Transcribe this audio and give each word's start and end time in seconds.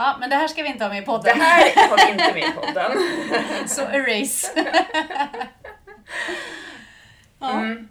Ja, 0.00 0.16
men 0.20 0.30
det 0.30 0.36
här 0.36 0.48
ska 0.48 0.62
vi 0.62 0.68
inte 0.68 0.84
ha 0.84 0.88
med 0.88 1.02
i 1.02 1.06
podden. 1.06 1.38
Det 1.38 1.44
här 1.44 1.88
har 1.88 1.96
vi 1.96 2.12
inte 2.12 2.32
med 2.34 2.48
i 2.48 2.52
podden. 2.52 2.92
Så 3.68 3.82
erase. 3.82 4.64
Mm. 7.42 7.88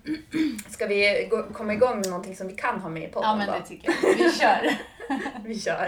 Ska 0.70 0.88
vi 0.88 1.28
gå, 1.32 1.44
komma 1.44 1.74
igång 1.74 1.96
med 1.96 2.08
någonting 2.08 2.36
som 2.36 2.48
vi 2.48 2.54
kan 2.54 2.82
ha 2.82 2.90
med 2.90 3.04
i 3.04 3.08
podden 3.08 3.30
ja, 3.30 3.36
men 3.36 3.48
då? 3.48 3.54
det 3.54 3.62
tycker 3.62 3.96
jag. 4.02 4.16
Vi 4.16 4.32
kör. 4.32 4.78
Vi 5.46 5.60
kör. 5.60 5.88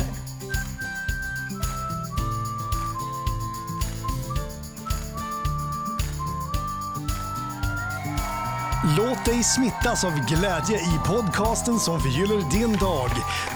Låt 8.97 9.25
dig 9.25 9.43
smittas 9.43 10.03
av 10.03 10.11
glädje 10.11 10.77
i 10.77 10.99
podcasten 11.07 11.79
som 11.79 11.99
förgyller 11.99 12.51
din 12.51 12.77
dag. 12.77 13.09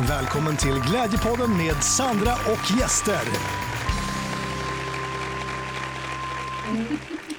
Välkommen 0.09 0.57
till 0.57 0.79
Glädjepodden 0.79 1.57
med 1.57 1.83
Sandra 1.83 2.31
och 2.33 2.79
gäster. 2.79 3.21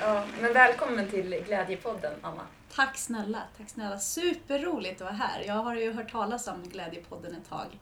Ja, 0.01 0.25
men 0.41 0.53
välkommen 0.53 1.09
till 1.11 1.45
Glädjepodden, 1.47 2.13
Anna. 2.23 2.43
Tack 2.75 2.97
snälla, 2.99 3.43
tack 3.59 3.69
snälla. 3.69 3.99
Superroligt 3.99 5.01
att 5.01 5.05
vara 5.05 5.13
här. 5.13 5.45
Jag 5.47 5.55
har 5.55 5.75
ju 5.75 5.93
hört 5.93 6.13
talas 6.13 6.49
om 6.49 6.63
Glädjepodden 6.63 7.33
ett 7.35 7.49
tag. 7.49 7.79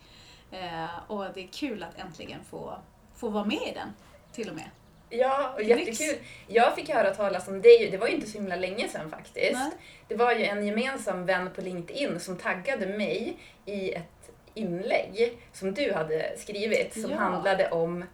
Eh, 0.51 1.11
och 1.11 1.25
det 1.35 1.41
är 1.41 1.49
kul 1.49 1.83
att 1.83 1.99
äntligen 1.99 2.41
få, 2.51 2.79
få 3.15 3.29
vara 3.29 3.45
med 3.45 3.63
i 3.63 3.73
den, 3.75 3.89
till 4.33 4.49
och 4.49 4.57
med. 4.57 4.71
Ja, 5.19 5.53
och 5.55 5.63
jättekul. 5.63 6.17
Jag 6.47 6.75
fick 6.75 6.89
höra 6.91 7.15
talas 7.15 7.49
om 7.49 7.63
dig, 7.63 7.89
det 7.91 7.99
var 7.99 8.07
ju 8.09 8.15
inte 8.15 8.27
så 8.27 8.39
himla 8.39 8.57
länge 8.57 8.89
sedan 8.89 9.11
faktiskt. 9.11 9.53
Nej. 9.53 9.71
Det 10.09 10.15
var 10.15 10.33
ju 10.33 10.45
en 10.45 10.67
gemensam 10.67 11.27
vän 11.27 11.51
på 11.55 11.61
LinkedIn 11.61 12.21
som 12.21 12.37
taggade 12.37 12.87
mig 12.87 13.37
i 13.67 13.93
ett 13.93 14.31
inlägg 14.55 15.39
som 15.53 15.75
du 15.75 15.93
hade 15.93 16.35
skrivit 16.39 16.93
som 17.01 17.11
Ja. 17.11 17.17
handlade 17.17 17.71
om 17.71 18.05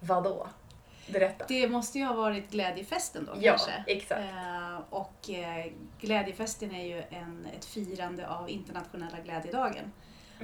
vadå? 0.00 0.48
Berätta. 1.08 1.44
Det 1.48 1.68
måste 1.68 1.98
ju 1.98 2.04
ha 2.04 2.14
varit 2.14 2.50
Glädjefesten 2.50 3.24
då 3.24 3.32
Ja, 3.40 3.50
kanske. 3.52 3.84
exakt. 3.86 4.20
Eh, 4.20 4.78
och 4.90 5.30
eh, 5.30 5.66
Glädjefesten 6.00 6.74
är 6.74 6.84
ju 6.84 7.02
en, 7.10 7.48
ett 7.58 7.64
firande 7.64 8.28
av 8.28 8.50
internationella 8.50 9.18
glädjedagen. 9.24 9.92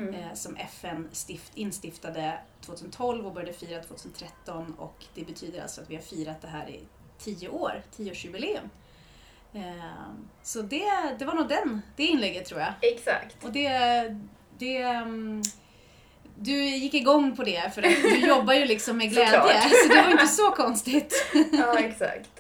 Mm. 0.09 0.15
eh, 0.15 0.35
som 0.35 0.57
FN 0.57 1.09
stift, 1.13 1.53
instiftade 1.55 2.39
2012 2.67 3.27
och 3.27 3.33
började 3.35 3.53
fira 3.53 3.83
2013 3.83 4.75
och 4.79 5.05
det 5.15 5.25
betyder 5.25 5.63
alltså 5.63 5.81
att 5.81 5.91
vi 5.91 5.95
har 5.95 6.03
firat 6.03 6.43
det 6.43 6.49
här 6.49 6.69
i 6.71 6.81
tio 7.19 7.49
år, 7.49 7.83
tioårsjubileum. 7.97 8.71
Eh, 9.55 9.63
så 10.43 10.63
det, 10.63 10.91
det 11.19 11.25
var 11.25 11.35
nog 11.35 11.49
den, 11.49 11.83
det 11.97 12.03
inlägget 12.05 12.45
tror 12.47 12.61
jag. 12.61 12.73
Exakt. 12.81 13.45
Och 13.45 13.53
det, 13.53 13.69
det 14.59 14.77
mm, 14.77 15.43
du 16.37 16.65
gick 16.65 16.95
igång 16.95 17.37
på 17.37 17.43
det 17.45 17.75
för 17.75 17.83
att 17.83 18.03
du 18.03 18.27
jobbar 18.27 18.55
ju 18.55 18.65
liksom 18.65 18.97
med 18.99 19.11
glädje 19.13 19.61
så 19.83 19.89
det 19.95 20.03
var 20.03 20.11
inte 20.11 20.27
så 20.27 20.51
konstigt. 20.51 21.27
Ja, 21.53 21.79
exakt. 21.79 22.31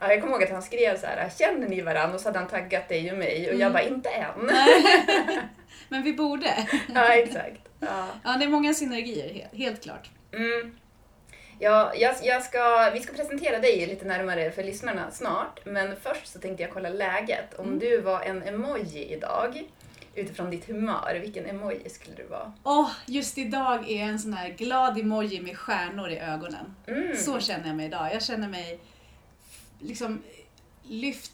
Ja, 0.00 0.08
jag 0.12 0.20
kommer 0.20 0.34
ihåg 0.34 0.42
att 0.44 0.50
han 0.50 0.62
skrev 0.62 1.00
så 1.00 1.06
här, 1.06 1.30
känner 1.38 1.68
ni 1.68 1.80
varandra? 1.80 2.14
Och 2.14 2.20
så 2.20 2.28
hade 2.28 2.38
han 2.38 2.48
taggat 2.48 2.88
dig 2.88 3.12
och 3.12 3.18
mig 3.18 3.48
och 3.48 3.54
jag 3.54 3.60
Mm. 3.60 3.72
bara, 3.72 3.82
inte 3.82 4.08
än. 4.08 4.50
Men 5.88 6.02
vi 6.02 6.12
borde. 6.12 6.68
Ja, 6.94 7.14
exakt. 7.14 7.60
Ja. 7.80 8.06
Ja, 8.24 8.36
det 8.38 8.44
är 8.44 8.48
många 8.48 8.74
synergier, 8.74 9.48
helt, 9.52 9.82
klart. 9.82 10.10
Mm. 10.32 10.76
Ja, 11.58 11.92
jag, 11.94 12.14
jag 12.22 12.42
ska, 12.42 12.90
vi 12.94 13.00
ska 13.00 13.12
presentera 13.12 13.58
dig 13.58 13.86
lite 13.86 14.04
närmare 14.04 14.50
för 14.50 14.64
lyssnarna 14.64 15.10
snart, 15.10 15.60
men 15.66 15.96
först 16.02 16.26
så 16.26 16.38
tänkte 16.38 16.62
jag 16.62 16.72
kolla 16.72 16.88
läget. 16.88 17.54
Om 17.54 17.66
Mm. 17.66 17.78
du 17.78 18.00
var 18.00 18.20
en 18.20 18.42
emoji 18.42 19.12
idag, 19.12 19.62
utifrån 20.14 20.50
ditt 20.50 20.66
humör, 20.66 21.18
vilken 21.22 21.46
emoji 21.46 21.88
skulle 21.90 22.16
du 22.16 22.24
vara? 22.26 22.52
Åh, 22.64 22.90
just 23.06 23.38
idag 23.38 23.90
är 23.90 23.98
jag 24.00 24.08
en 24.08 24.18
sån 24.18 24.32
här 24.32 24.48
glad 24.48 24.98
emoji 24.98 25.40
med 25.40 25.58
stjärnor 25.58 26.10
i 26.10 26.18
ögonen. 26.18 26.74
Mm. 26.86 27.16
Så 27.16 27.40
känner 27.40 27.66
jag 27.66 27.76
mig 27.76 27.86
idag. 27.86 28.08
Jag 28.14 28.22
känner 28.22 28.48
mig 28.48 28.78
liksom 29.80 30.22
lyft 30.82 31.32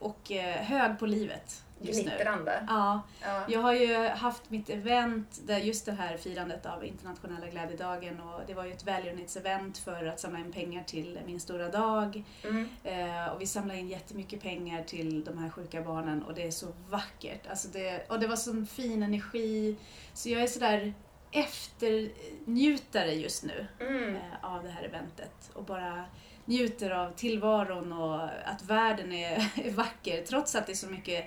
och 0.00 0.32
eh, 0.32 0.54
hög 0.54 0.98
på 0.98 1.06
livet 1.06 1.62
just 1.80 2.04
nu. 2.04 2.10
Glittrande. 2.10 2.64
Ja, 2.68 3.00
Ja. 3.22 3.42
jag 3.48 3.60
har 3.60 3.72
ju 3.72 3.94
haft 4.08 4.50
mitt 4.50 4.70
event, 4.70 5.40
där 5.46 5.58
just 5.58 5.86
det 5.86 5.92
här 5.92 6.16
firandet 6.16 6.66
av 6.66 6.84
internationella 6.84 7.46
glädjedagen 7.46 8.20
och 8.20 8.40
det 8.46 8.54
var 8.54 8.64
ju 8.64 8.72
ett 8.72 8.84
välgörenhetsevent 8.86 9.78
för 9.78 10.06
att 10.06 10.20
samla 10.20 10.38
in 10.38 10.52
pengar 10.52 10.82
till 10.86 11.18
Min 11.26 11.40
stora 11.40 11.68
dag. 11.68 12.22
Mm. 12.44 12.68
Eh, 12.84 13.26
och 13.28 13.40
vi 13.40 13.46
samlade 13.46 13.78
in 13.80 13.88
jättemycket 13.88 14.42
pengar 14.42 14.82
till 14.82 15.24
de 15.24 15.38
här 15.38 15.50
sjuka 15.50 15.82
barnen 15.82 16.22
och 16.22 16.34
det 16.34 16.46
är 16.46 16.50
så 16.50 16.66
vackert. 16.88 17.46
Alltså 17.50 17.68
det, 17.68 18.06
och 18.08 18.20
det 18.20 18.26
var 18.26 18.36
sån 18.36 18.66
fin 18.66 19.02
energi. 19.02 19.76
Så 20.14 20.28
jag 20.28 20.42
är 20.42 20.46
sådär 20.46 20.92
efternjutare 21.30 23.12
just 23.14 23.44
nu 23.44 23.66
Mm. 23.80 24.16
eh, 24.16 24.22
av 24.42 24.62
det 24.62 24.70
här 24.70 24.82
eventet 24.82 25.50
och 25.54 25.64
bara 25.64 26.04
njuter 26.44 26.90
av 26.90 27.10
tillvaron 27.12 27.92
och 27.92 28.22
att 28.24 28.62
världen 28.62 29.12
är, 29.12 29.36
är 29.64 29.70
vacker 29.70 30.22
trots 30.22 30.54
att 30.54 30.66
det 30.66 30.72
är 30.72 30.76
så 30.76 30.86
mycket 30.88 31.24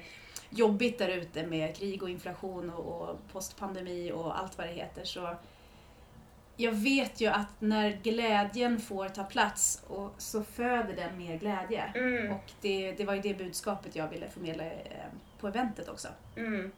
jobbigt 0.52 0.98
där 0.98 1.10
ute 1.10 1.48
med 1.48 1.76
krig 1.76 2.04
och 2.04 2.10
inflation 2.10 2.70
och, 2.70 3.10
och 3.10 3.20
postpandemi 3.32 4.12
och 4.12 4.40
allt 4.40 4.58
vad 4.58 4.68
det 4.68 4.74
heter. 4.74 5.04
Så 5.04 5.36
jag 6.58 6.72
vet 6.72 7.22
ju 7.22 7.28
att 7.28 7.62
när 7.62 7.92
glädjen 8.04 8.80
får 8.80 9.10
ta 9.10 9.24
plats 9.24 9.84
och 9.88 10.14
så 10.18 10.44
föder 10.44 10.96
den 10.96 11.18
mer 11.18 11.38
glädje. 11.38 11.84
Mm. 11.96 12.32
Och 12.32 12.52
det, 12.62 12.92
det 12.92 13.06
var 13.06 13.14
ju 13.14 13.22
det 13.22 13.34
budskapet 13.34 13.96
jag 13.96 14.08
ville 14.08 14.30
förmedla 14.30 14.64
eh, 14.66 14.72
på 15.40 15.48
eventet 15.48 15.90
också. 15.90 16.08
Mm. 16.36 16.72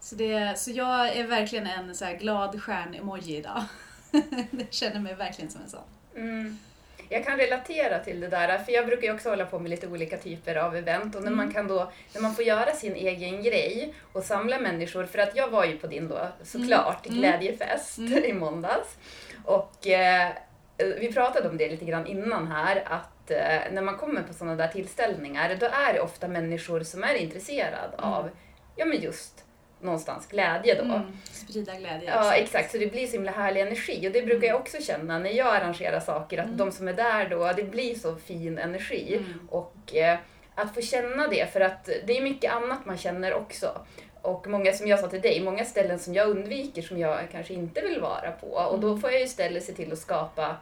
Så, 0.00 0.14
det, 0.14 0.58
så 0.58 0.70
jag 0.70 1.16
är 1.16 1.26
verkligen 1.26 1.66
en 1.66 1.94
så 1.94 2.16
glad 2.20 2.62
stjärn-emoji 2.62 3.36
idag. 3.36 3.64
jag 4.50 4.72
känner 4.72 5.00
mig 5.00 5.14
verkligen 5.14 5.50
som 5.50 5.62
en 5.62 5.70
sån. 5.70 5.84
Mm. 6.14 6.58
Jag 7.08 7.24
kan 7.24 7.36
relatera 7.38 7.98
till 7.98 8.20
det 8.20 8.28
där, 8.28 8.58
för 8.58 8.72
jag 8.72 8.86
brukar 8.86 9.02
ju 9.08 9.14
också 9.14 9.28
hålla 9.30 9.44
på 9.46 9.58
med 9.58 9.70
lite 9.70 9.86
olika 9.86 10.16
typer 10.16 10.54
av 10.56 10.76
event 10.76 11.14
och 11.16 11.22
när 11.22 11.30
man 11.30 11.40
Mm. 11.44 11.54
kan 11.54 11.68
då, 11.68 11.92
när 12.14 12.20
man 12.20 12.34
får 12.34 12.44
göra 12.44 12.72
sin 12.72 12.94
egen 12.94 13.42
grej 13.42 13.94
och 14.12 14.24
samla 14.24 14.58
människor, 14.58 15.04
för 15.06 15.18
att 15.18 15.36
jag 15.36 15.48
var 15.48 15.64
ju 15.64 15.78
på 15.78 15.86
din 15.86 16.08
då 16.08 16.28
såklart 16.44 17.06
Mm. 17.06 17.18
glädjefest 17.18 17.98
Mm. 17.98 18.24
i 18.24 18.32
måndags 18.32 18.96
och 19.44 19.86
eh, 19.86 20.32
vi 20.76 21.12
pratade 21.12 21.48
om 21.48 21.56
det 21.56 21.68
lite 21.68 21.84
grann 21.84 22.06
innan 22.06 22.46
här 22.46 22.82
att 22.86 23.30
eh, 23.30 23.72
när 23.72 23.82
man 23.82 23.96
kommer 23.96 24.22
på 24.22 24.34
sådana 24.34 24.56
där 24.56 24.68
tillställningar 24.68 25.56
då 25.60 25.66
är 25.66 25.92
det 25.92 26.00
ofta 26.00 26.28
människor 26.28 26.80
som 26.82 27.04
är 27.04 27.14
intresserade 27.14 27.96
Mm. 27.98 28.12
av, 28.12 28.30
ja 28.76 28.84
men 28.84 29.00
just 29.00 29.44
någonstans 29.80 30.26
glädje 30.26 30.74
då. 30.74 30.82
Mm. 30.94 31.02
Sprida 31.24 31.74
glädje. 31.74 32.10
Ja, 32.10 32.34
exakt. 32.34 32.70
Så 32.70 32.78
det 32.78 32.86
blir 32.86 33.06
så 33.06 33.12
himla 33.12 33.30
härlig 33.32 33.60
energi. 33.60 34.08
Och 34.08 34.12
det 34.12 34.22
brukar 34.22 34.48
jag 34.48 34.60
också 34.60 34.76
känna 34.82 35.18
när 35.18 35.30
jag 35.30 35.56
arrangerar 35.56 36.00
saker, 36.00 36.38
att 36.38 36.44
Mm. 36.44 36.56
de 36.56 36.72
som 36.72 36.88
är 36.88 36.92
där 36.92 37.28
då, 37.28 37.52
det 37.56 37.62
blir 37.64 37.94
så 37.94 38.16
fin 38.16 38.58
energi. 38.58 39.14
Mm. 39.16 39.48
Och 39.50 39.94
eh, 39.94 40.18
att 40.54 40.74
få 40.74 40.80
känna 40.80 41.28
det, 41.28 41.52
för 41.52 41.60
att 41.60 41.84
det 42.06 42.16
är 42.18 42.22
mycket 42.22 42.52
annat 42.52 42.86
man 42.86 42.98
känner 42.98 43.34
också. 43.34 43.80
Och 44.22 44.46
många, 44.46 44.72
som 44.72 44.86
jag 44.86 45.00
sa 45.00 45.08
till 45.08 45.20
dig, 45.20 45.40
många 45.44 45.64
ställen 45.64 45.98
som 45.98 46.14
jag 46.14 46.28
undviker 46.28 46.82
som 46.82 46.98
jag 46.98 47.18
kanske 47.32 47.54
inte 47.54 47.80
vill 47.80 48.00
vara 48.00 48.30
på. 48.32 48.46
Och 48.46 48.80
då 48.80 48.88
Mm. 48.88 49.00
får 49.00 49.10
jag 49.12 49.22
istället 49.22 49.64
se 49.64 49.72
till 49.72 49.92
att 49.92 49.98
skapa 49.98 50.56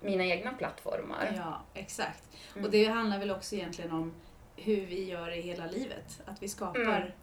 mina 0.00 0.24
egna 0.24 0.52
plattformar. 0.52 1.32
Ja, 1.36 1.62
exakt. 1.74 2.22
Mm. 2.54 2.64
Och 2.64 2.70
det 2.70 2.84
handlar 2.84 3.18
väl 3.18 3.30
också 3.30 3.54
egentligen 3.54 3.90
om 3.92 4.14
hur 4.56 4.86
vi 4.86 5.04
gör 5.04 5.30
i 5.38 5.40
hela 5.40 5.66
livet. 5.66 6.20
Att 6.26 6.42
vi 6.42 6.48
skapar, 6.48 7.14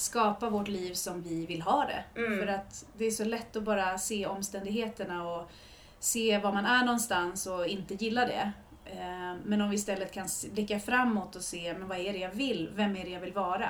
Skapar 0.00 0.50
vårt 0.50 0.68
liv 0.68 0.94
som 0.94 1.22
vi 1.22 1.46
vill 1.46 1.62
ha 1.62 1.86
det. 1.86 2.20
Mm. 2.20 2.38
För 2.38 2.46
att 2.46 2.86
det 2.96 3.04
är 3.04 3.10
så 3.10 3.24
lätt 3.24 3.56
att 3.56 3.62
bara 3.62 3.98
se 3.98 4.26
omständigheterna 4.26 5.28
och 5.28 5.50
se 5.98 6.38
var 6.38 6.52
man 6.52 6.66
är 6.66 6.84
någonstans 6.84 7.46
och 7.46 7.66
inte 7.66 7.94
gilla 7.94 8.24
det. 8.26 8.52
Eh, 8.84 9.34
Men 9.44 9.60
om 9.60 9.70
vi 9.70 9.76
istället 9.76 10.12
kan 10.12 10.28
blicka 10.52 10.80
framåt 10.80 11.36
och 11.36 11.42
se, 11.42 11.74
men 11.78 11.88
vad 11.88 11.98
är 11.98 12.12
det 12.12 12.18
jag 12.18 12.30
vill? 12.30 12.70
Vem 12.74 12.96
är 12.96 13.04
det 13.04 13.10
jag 13.10 13.20
vill 13.20 13.32
vara? 13.32 13.68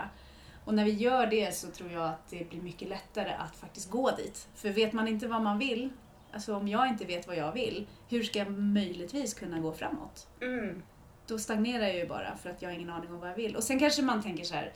Och 0.65 0.75
när 0.75 0.85
vi 0.85 0.91
gör 0.91 1.27
det 1.27 1.55
så 1.55 1.71
tror 1.71 1.91
jag 1.93 2.05
att 2.07 2.31
det 2.31 2.51
blir 2.51 2.61
mycket 2.61 2.89
lättare 2.89 3.33
att 3.33 3.57
faktiskt 3.57 3.91
gå 3.91 4.11
dit. 4.11 4.49
För 4.55 4.71
vet 4.71 4.93
man 4.93 5.09
inte 5.09 5.29
vad 5.29 5.43
man 5.43 5.59
vill, 5.59 5.91
alltså 6.33 6.57
om 6.57 6.69
jag 6.69 6.89
inte 6.89 7.05
vet 7.05 7.27
vad 7.27 7.37
jag 7.37 7.53
vill, 7.53 7.87
hur 8.09 8.22
ska 8.22 8.39
jag 8.39 8.51
möjligtvis 8.53 9.34
kunna 9.34 9.59
gå 9.59 9.72
framåt? 9.72 10.28
Mm. 10.41 10.83
Då 11.27 11.39
stagnerar 11.39 11.87
jag 11.87 11.97
ju 11.97 12.07
bara 12.07 12.37
för 12.37 12.51
att 12.51 12.63
jag 12.63 12.69
har 12.69 12.75
ingen 12.75 12.91
aning 12.91 13.10
om 13.15 13.21
vad 13.21 13.31
jag 13.31 13.37
vill. 13.37 13.57
Och 13.57 13.63
sen 13.63 13.78
kanske 13.78 14.03
man 14.03 14.22
tänker 14.22 14.45
så 14.45 14.54
här, 14.54 14.72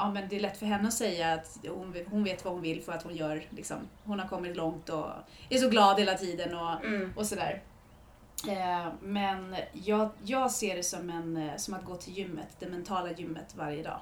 ja 0.00 0.10
men 0.10 0.28
det 0.28 0.36
är 0.36 0.40
lätt 0.40 0.56
för 0.58 0.66
henne 0.66 0.88
att 0.88 0.94
säga 0.94 1.32
att 1.32 1.58
hon, 1.68 1.92
vet- 1.92 2.08
hon 2.08 2.24
vet 2.24 2.44
vad 2.44 2.52
hon 2.54 2.62
vill 2.62 2.82
för 2.82 2.92
att 2.92 3.02
hon 3.02 3.16
gör, 3.16 3.42
liksom, 3.50 3.76
hon 4.04 4.18
har 4.20 4.28
kommit 4.28 4.56
långt 4.56 4.88
och 4.88 5.06
är 5.48 5.58
så 5.58 5.68
glad 5.68 5.98
hela 6.00 6.14
tiden 6.14 6.54
och, 6.56 6.84
Mm. 6.84 7.12
och 7.16 7.26
sådär. 7.26 7.62
Eh, 8.48 8.88
men 9.02 9.56
jag, 9.72 10.10
jag 10.24 10.50
ser 10.50 10.76
det 10.76 10.82
som, 10.82 11.10
en, 11.10 11.36
eh, 11.36 11.56
som 11.56 11.74
att 11.74 11.84
gå 11.84 11.96
till 11.96 12.12
gymmet, 12.18 12.48
det 12.58 12.66
mentala 12.68 13.10
gymmet 13.12 13.54
varje 13.56 13.82
dag. 13.82 14.00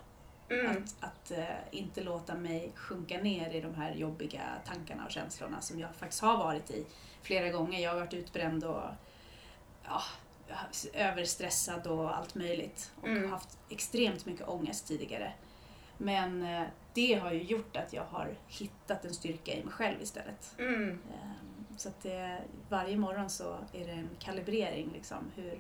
Mm. 0.51 0.71
Att, 0.71 1.05
att 1.05 1.31
eh, 1.31 1.45
inte 1.71 2.01
låta 2.03 2.35
mig 2.35 2.73
sjunka 2.75 3.19
ner 3.19 3.51
i 3.55 3.61
de 3.61 3.75
här 3.75 3.95
jobbiga 3.95 4.43
tankarna 4.67 5.05
och 5.05 5.11
känslorna 5.11 5.61
som 5.61 5.81
jag 5.81 5.95
faktiskt 5.95 6.23
har 6.23 6.37
varit 6.37 6.71
i 6.71 6.85
flera 7.23 7.49
gånger. 7.49 7.81
Jag 7.81 7.91
har 7.91 7.99
varit 8.01 8.15
utbränd 8.15 8.65
och 8.65 8.83
ja, 9.85 10.03
överstressad 10.93 11.87
och 11.87 12.17
allt 12.17 12.35
möjligt. 12.35 12.91
Och 13.03 13.09
Mm. 13.09 13.31
haft 13.31 13.59
extremt 13.71 14.27
mycket 14.27 14.49
ångest 14.49 14.87
tidigare. 14.89 15.33
Men 15.99 16.43
eh, 16.43 16.63
det 16.95 17.15
har 17.15 17.33
ju 17.33 17.43
gjort 17.43 17.77
att 17.77 17.93
jag 17.93 18.05
har 18.05 18.35
hittat 18.49 19.05
en 19.05 19.15
styrka 19.15 19.53
i 19.53 19.65
mig 19.65 19.73
själv 19.73 20.03
istället. 20.03 20.55
Mm. 20.59 20.91
Eh, 20.91 21.77
så 21.77 21.89
att 21.89 22.03
det, 22.03 22.39
varje 22.69 22.97
morgon 22.97 23.31
så 23.31 23.57
är 23.73 23.85
det 23.87 23.93
en 23.93 24.09
kalibrering. 24.19 24.91
Liksom, 24.95 25.19
hur, 25.37 25.59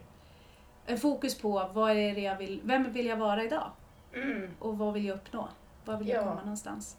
en 0.86 0.98
fokus 0.98 1.38
på 1.38 1.70
vad 1.72 1.90
är 1.90 2.14
det 2.14 2.20
jag 2.20 2.36
vill, 2.36 2.60
vem 2.64 2.92
vill 2.92 3.06
jag 3.06 3.16
vara 3.16 3.44
idag? 3.44 3.70
Mm. 4.14 4.50
Och 4.58 4.78
vad 4.78 4.94
vill 4.94 5.04
jag 5.04 5.14
uppnå? 5.16 5.48
Var 5.84 5.96
vill 5.96 6.08
jag 6.08 6.16
Ja. 6.18 6.22
komma 6.28 6.40
någonstans? 6.40 6.96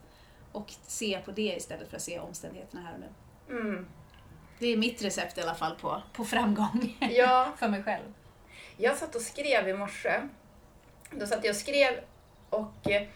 Och 0.51 0.73
se 0.83 1.21
på 1.25 1.31
det 1.31 1.55
istället 1.57 1.89
för 1.89 1.95
att 1.95 2.01
se 2.03 2.19
omständigheterna 2.19 2.81
här 2.81 2.93
och 2.93 2.99
nu. 2.99 3.59
Mm. 3.59 3.87
Det 4.59 4.67
är 4.67 4.77
mitt 4.77 5.03
recept 5.03 5.37
i 5.37 5.41
alla 5.41 5.55
fall 5.55 5.75
på, 5.75 6.01
på 6.13 6.25
framgång 6.25 6.97
Ja, 7.11 7.51
för 7.57 7.67
mig 7.67 7.83
själv. 7.83 8.13
Jag 8.77 8.97
satt 8.97 9.15
och 9.15 9.21
skrev 9.21 9.67
i 9.69 9.73
morse. 9.73 10.21
Då 11.11 11.27
satt 11.27 11.43
jag 11.45 11.51
och 11.51 11.55
skrev 11.55 11.93
och 12.49 12.89
eh, 12.89 13.07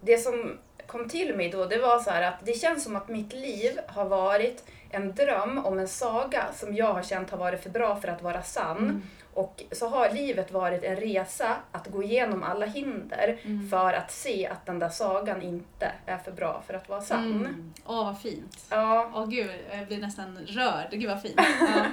det 0.00 0.18
som 0.18 0.58
kom 0.86 1.08
till 1.08 1.36
mig 1.36 1.50
då 1.50 1.64
det 1.66 1.78
var 1.78 1.98
så 1.98 2.10
att 2.10 2.34
det 2.46 2.52
känns 2.52 2.84
som 2.84 2.96
att 2.96 3.08
mitt 3.08 3.32
liv 3.32 3.78
har 3.86 4.04
varit 4.04 4.64
en 4.90 5.14
dröm 5.14 5.58
om 5.66 5.78
en 5.78 5.88
saga 5.88 6.44
som 6.54 6.74
jag 6.76 6.92
har 6.92 7.02
känt 7.02 7.30
har 7.30 7.38
varit 7.38 7.62
för 7.62 7.70
bra 7.70 7.96
för 8.00 8.08
att 8.08 8.22
vara 8.22 8.42
sann. 8.42 8.76
Mm. 8.78 9.02
Och 9.34 9.62
så 9.72 9.88
har 9.88 10.10
livet 10.10 10.52
varit 10.52 10.84
en 10.84 10.96
resa 10.96 11.56
att 11.72 11.86
gå 11.86 12.02
igenom 12.02 12.42
alla 12.42 12.66
hinder 12.66 13.38
Mm. 13.44 13.68
för 13.70 13.92
att 13.92 14.10
se 14.10 14.46
att 14.46 14.66
den 14.66 14.78
där 14.78 14.88
sagan 14.88 15.42
inte 15.42 15.92
är 16.06 16.18
för 16.18 16.32
bra 16.32 16.62
för 16.66 16.74
att 16.74 16.88
vara 16.88 17.00
sann. 17.00 17.32
Mm. 17.32 17.72
Åh, 17.86 18.04
vad 18.04 18.20
fint. 18.20 18.66
Ja, 18.70 19.10
Åh 19.14 19.26
gud, 19.26 19.50
jag 19.70 19.86
blir 19.86 19.98
nästan 19.98 20.38
rörd. 20.46 20.86
Gud 20.90 21.08
vad 21.10 21.22
fint. 21.22 21.40
Ja. 21.66 21.84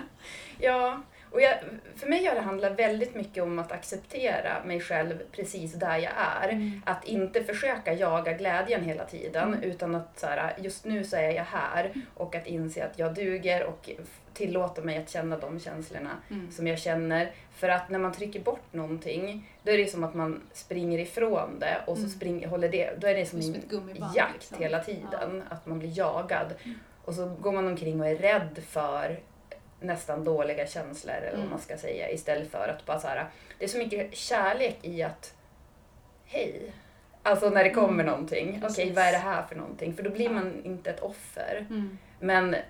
Ja, 0.59 1.01
och 1.35 1.41
jag, 1.41 1.53
för 1.95 2.07
mig 2.07 2.25
har 2.25 2.35
det 2.35 2.41
handlat 2.41 2.79
väldigt 2.79 3.15
mycket 3.15 3.43
om 3.43 3.59
att 3.59 3.71
acceptera 3.71 4.63
mig 4.65 4.79
själv 4.81 5.19
precis 5.31 5.73
där 5.73 5.97
jag 5.97 6.11
är. 6.43 6.49
Mm. 6.49 6.81
Att 6.85 7.03
inte 7.05 7.43
försöka 7.43 7.93
jaga 7.93 8.33
glädjen 8.33 8.83
hela 8.83 9.05
tiden 9.05 9.47
Mm. 9.53 9.63
utan 9.63 9.95
att 9.95 10.19
så 10.19 10.27
här, 10.27 10.53
just 10.57 10.85
nu 10.85 11.03
så 11.03 11.15
är 11.15 11.31
jag 11.31 11.43
här 11.43 11.93
och 12.13 12.35
att 12.35 12.47
inse 12.47 12.85
att 12.85 12.99
jag 12.99 13.13
duger 13.13 13.63
och 13.63 13.89
tillåta 14.33 14.81
mig 14.81 14.97
att 14.97 15.09
känna 15.09 15.37
de 15.37 15.59
känslorna 15.59 16.11
Mm. 16.31 16.51
som 16.51 16.67
jag 16.67 16.79
känner. 16.79 17.31
För 17.51 17.69
att 17.69 17.89
när 17.89 17.99
man 17.99 18.13
trycker 18.13 18.39
bort 18.39 18.73
någonting 18.73 19.49
då 19.63 19.71
är 19.71 19.77
det 19.77 19.87
som 19.91 20.03
att 20.03 20.13
man 20.13 20.41
springer 20.53 20.99
ifrån 20.99 21.59
det 21.59 21.77
och 21.87 21.95
så 21.97 22.03
Mm. 22.03 22.09
springer, 22.11 22.47
håller 22.47 22.69
det, 22.69 22.93
då 23.01 23.07
är 23.07 23.15
det 23.15 23.25
som 23.25 23.39
en 23.39 23.55
jakt 24.15 24.33
liksom. 24.33 24.57
hela 24.59 24.79
tiden. 24.79 25.43
Att 25.49 25.65
man 25.65 25.79
blir 25.79 25.97
jagad. 25.97 26.53
Och 27.05 27.13
så 27.13 27.25
går 27.41 27.51
man 27.51 27.67
omkring 27.67 28.01
och 28.01 28.07
är 28.07 28.15
rädd 28.15 28.59
för 28.67 29.19
nästan 29.85 30.23
dåliga 30.23 30.67
känslor 30.67 31.13
eller 31.15 31.29
vad 31.31 31.39
Mm. 31.39 31.49
man 31.49 31.59
ska 31.59 31.77
säga 31.77 32.09
istället 32.11 32.51
för 32.51 32.67
att 32.67 32.85
bara 32.85 32.99
så 32.99 33.07
här, 33.07 33.25
det 33.59 33.65
är 33.65 33.69
så 33.69 33.77
mycket 33.77 34.15
kärlek 34.17 34.77
i 34.81 35.03
att 35.03 35.33
hej. 36.25 36.71
Alltså 37.23 37.49
när 37.49 37.63
det 37.63 37.69
kommer 37.69 37.93
Mm. 37.93 38.05
någonting. 38.05 38.47
Okej, 38.49 38.61
Precis. 38.61 38.95
vad 38.95 39.05
är 39.05 39.11
det 39.11 39.17
här 39.17 39.43
för 39.43 39.55
någonting? 39.55 39.93
För 39.95 40.03
då 40.03 40.09
blir 40.09 40.29
man 40.29 40.61
inte 40.65 40.89
ett 40.89 40.99
offer. 40.99 41.65
Mm. 41.69 41.97
Men 42.19 42.53
eh, 42.53 42.61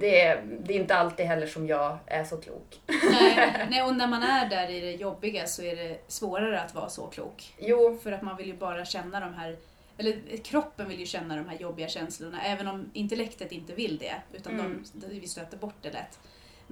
det, 0.00 0.40
det 0.60 0.74
är 0.74 0.80
inte 0.80 0.94
alltid 0.94 1.26
heller 1.26 1.46
som 1.46 1.66
jag 1.66 1.98
är 2.06 2.24
så 2.24 2.36
klok. 2.36 2.80
Nej, 3.12 3.66
nej, 3.70 3.82
och 3.82 3.96
när 3.96 4.06
man 4.06 4.22
är 4.22 4.48
där 4.48 4.70
i 4.70 4.80
det 4.80 4.92
jobbiga 4.92 5.46
så 5.46 5.62
är 5.62 5.76
det 5.76 5.98
svårare 6.08 6.60
att 6.60 6.74
vara 6.74 6.88
så 6.88 7.06
klok. 7.06 7.54
Jo, 7.58 7.98
För 8.02 8.12
att 8.12 8.22
man 8.22 8.36
vill 8.36 8.46
ju 8.46 8.56
bara 8.56 8.84
känna 8.84 9.20
de 9.20 9.34
här, 9.34 9.56
eller 9.98 10.36
kroppen 10.44 10.88
vill 10.88 11.00
ju 11.00 11.06
känna 11.06 11.36
de 11.36 11.48
här 11.48 11.56
jobbiga 11.58 11.88
känslorna, 11.88 12.42
även 12.44 12.68
om 12.68 12.90
intellektet 12.94 13.52
inte 13.52 13.72
vill 13.74 13.98
det, 13.98 14.14
utan 14.32 14.52
Mm. 14.60 14.84
de, 14.92 15.20
vi 15.20 15.28
stöter 15.28 15.56
bort 15.56 15.74
det 15.82 15.90
lätt. 15.92 16.18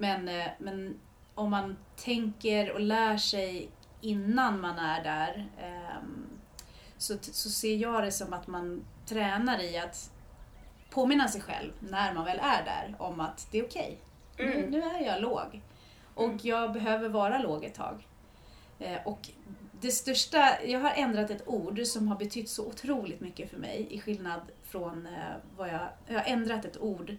Men, 0.01 0.27
eh, 0.27 0.47
men 0.59 0.99
om 1.35 1.49
man 1.49 1.77
tänker 1.95 2.71
och 2.71 2.79
lär 2.79 3.17
sig 3.17 3.69
innan 4.01 4.61
man 4.61 4.77
är 4.79 5.03
där, 5.03 5.49
ehm, 5.61 6.27
så, 6.97 7.17
så 7.21 7.49
ser 7.49 7.75
jag 7.75 8.03
det 8.03 8.11
som 8.11 8.33
att 8.33 8.47
man 8.47 8.85
tränar 9.05 9.63
i 9.63 9.77
att 9.77 10.11
påminna 10.89 11.27
sig 11.27 11.41
själv, 11.41 11.71
när 11.79 12.13
man 12.13 12.25
väl 12.25 12.39
är 12.39 12.63
där, 12.65 12.95
om 12.99 13.19
att 13.19 13.47
det 13.51 13.59
är 13.59 13.65
okej. 13.65 13.97
Nu, 14.37 14.43
Mm. 14.53 14.69
nu 14.71 14.81
är 14.81 15.05
jag 15.05 15.21
låg. 15.21 15.61
Och 16.15 16.23
Mm. 16.23 16.39
jag 16.43 16.73
behöver 16.73 17.09
vara 17.09 17.37
låg 17.39 17.63
ett 17.63 17.75
tag. 17.75 18.07
Eh, 18.79 18.97
och 19.05 19.29
det 19.81 19.91
största, 19.91 20.63
jag 20.65 20.79
har 20.79 20.91
ändrat 20.95 21.29
ett 21.29 21.47
ord 21.47 21.81
som 21.85 22.07
har 22.07 22.15
betytt 22.15 22.49
så 22.49 22.67
otroligt 22.67 23.21
mycket 23.21 23.49
för 23.49 23.57
mig 23.57 23.87
i 23.89 23.99
skillnad 23.99 24.41
från 24.63 25.05
eh, 25.05 25.35
vad 25.57 25.67
jag, 25.69 25.87
jag 26.07 26.15
har 26.19 26.25
ändrat 26.25 26.65
ett 26.65 26.77
ord 26.77 27.15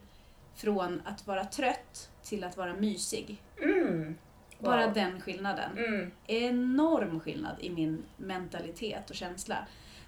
från 0.55 1.03
att 1.05 1.27
vara 1.27 1.45
trött 1.45 2.11
till 2.23 2.45
att 2.45 2.57
vara 2.57 2.75
mysig. 2.75 3.43
mm. 3.63 4.15
Bara 4.59 4.85
Wow. 4.87 4.95
den 4.95 5.21
skillnaden. 5.21 5.79
Mm. 5.79 6.11
Enorm 6.27 7.21
skillnad 7.21 7.57
i 7.61 7.71
min 7.71 8.03
mentalitet 8.17 9.11
och 9.11 9.17
känsla. 9.17 9.57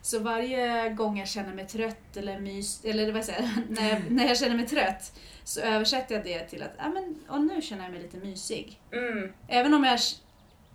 Så 0.03 0.19
varje 0.19 0.89
gång 0.91 1.19
jag 1.19 1.29
känner 1.29 1.55
mig 1.55 1.67
trött 1.67 2.17
eller 2.17 2.41
mys, 2.41 2.85
eller 2.85 3.13
vad 3.13 3.25
säger 3.25 3.51
när 3.69 3.89
jag, 3.91 4.11
när 4.11 4.27
jag 4.29 4.39
känner 4.39 4.57
mig 4.57 4.67
trött 4.67 5.19
så 5.45 5.61
översätter 5.61 6.15
jag 6.15 6.25
det 6.25 6.41
till 6.45 6.63
att, 6.63 6.73
ja 6.79 6.89
men, 6.89 7.17
och 7.29 7.41
nu 7.41 7.63
känner 7.63 7.83
jag 7.85 7.93
mig 7.93 8.03
lite 8.03 8.17
mysig. 8.17 8.81
Mm. 8.93 9.33
Även 9.49 9.75
om 9.75 9.85
jag 9.85 9.99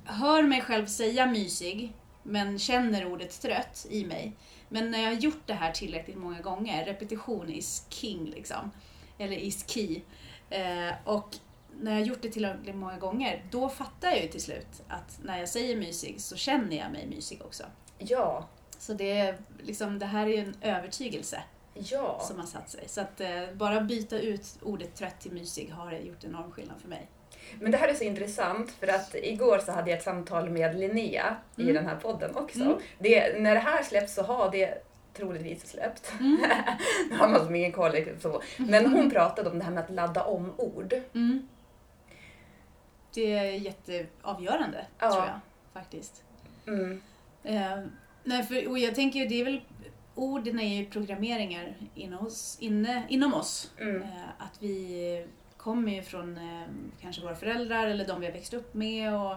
hör 0.05 0.43
mig 0.43 0.61
själv 0.61 0.85
säga 0.85 1.25
mysig, 1.25 1.93
men 2.23 2.59
känner 2.59 3.05
ordet 3.05 3.41
trött 3.41 3.87
i 3.89 4.05
mig. 4.05 4.33
Men 4.69 4.91
när 4.91 4.99
jag 4.99 5.07
har 5.07 5.13
gjort 5.21 5.41
det 5.45 5.53
här 5.53 5.71
tillräckligt 5.71 6.17
många 6.17 6.41
gånger, 6.41 6.85
repetition 6.85 7.49
is 7.49 7.85
king 7.89 8.25
liksom. 8.25 8.71
Eller 9.19 9.37
is 9.37 9.63
key. 9.67 10.01
Eh, 10.49 10.93
och 11.05 11.35
när 11.81 11.91
jag 11.91 12.01
gjort 12.01 12.21
det 12.21 12.29
tillräckligt 12.29 12.75
många 12.75 12.97
gånger, 12.97 13.43
då 13.51 13.69
fattar 13.69 14.07
jag 14.09 14.21
ju 14.21 14.27
till 14.27 14.41
slut 14.41 14.81
att 14.87 15.19
när 15.23 15.39
jag 15.39 15.49
säger 15.49 15.75
mysig 15.75 16.21
så 16.21 16.35
känner 16.35 16.77
jag 16.77 16.91
mig 16.91 17.07
mysig 17.07 17.41
också. 17.45 17.63
Ja, 17.97 18.47
Så 18.77 18.93
det, 18.93 19.11
är 19.19 19.37
liksom, 19.63 19.99
det 19.99 20.05
här 20.05 20.25
är 20.27 20.29
ju 20.31 20.37
en 20.37 20.55
övertygelse 20.61 21.41
ja. 21.73 22.19
som 22.27 22.39
har 22.39 22.45
satt 22.45 22.69
sig. 22.69 22.83
Så 22.87 23.01
att 23.01 23.21
eh, 23.21 23.43
bara 23.53 23.81
byta 23.81 24.19
ut 24.19 24.57
ordet 24.61 24.95
trött 24.95 25.19
till 25.19 25.31
mysig 25.31 25.69
har 25.71 25.91
gjort 25.91 26.23
enorm 26.23 26.51
skillnad 26.51 26.81
för 26.81 26.87
mig. 26.89 27.07
Men 27.59 27.71
det 27.71 27.77
här 27.77 27.87
är 27.87 27.93
så 27.93 28.03
intressant 28.03 28.71
för 28.71 28.87
att 28.87 29.15
igår 29.15 29.59
så 29.65 29.71
hade 29.71 29.89
jag 29.89 29.97
ett 29.97 30.03
samtal 30.03 30.49
med 30.49 30.79
Linnea 30.79 31.35
i 31.55 31.61
Mm. 31.61 31.73
den 31.75 31.87
här 31.87 31.95
podden 31.95 32.35
också. 32.35 32.61
Mm. 32.61 32.77
Det, 32.99 33.39
när 33.41 33.53
det 33.55 33.59
här 33.61 33.83
släpps 33.83 34.13
så 34.13 34.23
har 34.23 34.51
det 34.51 34.83
troligtvis 35.13 35.69
släppt. 35.69 36.13
Mm. 36.19 36.37
Nu 37.09 37.17
har 37.17 37.27
man 37.27 37.45
som 37.45 37.55
ingen 37.55 37.71
koll 37.71 37.91
riktigt 37.91 38.21
så. 38.21 38.41
Men 38.57 38.93
hon 38.93 39.09
pratade 39.11 39.49
om 39.49 39.59
det 39.59 39.65
här 39.65 39.71
med 39.71 39.83
att 39.83 39.89
ladda 39.89 40.23
om 40.23 40.53
ord. 40.57 40.93
Mm. 41.13 41.47
Det 43.13 43.33
är 43.33 43.43
jätteavgörande, 43.51 44.85
Ja. 44.99 45.11
tror 45.11 45.25
jag. 45.25 45.39
Faktiskt. 45.73 46.23
Mm. 46.67 47.01
Eh, 47.43 47.79
nej, 48.23 48.43
för, 48.43 48.69
och 48.69 48.79
jag 48.79 48.95
tänker 48.95 49.29
det 49.29 49.41
är 49.41 49.45
väl 49.45 49.61
orden 50.15 50.59
är 50.59 50.77
ju 50.79 50.85
programmeringar 50.85 51.75
inom 51.95 52.25
oss. 52.27 52.57
Inne, 52.59 53.03
inom 53.09 53.33
oss. 53.33 53.71
Mm. 53.77 54.01
Eh, 54.01 54.09
att 54.37 54.61
vi 54.61 55.25
kommer 55.57 55.91
ju 55.91 56.01
från 56.01 56.37
eh, 56.37 56.67
kanske 57.01 57.21
våra 57.21 57.35
föräldrar 57.35 57.87
eller 57.87 58.07
de 58.07 58.19
vi 58.19 58.25
har 58.25 58.33
växt 58.33 58.53
upp 58.53 58.73
med 58.73 59.13
och 59.15 59.35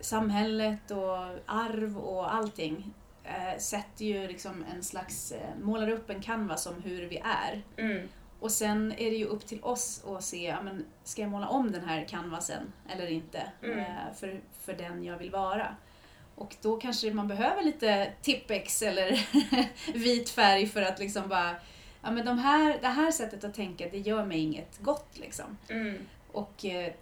samhället 0.00 0.90
och 0.90 1.18
arv 1.46 1.98
och 1.98 2.34
allting. 2.34 2.92
Eh, 3.24 3.58
sätter 3.58 4.04
ju 4.04 4.28
liksom 4.28 4.64
en 4.74 4.82
slags, 4.82 5.32
eh, 5.32 5.58
målar 5.62 5.88
upp 5.88 6.10
en 6.10 6.20
canvas 6.20 6.66
om 6.66 6.82
hur 6.82 7.06
vi 7.06 7.22
är. 7.24 7.62
Mm. 7.76 8.08
Och 8.40 8.52
sen 8.52 8.92
är 8.92 9.10
det 9.10 9.16
ju 9.16 9.24
upp 9.24 9.46
till 9.46 9.62
oss 9.62 10.04
att 10.06 10.24
se, 10.24 10.56
men, 10.62 10.84
ska 11.04 11.22
jag 11.22 11.30
måla 11.30 11.48
om 11.48 11.72
den 11.72 11.84
här 11.84 12.04
canvasen 12.04 12.72
eller 12.88 13.06
inte? 13.06 13.42
Mm. 13.62 13.78
Eh, 13.78 14.14
för, 14.16 14.40
för 14.60 14.72
den 14.72 15.04
jag 15.04 15.18
vill 15.18 15.30
vara. 15.30 15.76
Och 16.34 16.56
då 16.62 16.76
kanske 16.76 17.12
man 17.12 17.28
behöver 17.28 17.62
lite 17.62 18.12
Tippex 18.22 18.82
eller 18.82 19.28
vit 19.98 20.30
färg 20.30 20.66
för 20.66 20.82
att 20.82 20.98
liksom 20.98 21.28
bara, 21.28 21.56
ja 22.02 22.10
men 22.10 22.26
de 22.26 22.38
här, 22.38 22.78
det 22.80 22.88
här 22.88 23.10
sättet 23.10 23.44
att 23.44 23.54
tänka 23.54 23.88
det 23.88 23.98
gör 23.98 24.24
mig 24.24 24.38
inget 24.38 24.78
gott 24.78 25.18
liksom. 25.18 25.58
Mm. 25.68 25.98
Och 26.32 26.64
eh, 26.64 26.92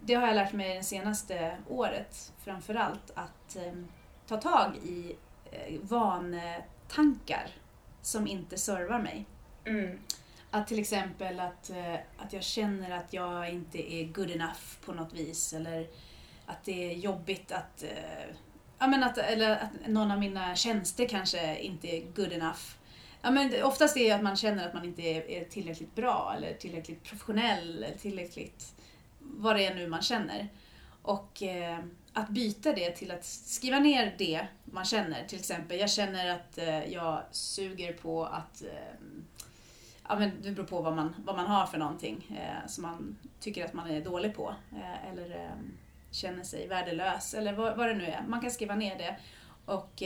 det 0.00 0.14
har 0.14 0.26
jag 0.26 0.34
lärt 0.36 0.52
mig 0.52 0.76
det 0.76 0.82
senaste 0.82 1.56
året 1.68 2.32
framförallt 2.44 3.10
att 3.14 3.56
eh, 3.56 3.72
ta 4.26 4.36
tag 4.36 4.76
i 4.76 5.16
vantankar 5.82 7.50
som 8.02 8.26
inte 8.26 8.58
servar 8.58 8.98
mig. 8.98 9.26
Mm. 9.64 9.98
Att 10.50 10.66
till 10.66 10.78
exempel 10.78 11.40
att, 11.40 11.70
eh, 11.70 11.94
att 11.94 12.32
jag 12.32 12.42
känner 12.42 12.90
att 12.90 13.12
jag 13.12 13.50
inte 13.50 13.94
är 13.94 14.04
good 14.04 14.30
enough 14.30 14.60
på 14.84 14.92
något 14.92 15.12
vis 15.12 15.52
eller 15.52 15.86
att 16.46 16.64
det 16.64 16.90
är 16.90 16.96
jobbigt 16.96 17.52
att, 17.52 17.82
eh, 17.82 18.34
ja, 18.78 18.86
men 18.86 19.02
att, 19.02 19.18
eller 19.18 19.50
att 19.50 19.88
någon 19.88 20.10
av 20.10 20.18
mina 20.18 20.56
tjänster 20.56 21.08
kanske 21.08 21.58
inte 21.58 21.88
är 21.88 22.00
good 22.00 22.32
enough. 22.32 22.60
Ja, 23.22 23.30
men 23.30 23.62
oftast 23.62 23.96
är 23.96 24.04
det 24.04 24.10
att 24.10 24.22
man 24.22 24.36
känner 24.36 24.68
att 24.68 24.74
man 24.74 24.84
inte 24.84 25.02
är, 25.02 25.44
tillräckligt 25.44 25.94
bra 25.94 26.34
eller 26.36 26.54
tillräckligt 26.54 27.02
professionell 27.02 27.84
eller 27.84 27.96
tillräckligt 27.98 28.74
vad 29.18 29.56
det 29.56 29.66
är 29.66 29.74
nu 29.74 29.88
man 29.88 30.02
känner. 30.02 30.48
Och 31.02 31.42
eh, 31.42 31.78
att 32.14 32.28
byta 32.28 32.72
det 32.72 32.90
till 32.90 33.10
att 33.10 33.24
skriva 33.24 33.78
ner 33.78 34.14
det 34.18 34.46
man 34.64 34.84
känner. 34.84 35.24
Till 35.24 35.38
exempel, 35.38 35.78
jag 35.78 35.90
känner 35.90 36.30
att 36.30 36.58
eh, 36.58 36.92
jag 36.92 37.22
suger 37.30 37.92
på 37.92 38.24
att 38.24 38.62
eh, 38.62 38.94
ja, 40.08 40.18
men 40.18 40.42
det 40.42 40.50
beror 40.50 40.66
på 40.66 40.80
vad 40.82 40.92
man, 40.96 41.14
vad 41.24 41.36
man 41.36 41.46
har 41.46 41.66
för 41.66 41.78
någonting 41.78 42.38
eh, 42.40 42.68
som 42.68 42.82
man 42.82 43.18
tycker 43.40 43.64
att 43.64 43.72
man 43.72 43.90
är 43.90 44.00
dålig 44.00 44.34
på. 44.36 44.54
Eh, 44.72 45.08
eller 45.10 45.30
eh, 45.44 45.50
känner 46.10 46.44
sig 46.44 46.68
värdelös 46.68 47.34
eller 47.34 47.52
vad, 47.52 47.76
vad 47.76 47.88
det 47.88 47.94
nu 47.94 48.04
är. 48.06 48.22
Man 48.28 48.40
kan 48.40 48.50
skriva 48.50 48.74
ner 48.74 48.98
det 48.98 49.16
och 49.64 50.02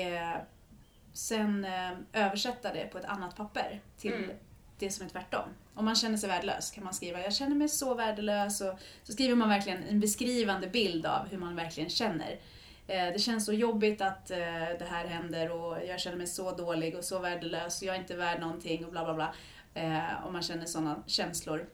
sen 1.13 1.67
översätta 2.13 2.73
det 2.73 2.85
på 2.93 2.99
ett 2.99 3.05
annat 3.05 3.37
papper 3.37 3.81
till 3.99 4.13
Mm. 4.15 4.37
det 4.79 4.91
som 4.91 5.07
är 5.07 5.11
tvärtom. 5.11 5.49
Om 5.79 5.85
man 5.85 5.95
känner 5.95 6.17
sig 6.17 6.29
värdelös 6.29 6.71
kan 6.71 6.85
man 6.85 6.95
skriva 6.95 7.21
“jag 7.21 7.35
känner 7.35 7.57
mig 7.57 7.69
så 7.69 7.95
värdelös” 7.95 8.61
och 8.61 8.79
så 9.03 9.13
skriver 9.13 9.35
man 9.35 9.49
verkligen 9.49 9.83
en 9.83 10.01
beskrivande 10.01 10.67
bild 10.67 11.07
av 11.07 11.29
hur 11.29 11.39
man 11.39 11.57
verkligen 11.57 11.91
känner. 11.91 12.41
Eh, 12.87 13.07
det 13.13 13.19
känns 13.19 13.47
så 13.47 13.53
jobbigt 13.53 14.01
att 14.01 14.31
eh, 14.31 14.39
det 14.79 14.87
här 14.91 15.07
händer 15.07 15.51
och 15.51 15.79
jag 15.87 16.01
känner 16.01 16.17
mig 16.17 16.27
så 16.27 16.53
dålig 16.53 16.97
och 16.97 17.05
så 17.05 17.19
värdelös 17.19 17.83
och 17.83 17.89
jag 17.89 17.97
är 17.97 18.01
inte 18.01 18.17
värd 18.17 18.41
någonting 18.41 18.85
och 18.85 18.91
bla 18.91 19.05
bla 19.05 19.15
bla. 19.15 19.35
Eh, 19.75 20.27
om 20.27 20.33
man 20.33 20.43
känner 20.43 20.67
sådana 20.67 21.03
känslor. 21.07 21.69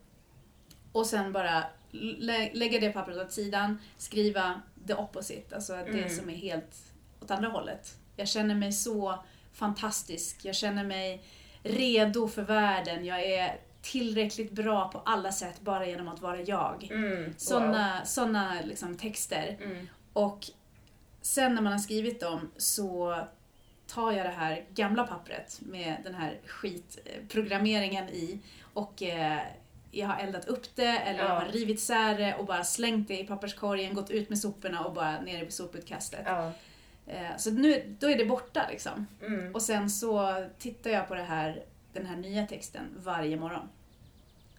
Och 0.93 1.07
sen 1.07 1.33
bara 1.33 1.65
lä 1.91 2.51
lägga 2.53 2.81
det 2.81 2.91
pappret 2.91 3.17
åt 3.19 3.33
sidan, 3.33 3.79
skriva 3.99 4.63
the 4.87 4.95
opposite, 4.95 5.55
alltså 5.55 5.73
det 5.73 5.89
Mm. 5.89 6.09
som 6.11 6.31
är 6.31 6.35
helt 6.37 6.77
åt 7.21 7.31
andra 7.31 7.49
hållet. 7.49 7.95
Jag 8.17 8.29
känner 8.29 8.55
mig 8.55 8.73
så 8.73 9.25
fantastisk, 9.53 10.45
jag 10.45 10.55
känner 10.55 10.85
mig 10.85 11.25
redo 11.63 12.29
för 12.29 12.43
världen, 12.43 13.05
jag 13.05 13.23
är 13.23 13.57
tillräckligt 13.85 14.53
bra 14.53 14.89
på 14.89 14.99
alla 15.05 15.33
sätt 15.33 15.61
bara 15.61 15.87
genom 15.87 16.09
att 16.09 16.21
vara 16.21 16.41
jag. 16.41 16.89
Mm. 16.91 17.25
Wow. 17.25 18.05
Såna 18.05 18.55
liksom 18.65 18.97
texter. 18.99 19.57
Mm. 19.63 19.87
Och 20.13 20.47
sen 21.23 21.55
när 21.55 21.63
man 21.63 21.73
har 21.73 21.79
skrivit 21.81 22.21
dem 22.21 22.51
så 22.57 23.19
tar 23.87 24.13
jag 24.13 24.27
det 24.27 24.31
här 24.33 24.65
gamla 24.75 25.07
pappret 25.07 25.59
med 25.61 25.97
den 26.05 26.15
här 26.15 26.39
skitprogrammeringen 26.47 28.09
i 28.09 28.39
och 28.75 29.03
eh, 29.03 29.39
jag 29.91 30.07
har 30.09 30.19
eldat 30.21 30.49
upp 30.49 30.77
det 30.77 30.99
eller 30.99 31.19
jag 31.21 31.31
Ja. 31.31 31.35
har 31.39 31.47
rivit 31.47 31.79
isär 31.79 32.19
det 32.19 32.35
och 32.35 32.47
bara 32.47 32.65
slängt 32.65 33.09
det 33.09 33.21
i 33.21 33.25
papperskorgen, 33.27 33.95
gått 33.95 34.11
ut 34.11 34.29
med 34.29 34.39
soporna 34.39 34.85
och 34.85 34.95
bara 34.95 35.21
ner 35.21 35.45
i 35.45 35.51
soputkastet. 35.51 36.23
Ja. 36.27 36.53
Eh, 37.07 37.37
så 37.39 37.51
nu, 37.51 37.97
då 38.01 38.11
är 38.11 38.19
det 38.19 38.25
borta 38.25 38.67
liksom. 38.71 39.07
Mm. 39.27 39.55
Och 39.55 39.63
sen 39.63 39.91
så 39.91 40.45
tittar 40.59 40.91
jag 40.91 41.09
på 41.09 41.15
det 41.15 41.23
här, 41.23 41.63
den 41.95 42.07
här 42.07 42.17
nya 42.17 42.47
texten 42.47 42.85
varje 43.05 43.37
morgon. 43.37 43.69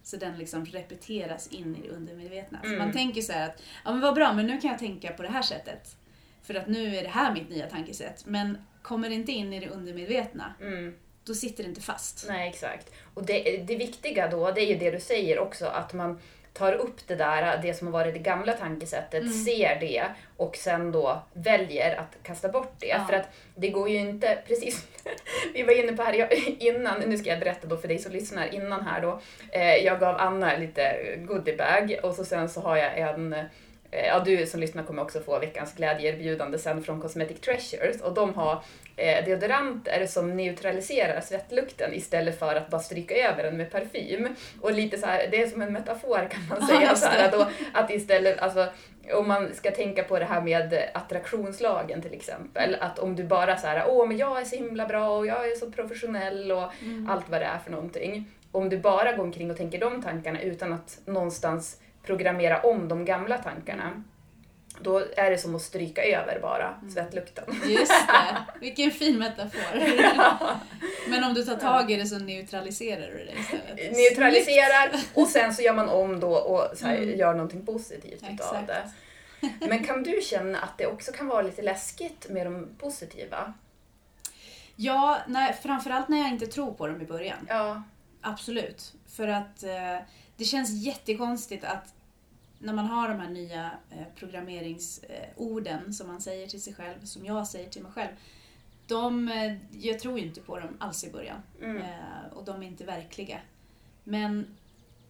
Så 0.02 0.16
den 0.16 0.38
liksom 0.38 0.64
repeteras 0.66 1.46
in 1.48 1.76
i 1.76 1.82
det 1.88 1.94
undermedvetna. 1.94 2.60
Mm. 2.64 2.78
man 2.78 2.92
tänker 2.92 3.22
så 3.22 3.32
här 3.32 3.48
att, 3.48 3.62
ja 3.84 3.92
men 3.92 4.00
vad 4.00 4.14
bra, 4.14 4.32
men 4.32 4.46
nu 4.46 4.60
kan 4.60 4.70
jag 4.70 4.78
tänka 4.78 5.12
på 5.12 5.22
det 5.22 5.28
här 5.28 5.42
sättet. 5.42 5.96
För 6.42 6.54
att 6.54 6.68
nu 6.68 6.96
är 6.96 7.02
det 7.02 7.08
här 7.08 7.34
mitt 7.34 7.48
nya 7.50 7.66
tankesätt. 7.70 8.26
Men 8.26 8.58
kommer 8.82 9.08
det 9.08 9.14
inte 9.14 9.32
in 9.32 9.52
i 9.52 9.60
det 9.60 9.68
undermedvetna, 9.68 10.54
Mm. 10.60 10.94
då 11.24 11.34
sitter 11.34 11.62
det 11.62 11.68
inte 11.68 11.80
fast. 11.80 12.24
Nej, 12.28 12.48
exakt. 12.48 12.92
Och 13.14 13.26
det, 13.26 13.64
det 13.66 13.76
viktiga 13.76 14.28
då, 14.28 14.50
det 14.50 14.60
är 14.60 14.66
ju 14.66 14.78
det 14.78 14.90
du 14.90 15.00
säger 15.00 15.38
också, 15.38 15.66
att 15.66 15.92
man 15.92 16.20
tar 16.58 16.72
upp 16.72 17.06
det 17.06 17.14
där, 17.14 17.58
det 17.62 17.74
som 17.74 17.86
har 17.86 17.92
varit 17.92 18.14
det 18.14 18.20
gamla 18.20 18.52
tankesättet, 18.52 19.22
Mm. 19.22 19.32
ser 19.32 19.80
det 19.80 20.04
och 20.36 20.56
sen 20.56 20.92
då 20.92 21.22
väljer 21.32 21.96
att 22.00 22.16
kasta 22.22 22.48
bort 22.48 22.74
det. 22.78 22.86
Ja. 22.86 23.04
För 23.08 23.16
att 23.16 23.28
det 23.54 23.68
går 23.68 23.88
ju 23.88 23.96
inte, 23.98 24.38
precis, 24.46 24.86
vi 25.54 25.62
var 25.62 25.72
inne 25.84 25.92
på 25.92 26.02
här 26.02 26.28
innan, 26.62 27.00
nu 27.00 27.18
ska 27.18 27.30
jag 27.30 27.40
berätta 27.40 27.66
då 27.66 27.76
för 27.76 27.88
dig 27.88 27.98
som 27.98 28.12
lyssnar 28.12 28.54
innan 28.54 28.82
här 28.86 29.00
då. 29.00 29.20
Eh, 29.52 29.74
jag 29.76 30.00
gav 30.00 30.16
Anna 30.18 30.56
lite 30.56 30.96
goodiebag 31.18 31.96
och 32.02 32.14
så 32.14 32.24
sen 32.24 32.48
så 32.48 32.60
har 32.60 32.76
jag 32.76 32.98
en 32.98 33.32
eh, 33.32 33.44
Ja, 33.90 34.18
du 34.24 34.46
som 34.46 34.60
lyssnar 34.60 34.82
kommer 34.82 35.02
också 35.02 35.20
få 35.20 35.38
veckans 35.38 35.74
glädjeerbjudande 35.74 36.58
sen 36.58 36.82
från 36.82 37.00
Cosmetic 37.00 37.40
Treasures 37.40 38.00
och 38.00 38.14
de 38.14 38.34
har 38.34 38.62
eh, 38.96 39.24
deodoranter 39.24 40.06
som 40.06 40.36
neutraliserar 40.36 41.20
svettlukten 41.20 41.94
istället 41.94 42.38
för 42.38 42.54
att 42.54 42.70
bara 42.70 42.80
stryka 42.80 43.14
över 43.14 43.42
den 43.42 43.56
med 43.56 43.70
parfym. 43.70 44.28
Och 44.60 44.72
lite 44.72 44.98
så 44.98 45.06
här, 45.06 45.28
det 45.30 45.42
är 45.42 45.46
som 45.46 45.62
en 45.62 45.72
metafor 45.72 46.28
kan 46.30 46.40
man 46.50 46.66
säga. 46.68 46.94
så 46.94 47.06
här, 47.06 47.24
att, 47.24 47.32
då, 47.32 47.46
att 47.72 47.90
istället, 47.90 48.38
alltså, 48.38 48.66
om 49.12 49.28
man 49.28 49.54
ska 49.54 49.70
tänka 49.70 50.04
på 50.04 50.18
det 50.18 50.24
här 50.24 50.40
med 50.40 50.88
attraktionslagen 50.94 52.02
till 52.02 52.12
exempel. 52.14 52.76
Att 52.80 52.98
om 52.98 53.16
du 53.16 53.24
bara 53.24 53.56
så 53.56 53.66
här, 53.66 53.84
åh 53.88 54.06
men 54.08 54.16
jag 54.16 54.40
är 54.40 54.44
så 54.44 54.56
himla 54.56 54.86
bra 54.86 55.16
och 55.18 55.26
jag 55.26 55.50
är 55.50 55.54
så 55.54 55.70
professionell 55.70 56.52
och 56.52 56.72
Mm. 56.82 57.10
allt 57.10 57.28
vad 57.28 57.40
det 57.40 57.44
är 57.44 57.58
för 57.58 57.70
någonting. 57.70 58.24
Om 58.52 58.68
du 58.68 58.78
bara 58.78 59.12
går 59.12 59.24
omkring 59.24 59.50
och 59.50 59.56
tänker 59.56 59.78
de 59.80 60.02
tankarna 60.02 60.40
utan 60.42 60.72
att 60.72 60.98
någonstans 61.04 61.80
programmera 62.02 62.60
om 62.60 62.88
de 62.88 63.04
gamla 63.04 63.38
tankarna. 63.38 64.02
Då 64.82 64.98
är 65.16 65.30
det 65.30 65.38
som 65.38 65.54
att 65.54 65.62
stryka 65.62 66.02
över 66.04 66.38
bara 66.42 66.74
Mm. 66.82 66.90
svettlukten. 66.90 67.44
Just 67.68 67.92
det, 68.08 68.36
vilken 68.60 68.90
fin 68.90 69.18
metafor. 69.18 69.80
Men 71.10 71.24
om 71.24 71.34
du 71.34 71.44
tar 71.44 71.56
tag 71.56 71.90
i 71.90 71.96
det 71.96 72.06
så 72.06 72.18
neutraliserar 72.18 73.06
du 73.10 73.24
det 73.24 73.32
istället. 73.40 73.96
Neutraliserar 73.96 74.90
och 75.14 75.26
sen 75.28 75.54
så 75.54 75.62
gör 75.62 75.72
man 75.74 75.88
om 75.88 76.20
då 76.20 76.30
och 76.36 76.78
här, 76.82 76.96
Mm. 76.96 77.18
gör 77.18 77.32
någonting 77.34 77.66
positivt 77.66 78.22
utav 78.22 78.30
Exakt. 78.30 78.66
det. 78.66 78.90
Men 79.68 79.84
kan 79.84 80.02
du 80.02 80.20
känna 80.22 80.58
att 80.58 80.78
det 80.78 80.86
också 80.86 81.12
kan 81.12 81.26
vara 81.26 81.42
lite 81.42 81.62
läskigt 81.62 82.26
med 82.30 82.46
de 82.46 82.68
positiva? 82.78 83.52
Ja, 84.76 85.18
när, 85.26 85.52
framförallt 85.52 86.08
när 86.08 86.18
jag 86.18 86.28
inte 86.28 86.46
tror 86.46 86.72
på 86.72 86.86
dem 86.86 87.00
i 87.02 87.04
början. 87.04 87.46
Ja. 87.48 87.82
Absolut. 88.20 88.92
För 89.16 89.28
att 89.28 89.62
eh, 89.62 89.98
det 90.36 90.44
känns 90.44 90.70
jättekonstigt 90.86 91.64
att 91.64 91.94
när 92.58 92.72
man 92.72 92.86
har 92.86 93.08
de 93.08 93.20
här 93.20 93.30
nya 93.30 93.70
eh, 93.90 94.06
programmeringsorden 94.16 95.94
som 95.94 96.06
man 96.06 96.20
säger 96.20 96.46
till 96.46 96.62
sig 96.62 96.74
själv, 96.74 97.04
som 97.04 97.24
jag 97.24 97.46
säger 97.46 97.68
till 97.68 97.82
mig 97.82 97.92
själv. 97.92 98.10
De, 98.86 99.28
eh, 99.28 99.56
jag 99.70 99.98
tror 99.98 100.18
inte 100.18 100.40
på 100.40 100.58
dem 100.58 100.76
alls 100.78 101.04
i 101.04 101.10
början. 101.10 101.42
Mm. 101.62 101.76
Eh, 101.76 102.32
och 102.32 102.44
de 102.44 102.62
är 102.62 102.66
inte 102.66 102.84
verkliga. 102.84 103.40
Men 104.04 104.56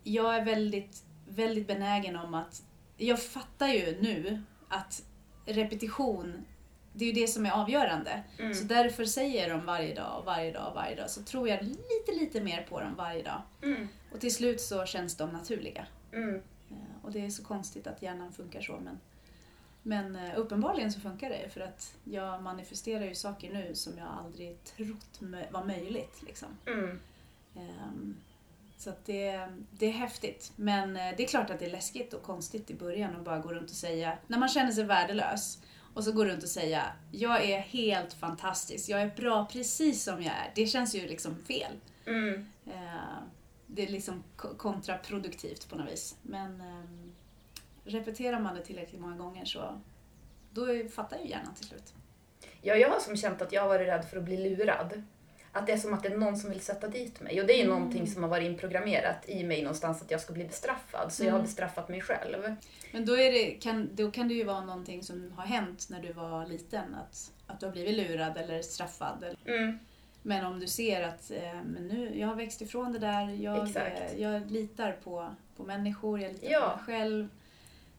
jag 0.03 0.37
är 0.37 0.45
väldigt, 0.45 1.05
väldigt 1.29 1.67
benägen 1.67 2.17
om 2.17 2.35
att, 2.35 2.63
jag 2.97 3.23
fattar 3.23 3.69
ju 3.69 4.01
nu 4.01 4.43
att 4.69 5.03
repetition, 5.47 6.45
det 6.93 7.05
är 7.05 7.07
ju 7.07 7.21
det 7.21 7.29
som 7.29 7.47
är 7.47 7.51
avgörande. 7.51 8.23
Mm. 8.39 8.55
Så 8.55 8.65
därför 8.65 9.05
säger 9.05 9.43
jag 9.43 9.59
dem 9.59 9.67
varje 9.67 9.95
dag, 9.95 10.23
varje 10.27 10.53
dag, 10.53 10.73
varje 10.75 10.97
dag. 10.97 11.11
Så 11.11 11.23
tror 11.23 11.49
jag 11.49 11.63
lite, 11.63 12.13
lite 12.21 12.41
mer 12.41 12.67
på 12.69 12.81
dem 12.81 12.95
varje 12.97 13.23
dag. 13.23 13.43
Mm. 13.63 13.89
Och 14.13 14.21
till 14.21 14.35
slut 14.35 14.61
så 14.61 14.87
känns 14.87 15.17
de 15.17 15.31
naturliga. 15.31 15.87
Och 17.07 17.13
det 17.13 17.25
är 17.27 17.31
så 17.31 17.45
konstigt 17.45 17.87
att 17.87 18.03
hjärnan 18.03 18.33
funkar 18.33 18.61
så. 18.61 18.81
Men, 18.85 18.99
men 19.83 20.17
eh, 20.17 20.39
uppenbarligen 20.39 20.93
så 20.93 21.01
funkar 21.01 21.31
det 21.31 21.49
för 21.53 21.61
att 21.61 21.95
jag 22.05 22.43
manifesterar 22.43 23.05
ju 23.05 23.15
saker 23.15 23.53
nu 23.53 23.75
som 23.75 23.99
jag 23.99 24.09
aldrig 24.09 24.65
trott 24.65 25.21
var 25.51 25.65
möjligt. 25.65 26.23
Liksom. 26.27 26.49
Mm. 26.67 27.01
Ehm, 27.57 28.17
Så 28.79 28.93
det, 29.05 29.49
det 29.71 29.87
är 29.87 29.93
häftigt. 29.93 30.53
Men 30.57 30.97
eh, 30.97 31.15
det 31.17 31.25
är 31.25 31.29
klart 31.29 31.51
att 31.51 31.59
det 31.59 31.67
är 31.67 31.71
läskigt 31.71 32.15
och 32.15 32.23
konstigt 32.23 32.71
i 32.71 32.75
början 32.75 33.17
att 33.17 33.25
bara 33.25 33.39
gå 33.39 33.53
runt 33.53 33.71
och 33.71 33.77
säga, 33.77 34.19
när 34.27 34.39
man 34.39 34.49
känner 34.49 34.73
sig 34.73 34.85
värdelös, 34.85 35.59
och 35.95 36.05
så 36.05 36.13
går 36.13 36.27
runt 36.27 36.43
och 36.43 36.49
säga 36.49 36.83
jag 37.13 37.45
är 37.45 37.59
helt 37.59 38.13
fantastisk, 38.15 38.89
jag 38.89 39.03
är 39.03 39.17
bra 39.17 39.47
precis 39.53 40.03
som 40.05 40.23
jag 40.23 40.33
är. 40.33 40.53
Det 40.55 40.67
känns 40.67 40.95
ju 40.95 41.07
liksom 41.09 41.37
fel. 41.37 41.73
Mm. 42.07 42.47
Eh, 42.67 43.19
Det 43.67 43.83
är 43.83 43.89
liksom 43.89 44.25
ko- 44.37 44.55
kontraproduktivt 44.57 45.69
på 45.71 45.77
något 45.77 45.93
vis. 45.93 46.17
Men 46.23 46.61
ehm, 46.61 47.13
repeterar 47.85 48.41
man 48.41 48.55
det 48.55 48.63
tillräckligt 48.65 49.01
många 49.01 49.17
gånger 49.17 49.45
så 49.45 49.81
då 50.53 50.65
är- 50.65 50.89
fattar 50.89 51.19
ju 51.19 51.29
hjärnan 51.29 51.55
till 51.55 51.65
slut. 51.65 51.95
Ja, 52.63 52.75
jag 52.75 52.89
har 52.91 53.01
som 53.01 53.17
känt 53.17 53.43
att 53.43 53.53
jag 53.53 53.63
har 53.63 53.69
varit 53.69 53.87
rädd 53.89 54.05
för 54.05 54.17
att 54.17 54.23
bli 54.25 54.37
lurad. 54.57 55.03
Att 55.53 55.67
det 55.67 55.73
är 55.73 55.77
som 55.77 55.95
att 55.95 56.03
det 56.03 56.09
är 56.09 56.17
någon 56.19 56.37
som 56.37 56.51
vill 56.51 56.61
sätta 56.61 56.89
dit 56.89 57.21
mig. 57.21 57.41
Och 57.41 57.47
det 57.47 57.53
är 57.53 57.57
ju 57.57 57.65
Mm. 57.65 57.79
någonting 57.79 58.07
som 58.07 58.23
har 58.23 58.31
varit 58.31 58.45
inprogrammerat 58.47 59.29
i 59.29 59.45
mig 59.45 59.63
någonstans 59.63 60.03
att 60.03 60.11
jag 60.11 60.21
ska 60.21 60.33
bli 60.33 60.45
bestraffad. 60.45 61.13
Så 61.13 61.25
jag 61.25 61.31
har 61.31 61.39
Mm. 61.39 61.47
bestraffat 61.47 61.89
mig 61.89 62.01
själv. 62.01 62.57
Men 62.93 63.07
då, 63.07 63.17
är 63.17 63.33
det, 63.33 63.51
kan, 63.51 63.91
då 63.95 64.11
kan 64.11 64.29
det 64.29 64.35
ju 64.35 64.45
vara 64.45 64.65
någonting 64.65 65.03
som 65.03 65.33
har 65.33 65.47
hänt 65.47 65.87
när 65.91 66.03
du 66.03 66.13
var 66.13 66.47
liten. 66.47 66.95
Att, 66.95 67.33
att 67.47 67.61
du 67.61 67.67
har 67.67 67.73
blivit 67.73 67.95
lurad 67.97 68.37
eller 68.37 68.63
straffad. 68.63 69.25
Eller, 69.25 69.59
Mm. 69.63 69.79
Men 70.27 70.45
om 70.47 70.61
du 70.61 70.67
ser 70.67 71.03
att 71.03 71.31
eh, 71.31 71.63
men 71.65 71.89
nu, 71.89 72.19
jag 72.19 72.29
har 72.29 72.35
växt 72.35 72.63
ifrån 72.63 72.93
det 72.93 72.99
där, 72.99 73.29
jag, 73.31 73.77
eh, 73.77 74.17
jag 74.17 74.51
litar 74.51 74.93
på, 74.93 75.35
på 75.57 75.63
människor, 75.63 76.21
jag 76.21 76.33
litar 76.33 76.51
Ja. 76.51 76.71
på 76.85 76.91
mig 76.91 77.01
själv. 77.01 77.29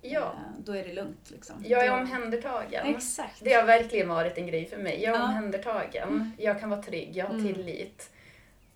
Ja, 0.02 0.20
Eh, 0.36 0.64
då 0.66 0.72
är 0.76 0.84
det 0.84 0.94
lugnt. 0.94 1.32
Liksom. 1.32 1.56
jag 1.68 1.86
är 1.86 1.92
Då- 1.92 1.98
omhändertagen. 1.98 2.96
Exakt. 2.96 3.44
Det 3.44 3.54
har 3.54 3.64
verkligen 3.64 4.08
varit 4.10 4.38
en 4.38 4.48
grej 4.48 4.66
för 4.66 4.78
mig. 4.78 5.02
Jag 5.04 5.16
är 5.16 5.20
Ja. 5.20 5.26
omhändertagen. 5.26 6.08
Mm. 6.10 6.32
Jag 6.38 6.60
kan 6.60 6.70
vara 6.70 6.84
trygg. 6.84 7.12
Jag 7.18 7.26
har 7.26 7.34
Mm. 7.34 7.54
tillit. 7.54 8.10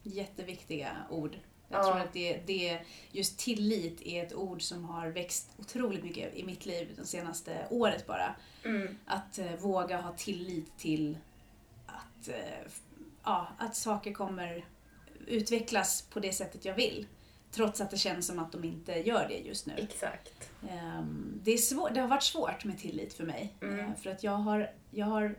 Jätteviktiga 0.03 0.89
ord. 1.09 1.37
Jag 1.69 1.79
Ja. 1.79 1.83
tror 1.83 1.99
att 2.01 2.13
det, 2.13 2.39
det, 2.45 2.79
just 3.11 3.39
tillit 3.39 4.01
är 4.01 4.23
ett 4.23 4.33
ord 4.33 4.61
som 4.61 4.85
har 4.85 5.07
växt 5.07 5.49
otroligt 5.57 6.03
mycket 6.03 6.35
i 6.35 6.43
mitt 6.43 6.65
liv 6.65 6.89
det 6.97 7.05
senaste 7.05 7.57
året 7.69 8.07
bara. 8.07 8.35
Mm. 8.65 8.97
Att 9.05 9.39
eh, 9.39 9.55
våga 9.59 10.01
ha 10.01 10.11
tillit 10.11 10.77
till 10.77 11.17
att, 11.85 12.27
eh, 12.27 12.35
ja, 13.23 13.47
att 13.57 13.75
saker 13.75 14.13
kommer 14.13 14.65
utvecklas 15.27 16.01
på 16.01 16.19
det 16.19 16.33
sättet 16.33 16.65
jag 16.65 16.73
vill. 16.75 17.07
Trots 17.51 17.81
att 17.81 17.91
det 17.91 17.97
känns 17.97 18.27
som 18.27 18.39
att 18.39 18.51
de 18.51 18.63
inte 18.63 18.93
gör 18.93 19.27
det 19.27 19.37
just 19.37 19.65
nu. 19.65 19.73
Exakt. 19.77 20.49
Ehm, 20.69 21.39
det, 21.43 21.51
är 21.51 21.57
svår, 21.57 21.89
det 21.89 22.01
har 22.01 22.07
varit 22.07 22.23
svårt 22.23 22.65
med 22.65 22.79
tillit 22.79 23.13
för 23.13 23.23
mig. 23.23 23.53
Mm. 23.61 23.79
Eh, 23.79 23.95
För 23.95 24.09
att 24.09 24.23
jag 24.23 24.31
har, 24.31 24.71
jag 24.91 25.05
har... 25.05 25.35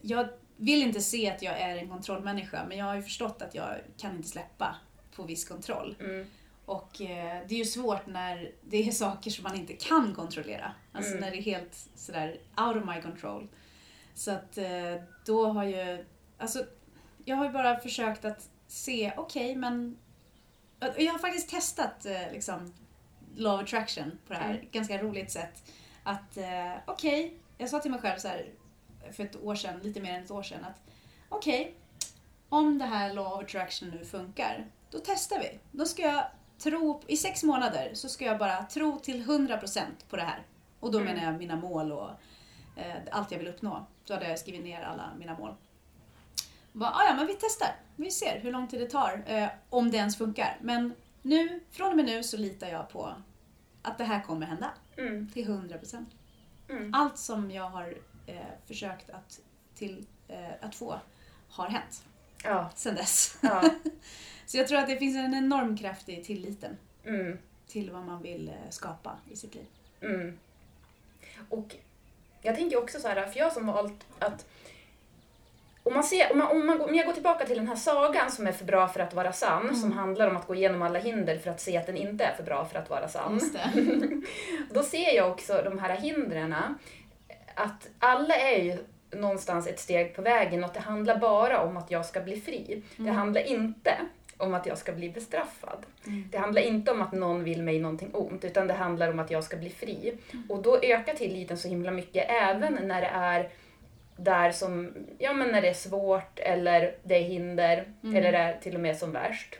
Jag 0.00 0.28
vill 0.56 0.82
inte 0.82 1.00
se 1.00 1.30
att 1.30 1.42
jag 1.42 1.60
är 1.60 1.76
en 1.76 1.88
kontrollmänniska, 1.88 2.64
men 2.68 2.78
jag 2.78 2.84
har 2.84 2.94
ju 2.94 3.02
förstått 3.02 3.42
att 3.42 3.54
jag 3.54 3.74
kan 3.96 4.16
inte 4.16 4.28
släppa 4.28 4.76
på 5.16 5.22
viss 5.22 5.48
kontroll. 5.48 5.96
Mm. 6.00 6.26
Och 6.64 7.00
eh, 7.00 7.42
det 7.48 7.54
är 7.54 7.58
ju 7.58 7.64
svårt 7.64 8.06
när 8.06 8.52
det 8.64 8.88
är 8.88 8.92
saker 8.92 9.30
som 9.30 9.42
man 9.42 9.54
inte 9.56 9.72
kan 9.72 10.14
kontrollera. 10.14 10.72
Alltså 10.92 11.10
Mm. 11.10 11.20
när 11.20 11.30
det 11.30 11.36
är 11.36 11.42
helt 11.42 11.88
sådär 11.94 12.38
out 12.56 12.76
of 12.76 12.94
my 12.94 13.02
control. 13.02 13.48
Så 14.14 14.30
att 14.30 14.58
eh, 14.58 14.94
då 15.26 15.46
har 15.46 15.64
ju... 15.64 16.04
Alltså, 16.38 16.64
jag 17.28 17.36
har 17.36 17.44
ju 17.44 17.50
bara 17.50 17.80
försökt 17.80 18.24
att 18.24 18.48
se, 18.66 19.12
okej, 19.16 19.56
men 19.56 19.96
och 20.80 21.00
jag 21.02 21.12
har 21.12 21.18
faktiskt 21.18 21.50
testat 21.50 22.06
eh, 22.06 22.32
liksom, 22.32 22.74
law 23.36 23.54
of 23.54 23.62
attraction 23.62 24.18
på 24.26 24.32
det 24.32 24.38
här 24.38 24.50
Mm. 24.54 24.66
ganska 24.72 24.98
roligt 25.02 25.30
sätt. 25.30 25.62
Att 26.02 26.36
eh, 26.36 26.72
okej, 26.86 27.38
jag 27.58 27.70
sa 27.70 27.78
till 27.80 27.90
mig 27.90 28.00
själv 28.00 28.18
så 28.18 28.28
här 28.28 28.46
för 29.12 29.24
ett 29.24 29.36
år 29.36 29.54
sedan, 29.54 29.80
lite 29.80 30.00
mer 30.00 30.14
än 30.14 30.24
ett 30.24 30.30
år 30.30 30.42
sedan 30.42 30.64
att 30.64 30.80
okej, 31.28 31.74
om 32.48 32.78
det 32.78 32.84
här 32.84 33.14
law 33.14 33.32
of 33.32 33.42
attraction 33.44 33.88
nu 33.90 34.04
funkar, 34.04 34.66
då 34.90 34.98
testar 35.04 35.38
vi. 35.40 35.58
Då 35.72 35.86
ska 35.86 36.02
jag 36.02 36.24
tro, 36.58 37.02
i 37.06 37.16
sex 37.16 37.42
månader 37.42 37.90
så 37.94 38.08
ska 38.08 38.24
jag 38.24 38.38
bara 38.38 38.62
tro 38.64 38.98
till 38.98 39.22
100% 39.24 39.80
på 40.10 40.16
det 40.16 40.22
här. 40.22 40.42
Och 40.80 40.92
då 40.92 40.98
Mm. 40.98 41.14
menar 41.14 41.26
jag 41.32 41.38
mina 41.38 41.56
mål 41.56 41.92
och 41.92 42.10
eh, 42.76 42.94
allt 43.10 43.30
jag 43.30 43.38
vill 43.38 43.48
uppnå. 43.48 43.86
Så 44.04 44.14
hade 44.14 44.28
jag 44.28 44.38
skrivit 44.38 44.64
ner 44.64 44.82
alla 44.82 45.10
mina 45.18 45.38
mål. 45.38 45.54
Bara, 46.76 46.90
"Ah, 46.90 47.04
ja, 47.08 47.14
men 47.14 47.26
vi 47.26 47.34
testar. 47.40 47.76
Vi 47.96 48.10
ser 48.10 48.40
hur 48.40 48.52
lång 48.52 48.68
tid 48.68 48.80
det 48.80 48.90
tar, 48.90 49.22
eh, 49.26 49.48
om 49.70 49.90
det 49.90 49.96
ens 49.96 50.16
funkar. 50.18 50.58
Men 50.62 50.94
nu, 51.22 51.60
från 51.70 51.90
och 51.90 51.96
med 51.96 52.04
nu 52.04 52.22
så 52.22 52.36
litar 52.36 52.68
jag 52.68 52.88
på 52.88 53.12
att 53.82 53.98
det 53.98 54.04
här 54.04 54.20
kommer 54.22 54.46
hända. 54.46 54.70
Mm. 54.96 55.30
Till 55.30 55.44
100%. 55.46 56.06
Mm. 56.68 56.94
Allt 56.94 57.18
som 57.18 57.50
jag 57.50 57.68
har 57.70 57.94
eh, 58.26 58.36
försökt 58.66 59.10
att, 59.10 59.40
till, 59.74 60.06
eh, 60.28 60.50
att 60.60 60.74
få 60.74 61.00
har 61.48 61.68
hänt 61.68 62.04
Ja. 62.44 62.70
sedan 62.74 62.94
dess. 62.94 63.38
Ja. 63.42 63.70
Så 64.46 64.56
jag 64.56 64.68
tror 64.68 64.78
att 64.78 64.86
det 64.88 64.96
finns 64.96 65.16
en 65.16 65.34
enorm 65.34 65.76
kraft 65.76 66.08
i 66.08 66.24
tilliten 66.24 66.76
Mm. 67.04 67.38
till 67.66 67.90
vad 67.90 68.02
man 68.02 68.22
vill 68.22 68.48
eh, 68.48 68.54
skapa 68.70 69.16
i 69.30 69.36
sitt 69.36 69.54
liv. 69.54 69.66
Mm. 70.00 70.38
Och 71.48 71.76
jag 72.42 72.54
tänker 72.56 72.76
också 72.82 73.00
så 73.00 73.08
här, 73.08 73.26
för 73.26 73.38
jag 73.38 73.52
som 73.52 73.66
valt 73.66 74.06
att 74.18 74.46
om, 75.86 75.94
man 75.94 76.04
ser, 76.04 76.32
om, 76.32 76.38
man, 76.38 76.48
om, 76.48 76.66
man, 76.66 76.80
om 76.80 76.94
jag 76.94 77.06
går 77.06 77.12
tillbaka 77.12 77.46
till 77.46 77.56
den 77.56 77.68
här 77.68 77.76
sagan 77.76 78.30
som 78.30 78.46
är 78.46 78.52
för 78.52 78.64
bra 78.64 78.88
för 78.88 79.00
att 79.00 79.14
vara 79.14 79.32
sann, 79.32 79.76
som 79.76 79.92
handlar 79.92 80.30
om 80.30 80.36
att 80.36 80.46
gå 80.46 80.54
igenom 80.54 80.82
alla 80.82 80.98
hinder 80.98 81.38
för 81.38 81.50
att 81.50 81.60
se 81.60 81.76
att 81.76 81.86
den 81.86 81.96
inte 81.96 82.24
är 82.24 82.34
för 82.34 82.42
bra 82.42 82.64
för 82.64 82.78
att 82.78 82.90
vara 82.90 83.08
sann. 83.08 83.40
Då 84.70 84.82
ser 84.82 85.16
jag 85.16 85.30
också 85.30 85.62
de 85.64 85.78
här 85.78 85.96
hindren, 85.96 86.54
att 87.54 87.88
alla 87.98 88.34
är 88.34 88.62
ju 88.62 88.78
någonstans 89.10 89.66
ett 89.66 89.80
steg 89.80 90.16
på 90.16 90.22
vägen 90.22 90.64
och 90.64 90.70
det 90.74 90.80
handlar 90.80 91.18
bara 91.18 91.60
om 91.60 91.76
att 91.76 91.90
jag 91.90 92.06
ska 92.06 92.20
bli 92.20 92.40
fri. 92.40 92.82
Det 92.96 93.10
handlar 93.10 93.40
inte 93.40 93.94
om 94.36 94.54
att 94.54 94.66
jag 94.66 94.78
ska 94.78 94.92
bli 94.92 95.10
bestraffad. 95.10 95.86
Det 96.30 96.38
handlar 96.38 96.62
inte 96.62 96.90
om 96.92 97.02
att 97.02 97.12
någon 97.12 97.44
vill 97.44 97.62
mig 97.62 97.80
någonting 97.80 98.10
ont, 98.12 98.44
utan 98.44 98.66
det 98.66 98.74
handlar 98.74 99.10
om 99.10 99.18
att 99.18 99.30
jag 99.30 99.44
ska 99.44 99.56
bli 99.56 99.70
fri. 99.70 100.18
Och 100.48 100.62
då 100.62 100.78
ökar 100.82 101.14
tilliten 101.14 101.58
så 101.58 101.68
himla 101.68 101.90
mycket, 101.90 102.26
även 102.28 102.78
när 102.82 103.00
det 103.00 103.10
är 103.12 103.50
där 104.16 104.52
som, 104.52 104.94
ja 105.18 105.32
men 105.32 105.48
när 105.48 105.62
det 105.62 105.68
är 105.68 105.74
svårt 105.74 106.38
eller 106.38 106.96
det 107.04 107.14
är 107.14 107.22
hinder, 107.22 107.84
eller 108.02 108.32
det 108.32 108.38
är 108.38 108.60
till 108.60 108.74
och 108.74 108.80
med 108.80 108.96
som 108.96 109.12
värst. 109.12 109.58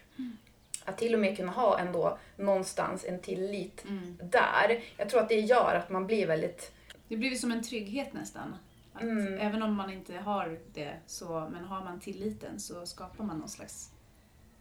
Att 0.84 0.98
till 0.98 1.14
och 1.14 1.20
med 1.20 1.36
kunna 1.36 1.52
ha 1.52 1.78
ändå 1.78 2.18
någonstans 2.36 3.04
en 3.04 3.20
tillit 3.20 3.84
Mm. 3.84 4.18
där. 4.22 4.80
Jag 4.96 5.08
tror 5.08 5.20
att 5.20 5.28
det 5.28 5.40
gör 5.40 5.74
att 5.74 5.90
man 5.90 6.06
blir 6.06 6.26
väldigt... 6.26 6.72
Det 7.08 7.16
blir 7.16 7.34
som 7.34 7.52
en 7.52 7.62
trygghet 7.62 8.12
nästan. 8.12 8.56
Att 8.92 9.02
Mm. 9.02 9.38
Även 9.40 9.62
om 9.62 9.74
man 9.74 9.92
inte 9.92 10.14
har 10.16 10.58
det, 10.74 10.92
så, 11.06 11.48
men 11.52 11.64
har 11.64 11.84
man 11.84 12.00
tilliten 12.00 12.60
så 12.60 12.86
skapar 12.86 13.24
man 13.24 13.38
någon 13.38 13.48
slags 13.48 13.90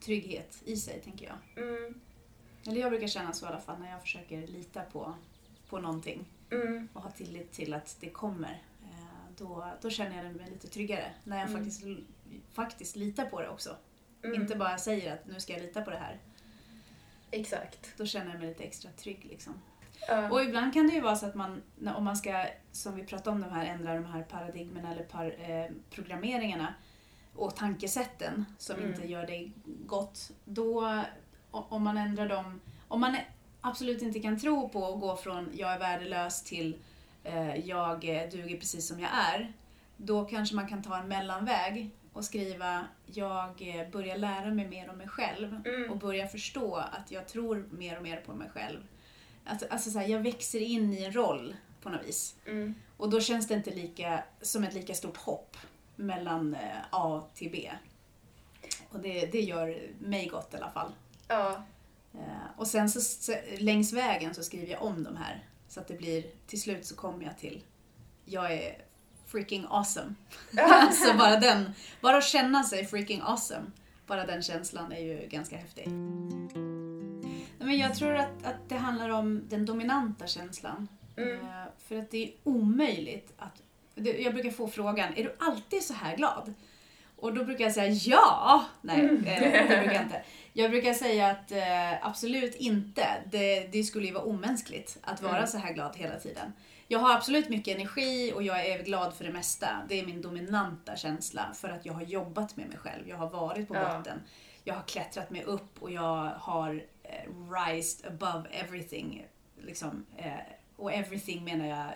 trygghet 0.06 0.58
i 0.66 0.76
sig, 0.76 1.02
tänker 1.04 1.26
jag. 1.26 1.64
Mm, 1.66 2.00
Eller 2.68 2.82
jag 2.82 2.90
brukar 2.92 3.08
känna 3.08 3.34
så 3.34 3.46
i 3.46 3.50
alla 3.50 3.60
fall 3.62 3.80
när 3.80 3.92
jag 3.92 4.02
försöker 4.02 4.48
lita 4.48 4.82
på, 4.82 5.14
på 5.70 5.80
någonting 5.80 6.26
mm, 6.52 6.88
och 6.94 7.02
ha 7.02 7.12
tillit 7.12 7.52
till 7.52 7.74
att 7.74 7.98
det 8.00 8.10
kommer. 8.10 8.62
Då, 9.38 9.68
då 9.82 9.90
känner 9.90 10.24
jag 10.24 10.36
mig 10.36 10.50
lite 10.52 10.68
tryggare. 10.68 11.12
När 11.24 11.38
jag 11.40 11.50
Mm. 11.50 11.58
faktiskt, 11.64 11.84
faktiskt 12.54 12.96
litar 12.96 13.26
på 13.26 13.42
det 13.42 13.50
också. 13.50 13.76
mm, 14.24 14.42
Inte 14.42 14.56
bara 14.56 14.78
säger 14.78 15.14
att 15.14 15.28
nu 15.28 15.40
ska 15.40 15.54
jag 15.54 15.62
lita 15.62 15.82
på 15.82 15.90
det 15.90 15.98
här. 15.98 16.20
Exakt. 17.32 17.98
Då 17.98 18.06
känner 18.06 18.32
jag 18.32 18.40
mig 18.40 18.48
lite 18.48 18.64
extra 18.64 18.92
trygg. 18.92 19.26
Liksom. 19.30 19.54
Ja. 20.08 20.32
Och 20.32 20.42
ibland 20.44 20.74
kan 20.74 20.88
det 20.88 20.94
ju 20.94 21.02
vara 21.02 21.16
så 21.16 21.26
att 21.26 21.36
man, 21.36 21.62
om 21.96 22.04
man 22.04 22.18
ska, 22.18 22.46
som 22.72 22.96
vi 22.96 23.04
pratade 23.04 23.30
om, 23.30 23.42
de 23.42 23.50
här, 23.52 23.66
ändra 23.66 23.94
de 23.94 24.06
här 24.06 24.24
paradigmerna 24.24 24.92
eller 24.92 25.04
par, 25.04 25.50
eh, 25.52 25.72
programmeringarna 25.90 26.74
och 27.36 27.56
tankesätten 27.56 28.46
som 28.58 28.76
Mm. 28.76 28.90
inte 28.94 29.08
gör 29.08 29.28
dig 29.28 29.52
gott. 29.86 30.32
Då, 30.46 31.02
om 31.52 31.84
man 31.84 31.98
ändrar 31.98 32.30
dem, 32.30 32.62
om 32.88 33.02
man 33.02 33.16
absolut 33.62 34.02
inte 34.02 34.20
kan 34.20 34.40
tro 34.40 34.70
på 34.70 34.86
att 34.94 35.00
gå 35.00 35.16
från 35.16 35.50
jag 35.54 35.74
är 35.74 35.80
värdelös 35.80 36.44
till 36.44 36.78
jag 37.66 38.06
eh, 38.06 38.30
duger 38.30 38.58
precis 38.58 38.88
som 38.88 39.00
jag 39.00 39.10
är. 39.34 39.54
Då 39.98 40.26
kanske 40.26 40.56
man 40.56 40.68
kan 40.68 40.84
ta 40.84 40.98
en 40.98 41.08
mellanväg 41.08 41.90
och 42.14 42.26
skriva 42.26 42.86
jag 43.06 43.50
eh, 43.80 43.90
börjar 43.90 44.18
lära 44.18 44.52
mig 44.52 44.68
mer 44.68 44.90
om 44.90 44.98
mig 44.98 45.08
själv 45.08 45.62
Mm. 45.66 45.92
och 45.92 45.98
börjar 45.98 46.28
förstå 46.28 46.76
att 46.76 47.12
jag 47.12 47.28
tror 47.28 47.68
mer 47.72 47.98
och 47.98 48.04
mer 48.04 48.18
på 48.18 48.34
mig 48.34 48.50
själv. 48.50 48.80
Alltså, 49.46 49.66
alltså 49.70 49.90
så 49.92 50.00
här, 50.00 50.08
jag 50.08 50.20
växer 50.20 50.60
in 50.60 50.94
i 50.94 51.04
en 51.04 51.12
roll 51.16 51.56
på 51.82 51.90
något 51.90 52.08
vis. 52.08 52.36
Mm, 52.48 52.76
Och 52.98 53.10
då 53.10 53.20
känns 53.22 53.48
det 53.48 53.54
inte 53.54 53.72
lika, 53.72 54.24
som 54.42 54.64
ett 54.64 54.74
lika 54.74 54.94
stort 54.94 55.18
hopp 55.18 55.58
mellan 55.96 56.54
eh, 56.56 56.78
A 56.92 57.24
till 57.36 57.52
B. 57.52 57.72
Och 58.90 59.00
det, 59.00 59.26
det 59.26 59.42
gör 59.42 59.80
mig 60.00 60.28
gott 60.28 60.54
i 60.54 60.58
alla 60.58 60.70
fall. 60.72 60.92
ja. 61.28 61.64
Och 62.58 62.68
sen 62.68 62.90
så 62.90 63.34
längs 63.58 63.94
vägen 63.94 64.34
så 64.36 64.44
skriver 64.44 64.72
jag 64.72 64.82
om 64.84 65.04
de 65.04 65.16
här. 65.18 65.44
Så 65.76 65.82
att 65.82 65.88
det 65.88 65.94
blir, 65.94 66.24
till 66.48 66.62
slut 66.62 66.86
så 66.86 66.96
kommer 66.96 67.24
jag 67.24 67.38
till, 67.38 67.64
jag 68.26 68.54
är 68.54 68.82
freaking 69.26 69.66
awesome. 69.70 70.16
alltså 70.58 71.14
bara 71.18 71.40
den, 71.40 71.74
bara 72.02 72.18
att 72.18 72.24
känna 72.24 72.64
sig 72.64 72.86
freaking 72.86 73.22
awesome. 73.24 73.66
Bara 74.08 74.26
den 74.26 74.42
känslan 74.42 74.92
är 74.92 75.00
ju 75.00 75.28
ganska 75.28 75.58
häftig. 75.58 75.88
Men 77.60 77.78
jag 77.78 77.96
tror 77.96 78.16
att, 78.16 78.46
att 78.46 78.70
det 78.70 78.76
handlar 78.76 79.10
om 79.10 79.48
den 79.50 79.66
dominanta 79.66 80.28
känslan. 80.28 80.88
Mm. 81.18 81.40
Eh, 81.40 81.64
För 81.88 81.98
att 81.98 82.12
det 82.12 82.24
är 82.24 82.34
omöjligt 82.44 83.34
att... 83.38 83.62
Jag 83.96 84.34
brukar 84.34 84.52
få 84.52 84.68
frågan, 84.68 85.14
är 85.16 85.24
du 85.24 85.36
alltid 85.40 85.84
så 85.84 85.94
här 85.94 86.18
glad? 86.18 86.54
Och 87.18 87.34
då 87.34 87.44
brukar 87.46 87.64
jag 87.64 87.74
säga 87.74 87.90
ja! 87.92 88.66
Nej, 88.82 89.00
eh, 89.06 89.10
det 89.12 89.66
brukar 89.68 89.94
jag 89.94 90.04
inte. 90.04 90.24
Jag 90.54 90.72
brukar 90.72 90.94
säga 90.94 91.28
att 91.30 91.52
eh, 91.52 92.08
absolut 92.08 92.56
inte. 92.56 93.08
Det, 93.32 93.68
det 93.72 93.84
skulle 93.84 94.06
ju 94.08 94.14
vara 94.14 94.24
omänskligt 94.24 94.98
att 95.04 95.22
vara 95.22 95.38
Mm. 95.38 95.48
så 95.48 95.58
här 95.58 95.74
glad 95.74 95.96
hela 95.96 96.20
tiden. 96.20 96.54
Jag 96.88 97.00
har 97.00 97.14
absolut 97.14 97.50
mycket 97.50 97.76
energi 97.76 98.32
och 98.36 98.44
jag 98.44 98.66
är 98.68 98.84
glad 98.84 99.14
för 99.14 99.24
det 99.24 99.32
mesta. 99.32 99.68
Det 99.90 100.00
är 100.00 100.06
min 100.06 100.22
dominanta 100.22 100.96
känsla 100.96 101.46
för 101.54 101.70
att 101.70 101.86
jag 101.86 101.94
har 101.94 102.02
jobbat 102.02 102.58
med 102.58 102.68
mig 102.70 102.78
själv. 102.78 103.10
Jag 103.10 103.18
har 103.18 103.30
varit 103.30 103.68
på 103.68 103.76
Ja. 103.76 103.98
botten. 103.98 104.22
Jag 104.64 104.76
har 104.76 104.82
klättrat 104.84 105.30
mig 105.30 105.44
upp 105.44 105.82
och 105.84 105.92
jag 105.92 106.32
har 106.40 106.84
eh, 107.04 107.30
rised 107.68 108.06
above 108.12 108.50
everything. 108.52 109.26
Liksom, 109.62 110.06
eh, 110.18 110.34
och 110.78 110.94
everything 110.94 111.44
menar 111.44 111.66
jag 111.66 111.88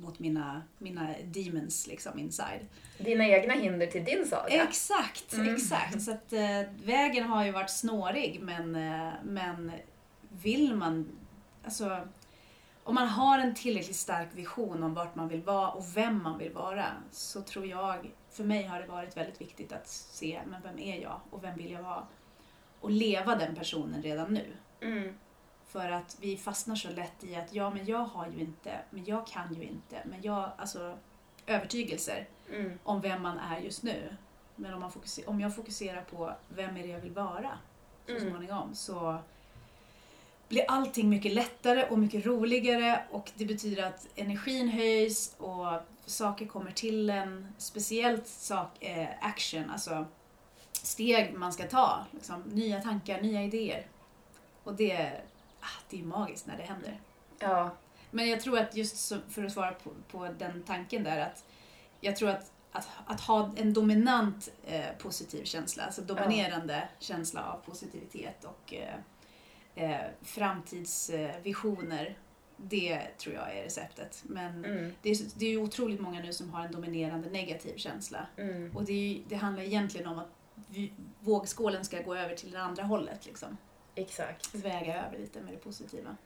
mot 0.00 0.18
mina, 0.18 0.62
mina 0.78 1.14
demons 1.24 1.86
liksom 1.86 2.18
inside. 2.18 2.66
Dina 2.98 3.26
egna 3.26 3.54
hinder 3.54 3.86
till 3.86 4.04
din 4.04 4.26
saga. 4.26 4.64
Exakt, 4.64 5.32
Mm. 5.32 5.54
exakt. 5.54 6.02
Så 6.02 6.10
att 6.10 6.32
eh, 6.32 6.62
vägen 6.84 7.24
har 7.24 7.44
ju 7.44 7.50
varit 7.50 7.70
snårig 7.70 8.38
men, 8.42 8.74
eh, 8.76 9.12
men 9.24 9.72
vill 10.42 10.74
man, 10.74 11.08
alltså 11.64 12.00
om 12.84 12.94
man 12.94 13.08
har 13.08 13.38
en 13.38 13.54
tillräckligt 13.54 13.96
stark 13.96 14.28
vision 14.34 14.82
om 14.82 14.94
vart 14.94 15.14
man 15.14 15.28
vill 15.28 15.42
vara 15.42 15.70
och 15.70 15.84
vem 15.96 16.22
man 16.22 16.38
vill 16.38 16.52
vara 16.52 16.86
så 17.12 17.42
tror 17.42 17.66
jag, 17.66 18.10
för 18.30 18.44
mig 18.44 18.62
har 18.66 18.80
det 18.80 18.86
varit 18.86 19.16
väldigt 19.16 19.40
viktigt 19.40 19.72
att 19.72 19.88
se, 19.88 20.40
men 20.46 20.62
vem 20.62 20.78
är 20.78 21.02
jag 21.02 21.20
och 21.30 21.44
vem 21.44 21.56
vill 21.56 21.70
jag 21.70 21.82
vara? 21.82 22.06
Och 22.80 22.90
leva 22.90 23.34
den 23.36 23.54
personen 23.54 24.02
redan 24.02 24.34
nu. 24.34 24.44
Mm, 24.80 25.14
För 25.68 25.90
att 25.90 26.16
vi 26.20 26.36
fastnar 26.36 26.76
så 26.76 26.88
lätt 26.90 27.24
i 27.24 27.36
att 27.36 27.52
ja, 27.54 27.70
men 27.70 27.86
jag 27.86 27.98
har 28.04 28.26
ju 28.28 28.40
inte, 28.40 28.78
men 28.90 29.04
jag 29.04 29.26
kan 29.26 29.54
ju 29.54 29.62
inte, 29.62 30.02
men 30.04 30.22
jag, 30.22 30.50
alltså 30.56 30.98
övertygelser 31.46 32.28
mm, 32.52 32.78
om 32.82 33.00
vem 33.00 33.22
man 33.22 33.38
är 33.38 33.58
just 33.60 33.82
nu. 33.82 34.16
Men 34.56 34.74
om, 34.74 34.80
man 34.80 34.92
fokuser, 34.92 35.28
om 35.28 35.40
jag 35.40 35.56
fokuserar 35.56 36.02
på 36.02 36.32
vem 36.48 36.76
är 36.76 36.82
det 36.82 36.88
jag 36.88 37.00
vill 37.00 37.12
vara 37.12 37.58
så 38.06 38.12
Mm. 38.12 38.30
småningom 38.30 38.74
så 38.74 39.18
blir 40.48 40.64
allting 40.68 41.08
mycket 41.08 41.32
lättare 41.32 41.88
och 41.88 41.98
mycket 41.98 42.26
roligare 42.26 43.02
och 43.10 43.30
det 43.34 43.44
betyder 43.44 43.82
att 43.82 44.06
energin 44.14 44.68
höjs 44.68 45.34
och 45.38 45.66
saker 46.06 46.46
kommer 46.46 46.70
till 46.70 47.10
en. 47.10 47.52
Speciellt 47.58 48.26
sak, 48.26 48.82
eh, 48.84 49.08
action, 49.20 49.70
alltså 49.70 50.06
steg 50.72 51.34
man 51.34 51.52
ska 51.52 51.66
ta. 51.68 52.06
Liksom, 52.10 52.40
nya 52.40 52.80
tankar, 52.80 53.20
nya 53.22 53.42
idéer. 53.42 53.86
Och 54.64 54.74
det, 54.74 55.20
ah, 55.60 55.80
det 55.90 56.00
är 56.00 56.04
magiskt 56.04 56.46
när 56.46 56.56
det 56.56 56.62
händer. 56.62 57.00
ja. 57.38 57.70
Men 58.10 58.28
jag 58.28 58.40
tror 58.40 58.58
att 58.58 58.76
just 58.76 59.12
för 59.28 59.44
att 59.44 59.52
svara 59.52 59.72
på, 59.72 59.90
på 60.10 60.28
den 60.38 60.62
tanken 60.62 61.04
där 61.04 61.18
att 61.20 61.44
jag 62.00 62.16
tror 62.16 62.28
att, 62.30 62.52
att, 62.72 62.88
att 63.06 63.20
ha 63.20 63.50
en 63.56 63.72
dominant 63.72 64.48
eh, 64.66 64.86
positiv 64.98 65.44
känsla, 65.44 65.82
alltså 65.84 66.02
dominerande 66.02 66.88
känsla 66.98 67.44
av 67.44 67.56
positivitet 67.70 68.44
och 68.44 68.74
eh, 68.74 68.94
eh, 69.74 70.06
framtidsvisioner, 70.22 72.18
det 72.56 73.00
tror 73.18 73.34
jag 73.34 73.56
är 73.56 73.62
receptet. 73.62 74.22
Men 74.26 74.64
Mm, 74.64 74.92
det, 75.02 75.10
är, 75.10 75.16
det 75.38 75.46
är 75.46 75.50
ju 75.50 75.58
otroligt 75.62 76.00
många 76.00 76.20
nu 76.20 76.32
som 76.32 76.50
har 76.50 76.64
en 76.64 76.72
dominerande 76.72 77.30
negativ 77.30 77.76
känsla. 77.76 78.26
mm, 78.36 78.76
Och 78.76 78.84
det, 78.84 78.92
är, 78.92 79.22
det 79.28 79.36
handlar 79.36 79.62
egentligen 79.62 80.06
om 80.06 80.18
att 80.18 80.28
vi, 80.68 80.92
vågskålen 81.20 81.84
ska 81.84 82.02
gå 82.02 82.14
över 82.14 82.34
till 82.34 82.50
det 82.50 82.60
andra 82.62 82.82
hållet. 82.82 83.26
Liksom. 83.26 83.56
Exakt. 84.00 84.54
väga 84.54 84.94
över 85.06 85.18
lite 85.18 85.40
med 85.40 85.52
det 85.54 85.58
positiva. 85.58 86.16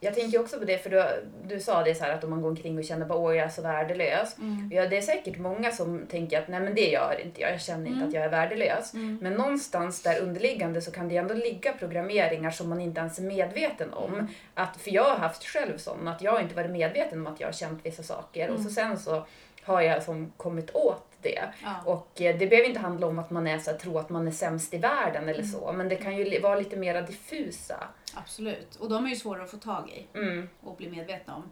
Jag 0.00 0.14
tänker 0.14 0.40
också 0.40 0.58
på 0.58 0.64
det, 0.64 0.78
för 0.78 0.90
du, 0.90 1.04
du 1.48 1.60
sa 1.60 1.82
det 1.84 1.94
så 1.94 2.04
här 2.04 2.12
att 2.14 2.24
om 2.24 2.30
man 2.30 2.42
går 2.42 2.48
omkring 2.48 2.78
och 2.78 2.84
känner 2.84 3.06
bara 3.06 3.18
åh 3.18 3.36
jag 3.36 3.44
är 3.46 3.48
så 3.48 3.62
värdelös. 3.62 4.38
Mm. 4.38 4.70
Ja, 4.74 4.86
det 4.86 4.96
är 4.96 5.02
säkert 5.02 5.38
många 5.38 5.70
som 5.72 6.06
tänker 6.06 6.38
att 6.38 6.48
nej 6.48 6.60
men 6.60 6.74
det 6.74 6.88
gör 6.90 7.20
inte 7.24 7.40
jag, 7.40 7.52
jag 7.52 7.60
känner 7.60 7.86
inte 7.86 7.96
Mm. 7.96 8.08
att 8.08 8.14
jag 8.14 8.24
är 8.24 8.28
värdelös. 8.28 8.94
Mm. 8.94 9.18
Men 9.22 9.32
någonstans 9.32 10.02
där 10.02 10.20
underliggande 10.20 10.80
så 10.80 10.90
kan 10.90 11.08
det 11.08 11.16
ändå 11.16 11.34
ligga 11.34 11.72
programmeringar 11.72 12.50
som 12.50 12.68
man 12.68 12.80
inte 12.80 13.00
ens 13.00 13.18
är 13.18 13.22
medveten 13.22 13.92
om. 13.92 14.14
Mm. 14.14 14.26
Att, 14.54 14.76
för 14.76 14.90
jag 14.90 15.04
har 15.04 15.16
haft 15.16 15.44
själv 15.44 15.78
sån, 15.78 16.08
att 16.08 16.22
jag 16.22 16.42
inte 16.42 16.54
varit 16.54 16.70
medveten 16.70 17.18
om 17.20 17.26
att 17.32 17.40
jag 17.40 17.48
har 17.48 17.52
känt 17.52 17.86
vissa 17.86 18.02
saker. 18.02 18.48
Och 18.50 18.56
så 18.56 18.60
Mm. 18.60 18.72
sen 18.72 18.98
så 18.98 19.26
har 19.62 19.80
jag 19.82 20.02
som 20.02 20.32
kommit 20.36 20.74
åt 20.74 21.07
det. 21.22 21.52
Ja. 21.62 21.74
Och 21.84 22.20
eh, 22.20 22.38
det 22.38 22.46
behöver 22.46 22.68
inte 22.68 22.80
handla 22.80 23.06
om 23.06 23.18
att 23.18 23.30
man 23.30 23.46
är 23.46 23.58
så 23.58 23.70
här, 23.70 23.78
tror 23.78 24.00
att 24.00 24.10
man 24.10 24.26
är 24.26 24.30
sämst 24.30 24.74
i 24.74 24.78
världen 24.78 25.22
eller 25.22 25.42
Mm. 25.42 25.46
så. 25.52 25.72
Men 25.72 25.88
det 25.88 25.96
kan 25.96 26.16
ju 26.16 26.40
vara 26.40 26.54
lite 26.58 26.76
mer 26.76 27.02
diffusa. 27.02 27.88
Absolut. 28.14 28.76
Och 28.76 28.88
de 28.88 29.04
är 29.06 29.10
ju 29.10 29.16
svåra 29.16 29.42
att 29.42 29.50
få 29.50 29.56
tag 29.56 29.90
i 29.90 30.18
Mm, 30.18 30.48
och 30.60 30.76
bli 30.76 30.90
medvetna 30.90 31.34
om. 31.36 31.50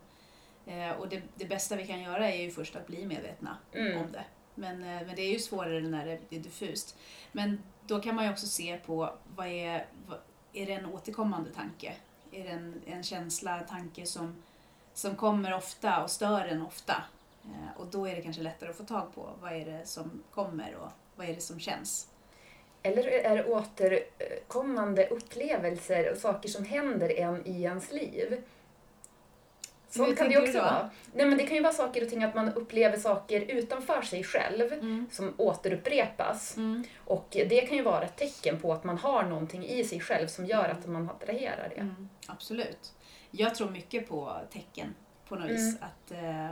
Eh, 0.72 0.90
och 0.90 1.08
det, 1.08 1.22
det 1.34 1.44
bästa 1.44 1.76
vi 1.76 1.86
kan 1.86 2.02
göra 2.02 2.30
är 2.30 2.42
ju 2.42 2.50
först 2.50 2.76
att 2.76 2.86
bli 2.86 3.06
medvetna 3.06 3.56
mm, 3.72 3.98
om 4.02 4.12
det. 4.12 4.24
Men, 4.54 4.82
eh, 4.82 5.06
men 5.06 5.16
det 5.16 5.22
är 5.22 5.32
ju 5.32 5.38
svårare 5.38 5.80
när 5.80 6.06
det 6.06 6.36
är 6.36 6.40
diffust. 6.40 6.98
Men 7.32 7.62
då 7.86 8.00
kan 8.00 8.14
man 8.14 8.24
ju 8.24 8.30
också 8.30 8.46
se 8.46 8.76
på 8.86 9.10
vad 9.36 9.46
är, 9.46 9.86
vad, 10.06 10.18
är 10.52 10.66
det 10.66 10.72
en 10.72 10.86
återkommande 10.86 11.50
tanke? 11.50 11.92
Är 12.32 12.44
det 12.44 12.50
en, 12.50 12.80
en 12.86 13.02
känsla, 13.02 13.60
tanke 13.60 14.06
som, 14.06 14.42
som 14.94 15.16
kommer 15.16 15.54
ofta 15.54 16.02
och 16.02 16.10
stör 16.10 16.46
en 16.46 16.62
ofta? 16.62 17.02
Eh, 17.52 17.80
och 17.80 17.86
då 17.86 18.08
är 18.08 18.16
det 18.16 18.22
kanske 18.22 18.42
lättare 18.42 18.70
att 18.70 18.76
få 18.76 18.84
tag 18.84 19.14
på 19.14 19.30
vad 19.40 19.52
är 19.52 19.64
det 19.64 19.86
som 19.86 20.22
kommer 20.30 20.74
och 20.74 20.88
vad 21.16 21.28
är 21.28 21.34
det 21.34 21.40
som 21.40 21.60
känns. 21.60 22.08
Eller 22.82 23.06
är 23.08 23.36
det 23.36 23.44
återkommande 23.44 25.06
upplevelser 25.06 26.12
och 26.12 26.18
saker 26.18 26.48
som 26.48 26.64
händer 26.64 27.08
en 27.18 27.46
i 27.46 27.62
ens 27.62 27.92
liv? 27.92 28.42
Sånt 29.88 30.18
kan 30.18 30.28
det 30.28 30.38
också 30.38 30.58
vara. 30.58 30.90
Nej, 31.14 31.26
men 31.26 31.38
det 31.38 31.46
kan 31.46 31.56
ju 31.56 31.62
vara 31.62 31.72
saker 31.72 32.02
och 32.04 32.10
ting 32.10 32.24
att 32.24 32.34
man 32.34 32.52
upplever 32.52 32.98
saker 32.98 33.40
utanför 33.40 34.02
sig 34.02 34.24
själv 34.24 34.72
Mm. 34.72 35.06
som 35.12 35.34
återupprepas. 35.36 36.56
Mm. 36.56 36.84
Och 37.04 37.26
det 37.30 37.60
kan 37.60 37.76
ju 37.76 37.82
vara 37.82 38.02
ett 38.04 38.16
tecken 38.16 38.60
på 38.60 38.72
att 38.72 38.84
man 38.84 38.98
har 38.98 39.22
någonting 39.22 39.64
i 39.66 39.84
sig 39.84 40.00
själv 40.00 40.26
som 40.26 40.46
gör 40.46 40.68
att 40.68 40.86
man 40.86 41.10
attraherar 41.10 41.68
det. 41.74 41.80
Mm, 41.80 42.08
absolut. 42.26 42.92
Jag 43.30 43.54
tror 43.54 43.70
mycket 43.70 44.08
på 44.08 44.32
tecken 44.52 44.94
på 45.28 45.34
något 45.34 45.44
Mm. 45.50 45.56
vis. 45.56 45.76
Att, 45.80 46.10
eh, 46.10 46.50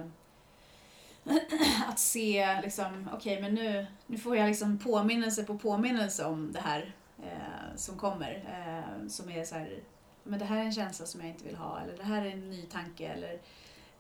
att 1.89 1.99
se 1.99 2.61
liksom, 2.63 3.09
okej 3.13 3.41
men 3.41 3.55
nu, 3.55 3.87
nu 4.07 4.19
får 4.19 4.37
jag 4.37 4.47
liksom 4.47 4.79
påminnelse 4.79 5.45
på 5.45 5.59
påminnelse 5.59 6.25
om 6.25 6.53
det 6.53 6.61
här 6.61 6.95
eh, 7.23 7.77
som 7.77 7.99
kommer. 7.99 8.45
Eh, 8.53 9.09
som 9.09 9.31
är 9.31 9.45
så 9.45 9.55
här, 9.55 9.79
men 10.23 10.39
det 10.39 10.45
här 10.45 10.59
är 10.59 10.63
en 10.63 10.73
känsla 10.73 11.07
som 11.07 11.21
jag 11.21 11.31
inte 11.31 11.45
vill 11.45 11.57
ha 11.57 11.81
eller 11.81 11.97
det 11.97 12.03
här 12.03 12.27
är 12.27 12.31
en 12.31 12.51
ny 12.51 12.63
tanke. 12.63 13.07
Eller, 13.07 13.41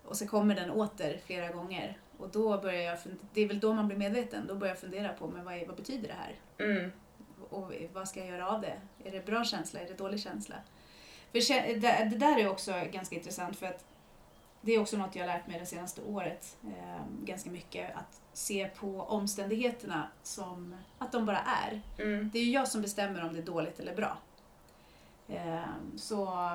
och 0.04 0.16
så 0.16 0.26
kommer 0.26 0.54
den 0.54 0.70
åter 0.70 1.20
flera 1.26 1.48
gånger. 1.48 1.98
Och 2.18 2.28
då 2.28 2.58
börjar 2.58 2.82
jag, 2.82 2.98
det 3.32 3.40
är 3.40 3.48
väl 3.48 3.60
då 3.60 3.72
man 3.72 3.86
blir 3.86 3.98
medveten, 3.98 4.46
då 4.46 4.54
börjar 4.54 4.74
jag 4.74 4.80
fundera 4.80 5.12
på 5.12 5.28
men 5.28 5.44
vad, 5.44 5.54
är, 5.54 5.66
vad 5.66 5.76
betyder 5.76 6.08
det 6.08 6.14
här? 6.14 6.34
Mm. 6.68 6.92
och 7.50 7.72
vad 7.92 8.08
ska 8.08 8.20
jag 8.20 8.28
göra 8.28 8.48
av 8.48 8.60
det? 8.60 8.80
Är 9.04 9.10
det 9.10 9.26
bra 9.26 9.44
känsla? 9.44 9.80
Är 9.80 9.86
det 9.86 9.98
dålig 9.98 10.20
känsla? 10.20 10.54
För 11.32 11.40
det 12.10 12.16
där 12.16 12.38
är 12.38 12.48
också 12.48 12.72
ganska 12.92 13.16
intressant 13.16 13.56
för 13.56 13.66
att 13.66 13.84
det 14.64 14.72
är 14.72 14.80
också 14.80 14.96
något 14.96 15.16
jag 15.16 15.22
har 15.22 15.34
lärt 15.34 15.46
mig 15.46 15.58
det 15.58 15.66
senaste 15.66 16.02
året 16.02 16.56
eh, 16.64 17.02
ganska 17.22 17.50
mycket. 17.50 17.96
Att 17.96 18.20
se 18.32 18.68
på 18.68 19.00
omständigheterna 19.00 20.08
som 20.22 20.76
att 20.98 21.12
de 21.12 21.26
bara 21.26 21.38
är. 21.38 21.82
Mm. 21.98 22.30
Det 22.32 22.38
är 22.38 22.44
ju 22.44 22.50
jag 22.50 22.68
som 22.68 22.82
bestämmer 22.82 23.24
om 23.24 23.32
det 23.32 23.38
är 23.38 23.46
dåligt 23.46 23.80
eller 23.80 23.96
bra. 23.96 24.18
Eh, 25.28 25.62
så 25.96 26.50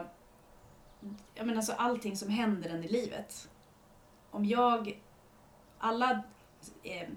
jag 1.35 1.47
menar 1.47 1.61
så 1.61 1.73
allting 1.73 2.17
som 2.17 2.29
händer 2.29 2.69
en 2.69 2.83
i 2.83 2.87
livet. 2.87 3.49
Om 4.31 4.45
jag, 4.45 5.01
alla 5.77 6.23
eh, 6.83 7.09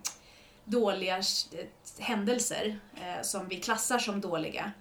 dåliga 0.65 1.23
händelser 1.99 2.79
eh, 2.95 3.23
som 3.23 3.49
vi 3.49 3.57
klassar 3.61 3.99
som 3.99 4.21
dåliga 4.21 4.73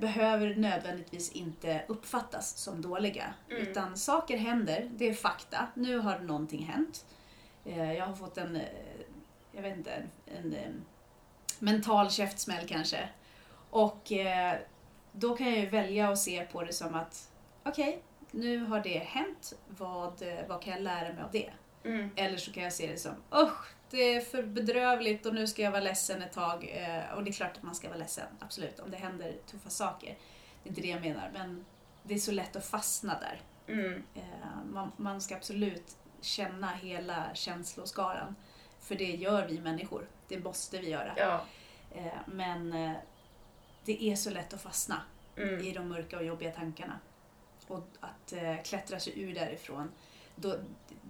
behöver 0.00 0.54
nödvändigtvis 0.54 1.32
inte 1.32 1.84
uppfattas 1.88 2.56
som 2.58 2.82
dåliga. 2.82 3.34
Mm. 3.50 3.62
Utan 3.62 3.96
saker 3.96 4.36
händer, 4.36 4.90
det 4.96 5.08
är 5.08 5.14
fakta. 5.14 5.66
Nu 5.74 5.98
har 5.98 6.18
någonting 6.18 6.64
hänt. 6.64 7.04
Eh, 7.64 7.92
jag 7.92 8.06
har 8.06 8.14
fått 8.14 8.38
en, 8.38 8.56
eh, 8.56 8.62
jag 9.52 9.62
vet 9.62 9.76
inte, 9.76 9.92
en, 9.92 10.36
en 10.36 10.54
eh, 10.54 10.70
mental 11.58 12.10
käftsmäll 12.10 12.68
kanske. 12.68 13.08
Och 13.70 14.12
eh, 14.12 14.58
då 15.12 15.36
kan 15.36 15.46
jag 15.46 15.58
ju 15.58 15.66
välja 15.66 16.08
att 16.08 16.18
se 16.18 16.46
på 16.52 16.64
det 16.64 16.72
som 16.72 16.94
att 16.94 17.30
okej, 17.64 18.02
nu 18.30 18.58
har 18.58 18.80
det 18.80 18.98
hänt. 18.98 19.52
Vad, 19.68 20.22
eh, 20.22 20.38
vad 20.48 20.62
kan 20.62 20.72
jag 20.72 20.82
lära 20.82 21.12
mig 21.12 21.22
av 21.22 21.30
det? 21.32 21.50
Mm. 21.84 22.10
Eller 22.16 22.36
så 22.36 22.52
kan 22.52 22.62
jag 22.62 22.72
se 22.72 22.86
det 22.86 22.98
som 22.98 23.14
usch, 23.34 23.74
det 23.90 24.14
är 24.14 24.20
för 24.20 24.42
bedrövligt 24.42 25.26
och 25.26 25.34
nu 25.34 25.46
ska 25.46 25.62
jag 25.62 25.70
vara 25.70 25.82
ledsen 25.82 26.22
ett 26.22 26.32
tag. 26.32 26.70
Eh, 26.74 27.12
Och 27.16 27.24
det 27.24 27.30
är 27.30 27.32
klart 27.32 27.56
att 27.56 27.62
man 27.62 27.74
ska 27.74 27.88
vara 27.88 27.98
ledsen, 27.98 28.26
absolut, 28.40 28.80
om 28.80 28.90
det 28.90 28.96
händer 28.96 29.36
tuffa 29.50 29.70
saker. 29.70 30.18
Det 30.62 30.68
är 30.68 30.70
inte 30.70 30.80
det 30.80 30.88
jag 30.88 31.00
menar, 31.00 31.30
men 31.32 31.64
det 32.02 32.14
är 32.14 32.18
så 32.18 32.32
lätt 32.32 32.56
att 32.56 32.66
fastna 32.66 33.20
där. 33.20 33.40
Mm. 33.74 34.02
Eh, 34.14 34.22
Man, 34.72 34.92
man 34.96 35.20
ska 35.20 35.36
absolut 35.36 35.96
känna 36.20 36.70
hela 36.70 37.34
känsloskalan. 37.34 38.36
För 38.80 38.94
det 38.94 39.04
gör 39.16 39.46
vi 39.46 39.60
människor, 39.60 40.08
det 40.28 40.38
måste 40.38 40.78
vi 40.78 40.90
göra. 40.90 41.12
Ja. 41.16 41.40
Eh, 41.94 42.12
Men 42.26 42.70
det 43.84 44.04
är 44.10 44.16
så 44.16 44.30
lätt 44.30 44.54
att 44.54 44.62
fastna 44.62 45.02
Mm. 45.36 45.60
i 45.66 45.72
de 45.72 45.88
mörka 45.88 46.16
och 46.16 46.24
jobbiga 46.24 46.50
tankarna. 46.50 46.98
Och 47.66 47.86
att 48.00 48.32
klättra 48.64 49.00
sig 49.00 49.20
ur 49.22 49.34
därifrån. 49.34 49.90
Då, 50.36 50.56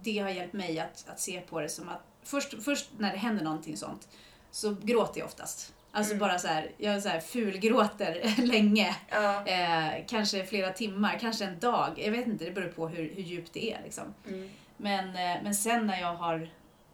det 0.02 0.18
har 0.18 0.30
hjälpt 0.30 0.52
mig 0.52 0.80
att, 0.80 1.08
att 1.08 1.20
se 1.20 1.40
på 1.40 1.60
det 1.60 1.68
som 1.68 1.88
att 1.88 2.02
först, 2.28 2.62
först 2.62 2.90
när 2.98 3.12
det 3.12 3.18
händer 3.18 3.44
någonting 3.44 3.76
sånt 3.76 4.08
så 4.50 4.76
gråter 4.82 5.18
jag 5.20 5.26
oftast. 5.26 5.74
Alltså 5.92 6.12
Mm. 6.14 6.20
bara 6.28 6.38
så 6.38 6.48
här, 6.48 6.70
jag 6.76 7.02
så 7.02 7.08
här 7.08 7.20
fulgråter 7.20 8.34
länge. 8.46 8.96
Ja. 9.08 9.46
Eh, 9.46 10.04
kanske 10.06 10.46
flera 10.46 10.72
timmar, 10.72 11.18
kanske 11.20 11.44
en 11.44 11.58
dag. 11.58 11.92
Jag 11.96 12.10
vet 12.12 12.26
inte, 12.26 12.44
det 12.44 12.50
beror 12.50 12.68
på 12.68 12.88
hur, 12.88 13.14
hur 13.14 13.22
djupt 13.22 13.52
det 13.52 13.72
är. 13.72 13.82
Liksom. 13.82 14.14
Mm. 14.28 14.50
Men, 14.76 15.08
eh, 15.08 15.42
men 15.42 15.54
sen 15.54 15.86
när 15.86 16.00
jag 16.00 16.14
har... 16.14 16.50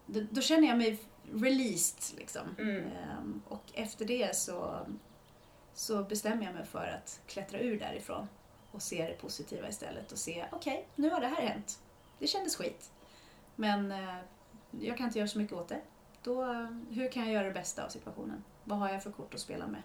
Då, 0.07 0.21
då 0.31 0.41
känner 0.41 0.69
jag 0.69 0.79
mig 0.79 0.99
released. 1.33 2.19
Liksom. 2.19 2.43
Mm. 2.59 2.77
Ehm, 2.87 3.43
och 3.49 3.65
efter 3.75 4.05
det 4.05 4.37
så, 4.37 4.87
så 5.75 6.03
bestämmer 6.03 6.45
jag 6.45 6.55
mig 6.55 6.65
för 6.67 6.87
att 7.03 7.21
klättra 7.27 7.59
ur 7.59 7.79
därifrån 7.79 8.29
och 8.71 8.83
se 8.83 9.07
det 9.07 9.15
positiva 9.21 9.69
istället 9.69 10.13
och 10.13 10.19
se, 10.19 10.45
okej, 10.53 10.89
nu 10.97 11.11
har 11.11 11.21
det 11.21 11.27
här 11.29 11.43
hänt. 11.49 11.79
Det 12.19 12.27
kändes 12.27 12.57
skit. 12.57 12.91
Men 13.57 13.93
eh, 13.93 14.15
jag 14.81 14.97
kan 14.97 15.07
inte 15.07 15.19
göra 15.19 15.29
så 15.29 15.39
mycket 15.39 15.57
åt 15.57 15.69
det. 15.69 15.81
Då, 16.23 16.43
eh, 16.43 16.67
hur 16.91 17.09
kan 17.13 17.23
jag 17.25 17.33
göra 17.33 17.45
det 17.47 17.55
bästa 17.55 17.85
av 17.85 17.89
situationen? 17.89 18.45
Vad 18.65 18.79
har 18.79 18.89
jag 18.89 19.03
för 19.03 19.11
kort 19.11 19.35
att 19.35 19.41
spela 19.41 19.67
med? 19.67 19.83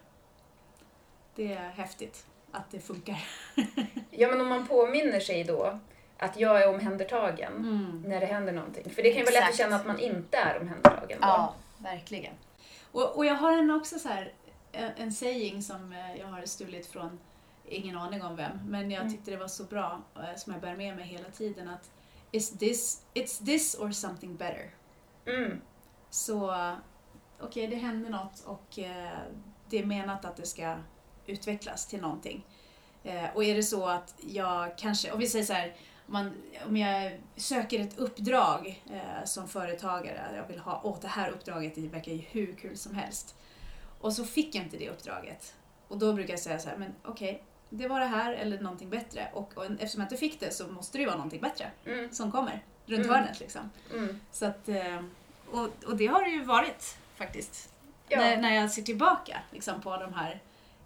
Det 1.36 1.54
är 1.54 1.70
häftigt 1.70 2.26
att 2.52 2.72
det 2.72 2.80
funkar. 2.80 3.24
ja, 4.12 4.28
men 4.28 4.42
om 4.42 4.48
man 4.48 4.68
påminner 4.68 5.20
sig 5.20 5.44
då 5.44 5.80
att 6.18 6.40
jag 6.40 6.62
är 6.64 6.70
omhändertagen 6.70 7.54
Mm. 7.54 8.04
när 8.08 8.20
det 8.20 8.26
händer 8.26 8.54
någonting. 8.54 8.90
För 8.90 9.04
det 9.04 9.10
kan 9.10 9.20
ju 9.20 9.24
vara 9.26 9.34
lätt 9.40 9.50
att 9.50 9.58
känna 9.58 9.76
att 9.76 9.86
man 9.88 10.00
inte 10.00 10.38
är 10.38 10.62
omhändertagen 10.62 11.20
då. 11.22 11.54
verkligen. 11.78 12.34
Och, 12.92 13.18
och 13.18 13.26
jag 13.26 13.36
har 13.36 13.52
en 13.58 13.72
också 13.72 14.00
så 14.00 14.08
här, 14.10 14.34
en, 14.72 14.92
en 14.98 15.12
saying 15.14 15.64
som 15.64 15.94
eh, 15.94 16.16
jag 16.20 16.28
har 16.28 16.46
stulit 16.46 16.88
från, 16.88 17.20
ingen 17.66 17.98
aning 17.98 18.22
om 18.24 18.36
vem, 18.36 18.52
men 18.68 18.92
jag 18.92 19.02
Mm. 19.02 19.14
tyckte 19.14 19.32
det 19.32 19.38
var 19.38 19.48
så 19.48 19.64
bra, 19.64 20.02
eh, 20.16 20.36
som 20.38 20.54
jag 20.54 20.62
bär 20.62 20.76
med 20.76 20.96
mig 20.96 21.06
hela 21.06 21.30
tiden, 21.30 21.70
att 21.70 21.92
Is 22.32 22.50
this, 22.58 23.02
it's 23.14 23.46
this 23.46 23.76
or 23.80 23.92
something 23.92 24.36
better. 24.36 24.70
Mm. 25.30 25.62
Så 26.10 26.56
okej, 27.40 27.68
det 27.68 27.76
händer 27.76 28.10
något 28.10 28.44
och 28.46 28.80
eh, 28.80 29.18
det 29.70 29.80
är 29.80 29.86
menat 29.86 30.26
att 30.26 30.36
det 30.38 30.46
ska 30.46 30.76
utvecklas 31.26 31.88
till 31.88 32.02
någonting. 32.02 32.46
Eh, 33.04 33.26
och 33.36 33.44
är 33.44 33.56
det 33.56 33.64
så 33.64 33.86
att 33.88 34.16
jag 34.28 34.78
kanske, 34.78 35.12
om 35.12 35.20
vi 35.20 35.28
säger 35.28 35.46
så 35.46 35.54
här, 35.54 35.76
om, 36.08 36.14
man, 36.14 36.32
om 36.68 36.78
jag 36.78 37.20
söker 37.36 37.80
ett 37.80 37.98
uppdrag 38.00 38.84
eh, 38.92 39.26
som 39.26 39.48
företagare, 39.48 40.34
jag 40.36 40.48
vill 40.48 40.60
ha, 40.60 40.82
åh 40.84 40.98
det 41.02 41.08
här 41.08 41.30
uppdraget 41.30 41.76
det 41.76 41.88
verkar 41.88 42.12
ju 42.12 42.18
hur 42.18 42.56
kul 42.56 42.78
som 42.78 42.96
helst. 42.96 43.36
Och 44.02 44.14
så 44.14 44.26
fick 44.26 44.56
jag 44.56 44.64
inte 44.64 44.78
det 44.78 44.90
uppdraget. 44.90 45.56
Och 45.88 45.98
då 45.98 46.14
brukar 46.14 46.34
jag 46.34 46.40
säga 46.40 46.60
så 46.60 46.70
här, 46.70 46.78
men 46.78 46.94
okej, 47.06 47.44
det 47.70 47.88
var 47.88 48.00
det 48.00 48.06
här 48.06 48.34
eller 48.34 48.60
någonting 48.60 48.90
bättre. 48.90 49.30
Och, 49.34 49.58
och 49.58 49.66
eftersom 49.66 50.02
jag 50.02 50.06
inte 50.06 50.18
fick 50.18 50.40
det 50.40 50.54
så 50.54 50.68
måste 50.68 50.98
det 50.98 51.02
ju 51.02 51.06
vara 51.08 51.18
någonting 51.18 51.42
bättre 51.42 51.72
Mm. 51.86 52.12
som 52.12 52.32
kommer 52.32 52.64
runt 52.86 53.06
Mm. 53.06 53.16
hörnet 53.16 53.40
liksom. 53.40 53.70
Mm. 53.94 54.20
Så 54.32 54.46
att, 54.46 54.70
eh, 54.70 55.02
och, 55.52 55.70
och 55.86 55.98
det 55.98 56.08
har 56.08 56.24
det 56.24 56.30
ju 56.30 56.44
varit 56.44 56.98
faktiskt. 57.16 57.70
Ja. 58.08 58.20
När, 58.20 58.38
när 58.38 58.56
jag 58.56 58.72
ser 58.72 58.82
tillbaka 58.82 59.42
liksom, 59.52 59.82
på 59.82 59.98
de 59.98 60.14
här 60.14 60.42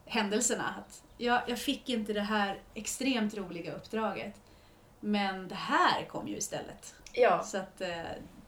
händelserna. 0.05 0.75
Att 0.79 1.03
jag, 1.17 1.41
jag 1.47 1.59
fick 1.59 1.89
inte 1.89 2.13
det 2.13 2.21
här 2.21 2.59
extremt 2.73 3.37
roliga 3.37 3.73
uppdraget. 3.73 4.33
Men 4.99 5.47
det 5.47 5.55
här 5.55 6.05
kom 6.05 6.27
ju 6.27 6.37
istället. 6.37 6.95
Ja. 7.13 7.43
Så 7.43 7.57
att 7.57 7.81
eh, 7.81 7.87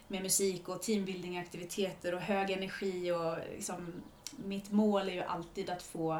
Med 0.08 0.22
musik 0.22 0.68
och 0.68 0.82
teambuilding-aktiviteter 0.82 2.14
och 2.14 2.20
hög 2.20 2.50
energi 2.50 3.12
och 3.12 3.36
liksom, 3.54 3.92
mitt 4.36 4.70
mål 4.72 5.08
är 5.08 5.12
ju 5.12 5.22
alltid 5.22 5.70
att 5.70 5.82
få 5.82 6.12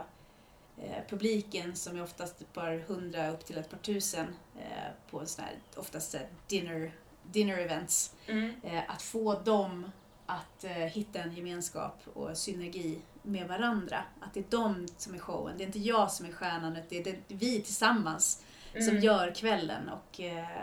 eh, 0.79 1.03
publiken 1.09 1.77
som 1.77 1.97
är 1.97 2.03
oftast 2.03 2.41
ett 2.41 2.53
par 2.53 2.77
hundra 2.79 3.31
upp 3.31 3.45
till 3.45 3.59
ett 3.59 3.71
par 3.71 3.79
tusen 3.79 4.27
eh, 4.59 5.11
på 5.11 5.27
sån 5.27 5.45
här, 5.45 5.55
oftast 5.77 6.11
så 6.11 6.17
här 6.19 6.27
dinner, 6.49 6.93
dinner 7.33 7.59
events. 7.59 8.15
mm, 8.27 8.55
Eh, 8.63 8.91
att 8.91 9.03
få 9.03 9.35
dem 9.35 9.91
att 10.27 10.65
eh, 10.65 10.71
hitta 10.71 11.19
en 11.23 11.35
gemenskap 11.35 12.03
och 12.15 12.37
synergi 12.37 12.99
med 13.23 13.49
varandra. 13.49 14.05
Att 14.21 14.35
det 14.35 14.41
är 14.41 14.45
de 14.51 14.87
som 14.97 15.15
är 15.15 15.19
showen. 15.19 15.59
Det 15.59 15.65
är 15.65 15.67
inte 15.67 15.79
jag 15.79 16.11
som 16.11 16.27
är 16.27 16.33
stjärnan, 16.33 16.77
utan 16.77 16.89
det 16.89 17.11
är 17.11 17.19
vi 17.29 17.61
tillsammans 17.61 18.45
som 18.73 18.89
mm. 18.89 19.03
gör 19.03 19.35
kvällen. 19.35 19.89
Och 19.89 20.21
eh, 20.21 20.63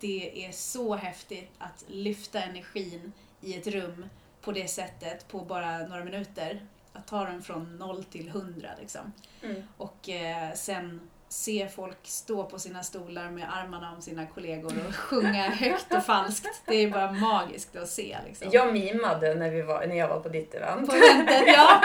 det 0.00 0.46
är 0.46 0.52
så 0.52 0.94
häftigt 0.94 1.50
att 1.58 1.84
lyfta 1.88 2.42
energin 2.42 3.12
i 3.40 3.54
ett 3.54 3.66
rum 3.66 4.06
på 4.40 4.52
det 4.52 4.68
sättet 4.68 5.28
på 5.28 5.40
bara 5.40 5.78
några 5.78 6.04
minuter. 6.04 6.66
Att 6.92 7.06
ta 7.06 7.24
den 7.24 7.42
från 7.42 7.76
noll 7.76 8.04
till 8.04 8.28
hundra 8.28 8.68
liksom. 8.80 9.12
Mm. 9.42 9.62
Och 9.76 10.08
sen 10.54 11.00
se 11.28 11.68
folk 11.68 11.98
stå 12.02 12.44
på 12.44 12.58
sina 12.58 12.82
stolar 12.82 13.30
med 13.30 13.48
armarna 13.52 13.92
om 13.92 14.02
sina 14.02 14.26
kollegor 14.26 14.72
och 14.88 14.94
sjunga 14.94 15.50
högt 15.50 15.94
och 15.94 16.04
falskt. 16.04 16.62
Det 16.66 16.74
är 16.74 16.90
bara 16.90 17.12
magiskt 17.12 17.76
att 17.76 17.88
se. 17.88 18.16
Liksom. 18.26 18.48
Jag 18.52 18.72
mimade 18.72 19.34
när, 19.34 19.50
vi 19.50 19.62
var, 19.62 19.86
när 19.86 19.96
jag 19.96 20.08
var 20.08 20.20
på 20.20 20.28
ditt 20.28 20.54
event. 20.54 20.90
På 20.90 20.96
eventet, 20.96 21.42
ja. 21.46 21.80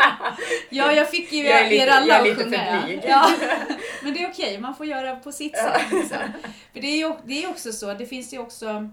ja, 0.70 0.92
jag 0.92 1.10
fick 1.10 1.32
ju 1.32 1.44
Jag 1.48 1.60
är 1.60 1.70
lite- 1.70 1.84
er 1.84 1.88
alla 1.88 2.08
jag 2.08 2.18
är 2.18 2.22
att 2.32 2.38
lite 2.38 2.44
sjunga. 2.44 2.58
för 2.58 2.76
ja. 2.76 2.82
blyg. 2.86 3.02
Ja. 3.08 3.32
Men 4.04 4.14
det 4.14 4.24
är 4.24 4.30
okej, 4.30 4.58
man 4.58 4.76
får 4.76 4.86
göra 4.86 5.16
på 5.16 5.32
sitt 5.32 5.58
sätt. 5.58 5.82
Liksom. 5.92 6.18
För 6.74 6.82
det 6.82 6.88
är 6.88 6.98
ju 6.98 7.14
det 7.26 7.44
är 7.44 7.50
också 7.50 7.72
så, 7.72 7.94
det 7.94 8.06
finns 8.06 8.34
ju 8.34 8.40
också 8.40 8.90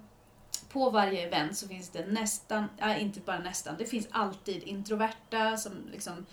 på 0.72 0.90
varje 0.90 1.26
event 1.26 1.56
så 1.56 1.68
finns 1.68 1.88
det 1.90 2.06
nästan, 2.06 2.64
ja, 2.78 2.96
inte 2.96 3.20
bara 3.20 3.38
nästan, 3.38 3.74
det 3.78 3.84
finns 3.84 4.08
alltid 4.11 4.62
introverta 4.62 5.56
som 5.56 5.72
liksom 5.92 6.26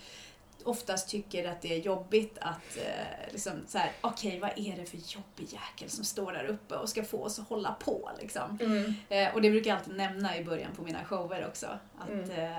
oftast 0.68 1.08
tycker 1.08 1.48
att 1.50 1.62
det 1.62 1.74
är 1.74 1.78
jobbigt 1.78 2.38
att 2.40 2.76
eh, 2.76 3.32
liksom 3.32 3.52
så 3.66 3.78
här, 3.78 3.90
okej 4.00 4.38
vad 4.40 4.50
är 4.56 4.76
det 4.76 4.84
för 4.86 4.96
jobbig 4.96 5.52
jäkel 5.52 5.90
som 5.90 6.04
står 6.04 6.32
där 6.32 6.44
uppe 6.44 6.74
och 6.76 6.88
ska 6.88 7.04
få 7.04 7.22
oss 7.24 7.38
att 7.38 7.48
hålla 7.48 7.72
på 7.72 8.10
liksom. 8.20 8.58
Mm. 8.60 8.94
Eh, 9.08 9.34
och 9.34 9.42
det 9.42 9.50
brukar 9.50 9.70
jag 9.70 9.78
alltid 9.78 9.96
nämna 9.96 10.36
i 10.36 10.44
början 10.44 10.70
på 10.76 10.82
mina 10.82 11.04
shower 11.04 11.46
också. 11.48 11.66
Att, 11.98 12.08
Mm. 12.08 12.30
eh, 12.30 12.58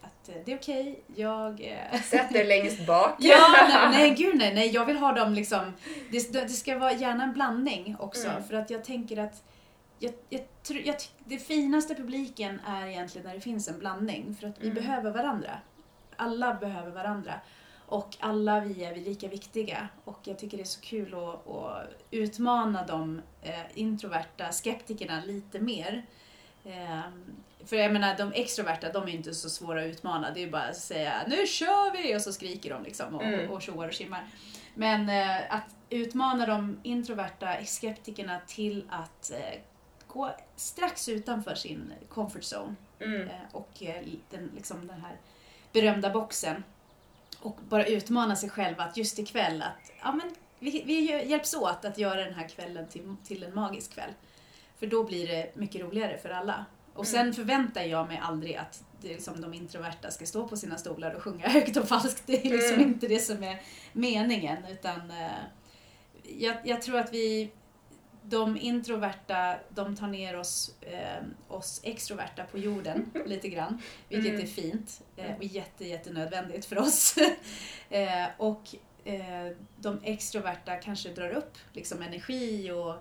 att 0.00 0.28
eh, 0.28 0.34
det 0.44 0.52
är 0.52 0.56
okej, 0.58 1.02
jag... 1.16 1.60
Eh, 1.92 2.00
Sätt 2.02 2.32
dig 2.32 2.44
längst 2.44 2.86
bak. 2.86 3.14
ja, 3.18 3.66
nej, 3.68 3.88
nej 3.98 4.10
gud 4.14 4.36
nej, 4.36 4.54
nej, 4.54 4.68
jag 4.70 4.84
vill 4.86 4.96
ha 4.96 5.12
dem 5.12 5.34
liksom... 5.34 5.72
Det, 6.10 6.32
det 6.32 6.48
ska 6.48 6.78
vara 6.78 6.92
gärna 6.92 7.24
en 7.24 7.32
blandning 7.32 7.96
också 7.98 8.28
Mm. 8.28 8.44
för 8.44 8.54
att 8.54 8.70
jag 8.70 8.84
tänker 8.84 9.16
att 9.18 9.42
jag, 9.98 10.12
jag, 10.28 10.40
jag, 10.84 10.96
det 11.24 11.38
finaste 11.38 11.94
publiken 11.94 12.60
är 12.66 12.86
egentligen 12.86 13.26
när 13.26 13.34
det 13.34 13.40
finns 13.40 13.68
en 13.68 13.78
blandning 13.78 14.36
för 14.40 14.46
att 14.48 14.58
vi 14.60 14.70
Mm. 14.70 14.74
behöver 14.84 15.10
varandra. 15.10 15.50
Alla 16.16 16.54
behöver 16.54 16.90
varandra. 16.90 17.40
Och 17.86 18.16
alla 18.20 18.60
vi 18.60 18.84
är 18.84 18.94
vi 18.94 19.00
lika 19.00 19.28
viktiga. 19.28 19.88
Och 20.04 20.18
jag 20.24 20.38
tycker 20.38 20.56
det 20.56 20.62
är 20.62 20.64
så 20.64 20.80
kul 20.80 21.14
att, 21.14 21.48
att 21.48 21.88
utmana 22.10 22.86
de 22.86 23.22
eh, 23.42 23.60
introverta 23.74 24.52
skeptikerna 24.52 25.22
lite 25.24 25.60
mer. 25.60 26.06
Ehm, 26.64 27.24
för 27.64 27.76
jag 27.76 27.92
menar, 27.92 28.16
de 28.16 28.32
extroverta, 28.32 28.92
de 28.92 29.02
är 29.02 29.06
ju 29.08 29.16
inte 29.16 29.34
så 29.34 29.50
svåra 29.50 29.80
att 29.80 29.86
utmana. 29.86 30.30
Det 30.30 30.40
är 30.40 30.44
ju 30.44 30.50
bara 30.50 30.62
att 30.68 30.76
säga 30.76 31.24
nu 31.28 31.46
kör 31.46 31.92
vi! 31.92 32.16
Och 32.16 32.20
så 32.20 32.32
skriker 32.32 32.70
de 32.70 32.82
liksom 32.82 33.14
och, 33.14 33.22
Mm. 33.24 33.50
och 33.50 33.62
tjoar 33.62 33.86
och 33.88 33.92
tjimmar. 33.94 34.26
Men 34.74 35.08
eh, 35.08 35.54
att 35.54 35.76
utmana 35.90 36.46
de 36.46 36.80
introverta 36.82 37.64
skeptikerna 37.64 38.40
till 38.46 38.84
att 38.90 39.30
eh, 39.30 39.60
gå 40.06 40.30
strax 40.56 41.08
utanför 41.08 41.54
sin 41.54 41.92
comfort 42.08 42.42
zone 42.42 42.74
Mm. 43.00 43.28
och 43.52 43.82
den, 44.30 44.50
liksom 44.54 44.86
den 44.86 45.00
här 45.00 45.16
berömda 45.74 46.10
boxen 46.10 46.64
och 47.40 47.58
bara 47.68 47.86
utmana 47.86 48.36
sig 48.36 48.50
själv 48.50 48.80
att 48.80 48.96
just 48.96 49.18
ikväll 49.18 49.62
att 49.62 49.92
ja, 50.02 50.12
men 50.12 50.34
vi, 50.58 50.82
vi 50.86 51.26
hjälps 51.30 51.54
åt 51.54 51.84
att 51.84 51.98
göra 51.98 52.24
den 52.24 52.34
här 52.34 52.48
kvällen 52.48 52.88
till, 52.88 53.14
till 53.26 53.42
en 53.42 53.54
magisk 53.54 53.94
kväll. 53.94 54.10
För 54.78 54.86
då 54.86 55.04
blir 55.04 55.28
det 55.28 55.56
mycket 55.56 55.80
roligare 55.80 56.18
för 56.18 56.30
alla. 56.30 56.64
Och 56.94 57.06
sen 57.06 57.20
Mm. 57.20 57.34
förväntar 57.34 57.82
jag 57.82 58.08
mig 58.08 58.20
aldrig 58.22 58.56
att 58.56 58.82
det 59.00 59.08
liksom 59.08 59.40
de 59.40 59.54
introverta 59.54 60.10
ska 60.10 60.26
stå 60.26 60.48
på 60.48 60.56
sina 60.56 60.76
stolar 60.78 61.14
och 61.14 61.22
sjunga 61.22 61.48
högt 61.48 61.76
och 61.76 61.88
falskt. 61.88 62.22
Det 62.26 62.46
är 62.46 62.50
liksom 62.50 62.74
Mm. 62.74 62.88
inte 62.88 63.08
det 63.08 63.18
som 63.18 63.42
är 63.44 63.62
meningen. 63.92 64.56
Utan 64.70 65.10
eh, 65.10 65.30
jag, 66.38 66.56
jag 66.64 66.82
tror 66.82 66.98
att 66.98 67.12
vi, 67.12 67.50
de 68.26 68.56
introverta, 68.56 69.56
de 69.68 69.96
tar 69.96 70.06
ner 70.06 70.36
oss, 70.36 70.74
eh, 70.80 71.22
oss 71.48 71.80
extroverta 71.84 72.44
på 72.44 72.58
jorden 72.58 73.10
lite 73.26 73.48
grann. 73.48 73.82
Vilket 74.08 74.30
Mm. 74.32 74.42
är 74.42 74.46
fint 74.46 75.02
eh, 75.16 75.36
och 75.36 75.44
jätte, 75.44 75.84
jättenödvändigt 75.88 76.64
för 76.64 76.78
oss. 76.78 77.14
eh, 77.90 78.26
och 78.36 78.74
eh, 79.04 79.56
de 79.76 80.00
extroverta 80.02 80.76
kanske 80.76 81.08
drar 81.08 81.30
upp 81.30 81.58
liksom 81.72 82.02
energi 82.02 82.70
och, 82.70 82.94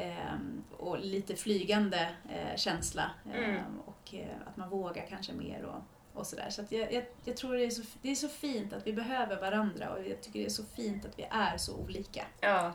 eh, 0.00 0.34
och 0.78 0.98
lite 1.00 1.36
flygande 1.36 2.10
eh, 2.30 2.56
känsla. 2.56 3.10
Mm. 3.34 3.62
Och 3.86 4.14
eh, 4.14 4.26
att 4.46 4.56
man 4.56 4.70
vågar 4.70 5.06
kanske 5.08 5.32
mer 5.32 5.62
och, 5.62 5.82
och 6.20 6.26
sådär. 6.26 6.50
Så 6.50 6.62
att 6.62 6.72
jag, 6.72 6.92
jag, 6.92 7.04
jag 7.24 7.36
tror 7.36 7.54
det 7.56 7.64
är, 7.64 7.70
så, 7.70 7.82
det 8.02 8.10
är 8.10 8.14
så 8.14 8.28
fint 8.28 8.72
att 8.72 8.86
vi 8.86 8.92
behöver 8.92 9.40
varandra 9.40 9.90
och 9.90 10.08
jag 10.08 10.22
tycker 10.22 10.38
det 10.38 10.46
är 10.46 10.50
så 10.50 10.64
fint 10.64 11.04
att 11.04 11.18
vi 11.18 11.26
är 11.30 11.56
så 11.58 11.76
olika. 11.76 12.26
Ja. 12.40 12.72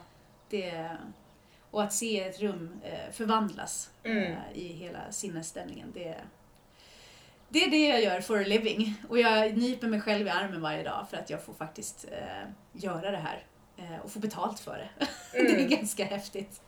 Det, 0.48 0.96
och 1.74 1.82
att 1.82 1.92
se 1.92 2.20
ett 2.20 2.40
rum 2.40 2.80
eh, 2.84 3.12
förvandlas 3.12 3.90
Mm. 4.04 4.32
eh, 4.32 4.38
i 4.54 4.66
hela 4.72 5.12
sinnesstämningen. 5.12 5.90
Det, 5.94 6.16
det 7.48 7.64
är 7.64 7.70
det 7.70 7.88
jag 7.88 8.02
gör 8.02 8.20
for 8.20 8.40
a 8.40 8.44
living. 8.46 8.94
Och 9.08 9.18
jag 9.18 9.56
nyper 9.56 9.86
mig 9.88 10.00
själv 10.00 10.26
i 10.26 10.30
armen 10.30 10.60
varje 10.62 10.82
dag 10.82 11.06
för 11.10 11.16
att 11.16 11.30
jag 11.30 11.42
får 11.42 11.54
faktiskt 11.54 12.04
eh, 12.12 12.48
göra 12.72 13.10
det 13.10 13.16
här. 13.16 13.44
Och 14.04 14.10
få 14.12 14.18
betalt 14.18 14.60
för 14.60 14.78
det. 14.78 15.06
det 15.32 15.38
är 15.38 15.54
Mm. 15.54 15.68
ganska 15.68 16.04
häftigt. 16.04 16.60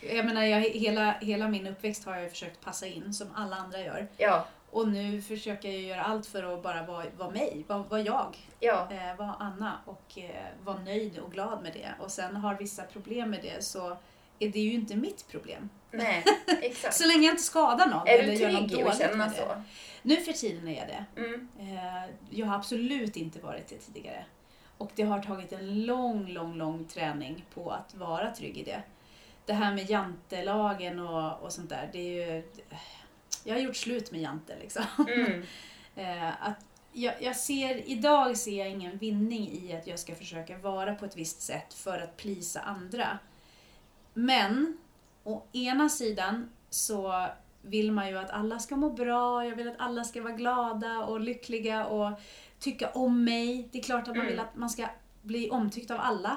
Jag 0.00 0.26
menar, 0.26 0.42
jag, 0.44 0.60
hela, 0.60 1.12
hela 1.12 1.48
min 1.48 1.66
uppväxt 1.66 2.04
har 2.04 2.16
jag 2.16 2.30
försökt 2.30 2.60
passa 2.64 2.86
in 2.86 3.14
som 3.14 3.28
alla 3.34 3.56
andra 3.56 3.80
gör. 3.80 4.08
Ja. 4.16 4.46
Och 4.70 4.88
nu 4.88 5.22
försöker 5.22 5.68
jag 5.70 5.80
göra 5.80 6.02
allt 6.02 6.26
för 6.26 6.54
att 6.54 6.62
bara 6.62 6.82
vara, 6.86 7.04
vara 7.18 7.30
mig, 7.30 7.64
vara, 7.66 7.82
vara 7.82 8.00
jag, 8.00 8.36
Ja. 8.60 8.88
eh, 8.90 9.16
vara 9.18 9.34
Anna 9.38 9.78
och 9.86 10.18
eh, 10.18 10.46
vara 10.64 10.78
nöjd 10.78 11.18
och 11.18 11.32
glad 11.32 11.62
med 11.62 11.72
det. 11.72 11.88
Och 12.00 12.10
sen 12.10 12.36
har 12.36 12.54
vissa 12.54 12.82
problem 12.82 13.30
med 13.30 13.42
det 13.42 13.64
så 13.64 13.96
är 14.38 14.48
det 14.48 14.58
ju 14.60 14.72
inte 14.72 14.96
mitt 14.96 15.28
problem. 15.28 15.68
Nej, 15.90 16.24
exakt. 16.62 16.94
Så 16.94 17.06
länge 17.06 17.26
jag 17.26 17.32
inte 17.32 17.42
skadar 17.42 17.86
någon 17.86 18.08
är 18.08 18.18
eller 18.18 18.32
du 18.32 18.38
trygg 18.38 18.80
i 18.80 18.82
att 18.82 18.98
känna 18.98 19.16
med 19.16 19.30
det. 19.30 19.36
så? 19.36 19.62
Nu 20.02 20.16
för 20.16 20.32
tiden 20.32 20.68
är 20.68 20.76
jag 20.78 20.88
det. 20.88 21.20
Mm. 21.20 21.48
Eh, 21.60 22.10
Jag 22.30 22.46
har 22.46 22.54
absolut 22.56 23.16
inte 23.16 23.40
varit 23.40 23.68
det 23.68 23.78
tidigare. 23.78 24.24
Och 24.78 24.90
det 24.94 25.02
har 25.02 25.22
tagit 25.22 25.52
en 25.52 25.84
lång, 25.84 26.28
lång, 26.28 26.54
lång 26.54 26.84
träning 26.84 27.44
på 27.54 27.70
att 27.70 27.94
vara 27.94 28.30
trygg 28.30 28.58
i 28.58 28.62
det. 28.64 28.82
Det 29.46 29.52
här 29.52 29.74
med 29.74 29.90
jantelagen 29.90 30.98
och, 30.98 31.42
och 31.42 31.52
sånt 31.52 31.70
där, 31.70 31.90
det 31.92 31.98
är 31.98 32.34
ju... 32.36 32.42
Jag 33.44 33.54
har 33.54 33.60
gjort 33.60 33.76
slut 33.76 34.12
med 34.12 34.20
jante 34.20 34.56
liksom. 34.60 34.84
Mm. 35.08 35.42
Eh, 35.98 36.28
Att 36.48 36.64
jag, 36.92 37.14
jag 37.20 37.36
ser, 37.36 37.88
idag 37.90 38.36
ser 38.36 38.58
jag 38.58 38.68
ingen 38.68 38.98
vinning 38.98 39.50
i 39.52 39.76
att 39.76 39.86
jag 39.86 39.98
ska 39.98 40.14
försöka 40.14 40.58
vara 40.58 40.94
på 40.94 41.04
ett 41.04 41.16
visst 41.16 41.40
sätt 41.42 41.74
för 41.74 41.98
att 41.98 42.16
plisa 42.16 42.60
andra. 42.60 43.18
Men, 44.16 44.76
å 45.24 45.42
ena 45.52 45.88
sidan 45.88 46.50
så 46.70 47.26
vill 47.62 47.92
man 47.92 48.08
ju 48.08 48.18
att 48.18 48.30
alla 48.30 48.58
ska 48.58 48.76
må 48.76 48.90
bra, 48.90 49.44
jag 49.46 49.56
vill 49.56 49.68
att 49.68 49.74
alla 49.78 50.04
ska 50.04 50.22
vara 50.22 50.32
glada 50.32 50.98
och 51.04 51.20
lyckliga 51.20 51.86
och 51.86 52.20
tycka 52.58 52.90
om 52.90 53.24
mig. 53.24 53.68
Det 53.72 53.78
är 53.78 53.82
klart 53.82 54.00
att 54.02 54.06
man 54.08 54.16
Mm. 54.16 54.26
vill 54.28 54.40
att 54.40 54.56
man 54.56 54.70
ska 54.70 54.86
bli 55.22 55.50
omtyckt 55.50 55.90
av 55.90 56.00
alla. 56.00 56.36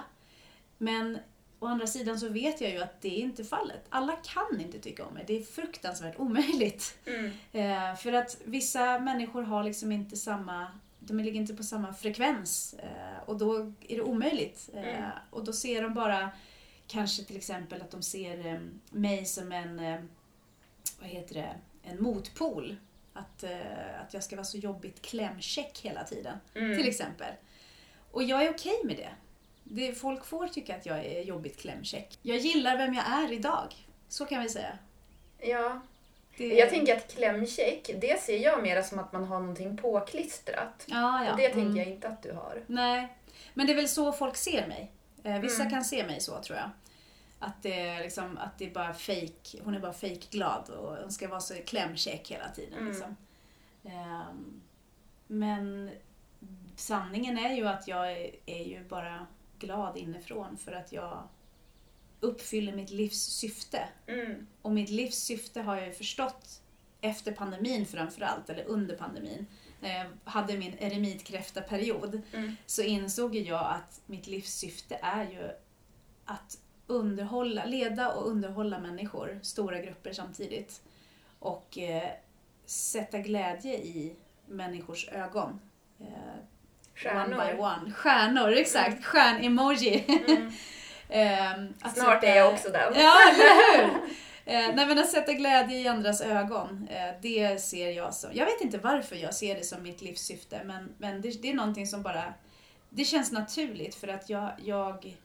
Men 0.77 1.17
å 1.59 1.65
andra 1.67 1.87
sidan 1.87 2.19
så 2.19 2.29
vet 2.29 2.61
jag 2.61 2.71
ju 2.71 2.77
att 2.81 3.01
det 3.01 3.07
är 3.19 3.23
inte 3.23 3.43
fallet. 3.43 3.85
Alla 3.89 4.15
kan 4.15 4.61
inte 4.61 4.79
tycka 4.79 5.05
om 5.05 5.13
mig. 5.13 5.23
Det 5.27 5.37
är 5.39 5.43
fruktansvärt 5.43 6.19
omöjligt. 6.19 6.97
Mm. 7.05 7.31
Eh, 7.51 7.95
för 7.95 8.13
att 8.13 8.37
vissa 8.45 8.99
människor 8.99 9.41
har 9.43 9.63
liksom 9.63 9.91
inte 9.91 10.17
samma, 10.17 10.67
de 10.99 11.17
ligger 11.19 11.39
inte 11.39 11.53
på 11.53 11.63
samma 11.63 11.93
frekvens 11.93 12.73
eh, 12.79 13.23
och 13.29 13.37
då 13.37 13.55
är 13.87 13.95
det 13.95 14.01
omöjligt. 14.01 14.69
Eh, 14.73 14.97
Mm. 14.99 15.09
och 15.29 15.43
då 15.43 15.53
ser 15.53 15.81
de 15.81 15.93
bara 15.93 16.29
kanske 16.89 17.23
till 17.23 17.37
exempel 17.37 17.81
att 17.81 17.91
de 17.91 18.01
ser 18.01 18.45
eh, 18.47 18.59
mig 18.91 19.25
som 19.25 19.51
en, 19.51 19.79
eh, 19.79 19.99
vad 20.99 21.09
heter 21.09 21.35
det, 21.35 21.55
en 21.83 22.03
motpol. 22.03 22.75
Att, 23.13 23.43
eh, 23.43 24.01
att 24.05 24.13
jag 24.13 24.23
ska 24.23 24.35
vara 24.35 24.45
så 24.45 24.57
jobbigt 24.57 25.01
klämkäck 25.01 25.79
hela 25.83 26.03
tiden, 26.03 26.37
Mm. 26.55 26.77
till 26.77 26.87
exempel. 26.87 27.33
Och 28.11 28.23
jag 28.23 28.43
är 28.45 28.51
okej 28.53 28.79
med 28.83 28.95
det. 28.97 29.09
det. 29.63 29.93
Folk 29.93 30.25
får 30.25 30.47
tycka 30.47 30.75
att 30.75 30.85
jag 30.85 31.05
är 31.05 31.21
jobbigt 31.21 31.57
klämkäck. 31.57 32.17
Jag 32.21 32.37
gillar 32.37 32.77
vem 32.77 32.93
jag 32.93 33.05
är 33.07 33.33
idag. 33.33 33.75
Så 34.07 34.25
kan 34.25 34.41
vi 34.41 34.49
säga. 34.49 34.77
Ja. 35.39 35.81
Det... 36.37 36.47
Jag 36.47 36.69
tänker 36.69 36.95
att 36.97 37.13
klämcheck, 37.15 37.89
det 38.01 38.21
ser 38.21 38.37
jag 38.37 38.63
mer 38.63 38.81
som 38.81 38.99
att 38.99 39.13
man 39.13 39.23
har 39.23 39.39
någonting 39.39 39.77
påklistrat. 39.77 40.85
ja, 40.87 41.25
ja. 41.25 41.31
Och 41.31 41.37
det 41.37 41.45
Mm. 41.45 41.65
tänker 41.65 41.79
jag 41.81 41.89
inte 41.95 42.07
att 42.07 42.23
du 42.23 42.31
har. 42.33 42.63
Nej, 42.67 43.07
men 43.53 43.67
det 43.67 43.73
är 43.73 43.75
väl 43.75 43.87
så 43.89 44.11
folk 44.11 44.35
ser 44.35 44.67
mig. 44.67 44.91
Eh, 45.23 45.39
vissa 45.39 45.61
Mm. 45.61 45.71
kan 45.71 45.83
se 45.83 46.05
mig 46.05 46.19
så 46.21 46.41
tror 46.41 46.57
jag. 46.57 46.69
Att 47.39 47.63
det 47.63 47.79
är, 47.79 47.99
liksom, 48.03 48.37
att 48.37 48.57
det 48.57 48.65
är 48.65 48.73
bara 48.73 48.93
fake. 48.93 49.59
hon 49.63 49.75
är 49.75 49.79
bara 49.79 49.93
fake 49.93 50.27
glad 50.29 50.69
och 50.69 50.95
hon 50.97 51.11
ska 51.11 51.27
vara 51.27 51.39
så 51.39 51.53
klämkäck 51.65 52.31
hela 52.31 52.49
tiden. 52.49 52.73
Mm. 52.73 52.87
Liksom. 52.87 53.15
Ehm, 53.83 54.61
men 55.27 55.91
sanningen 56.75 57.37
är 57.37 57.53
ju 57.55 57.67
att 57.67 57.87
jag 57.87 58.11
är, 58.11 58.35
är 58.45 58.63
ju 58.63 58.83
bara 58.83 59.27
glad 59.59 59.97
inifrån 59.97 60.57
för 60.57 60.71
att 60.71 60.91
jag 60.91 61.27
uppfyller 62.19 62.73
mitt 62.73 62.89
livs 62.89 63.21
syfte. 63.21 63.89
Mm. 64.07 64.47
Och 64.61 64.71
mitt 64.71 64.89
livs 64.89 65.15
syfte 65.17 65.61
har 65.61 65.75
jag 65.75 65.85
ju 65.85 65.93
förstått 65.93 66.61
efter 67.01 67.31
pandemin 67.31 67.85
framförallt, 67.85 68.49
eller 68.49 68.63
under 68.63 68.95
pandemin. 68.95 69.47
När 69.79 69.97
jag 69.97 70.05
hade 70.31 70.57
min 70.57 70.75
eremitkräftaperiod 70.79 72.21
Mm. 72.33 72.55
så 72.65 72.81
insåg 72.81 73.35
jag 73.35 73.59
att 73.65 74.01
mitt 74.05 74.27
livs 74.27 74.53
syfte 74.53 74.99
är 75.01 75.23
ju 75.23 75.49
att 76.25 76.57
underhålla, 76.87 77.65
leda 77.65 78.11
och 78.13 78.27
underhålla 78.27 78.79
människor, 78.79 79.39
stora 79.43 79.79
grupper 79.79 80.13
samtidigt. 80.13 80.81
Och 81.39 81.77
eh, 81.77 82.09
sätta 82.65 83.17
glädje 83.19 83.73
i 83.77 84.15
människors 84.45 85.09
ögon. 85.09 85.59
Eh, 85.99 86.05
One 86.05 87.27
by 87.27 87.35
Stjärnor. 87.35 87.59
one. 87.59 87.93
Stjärnor, 87.93 88.51
exakt. 88.53 89.05
Stjärn-emoji. 89.05 90.03
Mm. 91.09 91.73
Att 91.81 91.97
Snart 91.97 92.13
sätta- 92.21 92.27
är 92.27 92.35
jag 92.37 92.53
också 92.53 92.69
den. 92.69 92.93
Ja, 92.95 93.15
eller 93.29 93.77
hur? 93.87 93.99
Eh, 94.45 94.75
nej, 94.75 94.85
men 94.87 94.99
att 94.99 95.09
sätta 95.09 95.33
glädje 95.33 95.77
i 95.79 95.87
andras 95.87 96.21
ögon, 96.21 96.87
eh, 96.91 97.15
det 97.21 97.61
ser 97.61 97.91
jag 97.91 98.13
som... 98.13 98.29
Jag 98.33 98.45
vet 98.45 98.61
inte 98.61 98.77
varför 98.77 99.15
jag 99.15 99.33
ser 99.35 99.55
det 99.55 99.63
som 99.63 99.83
mitt 99.83 100.01
livssyfte, 100.01 100.61
men, 100.63 100.93
men 100.97 101.21
det, 101.21 101.41
det 101.41 101.49
är 101.49 101.53
någonting 101.53 101.87
som 101.87 102.03
bara... 102.03 102.33
Det 102.89 103.03
känns 103.05 103.31
naturligt 103.31 103.95
för 103.95 104.07
att 104.07 104.29
jag, 104.29 104.51
jag 104.63 105.17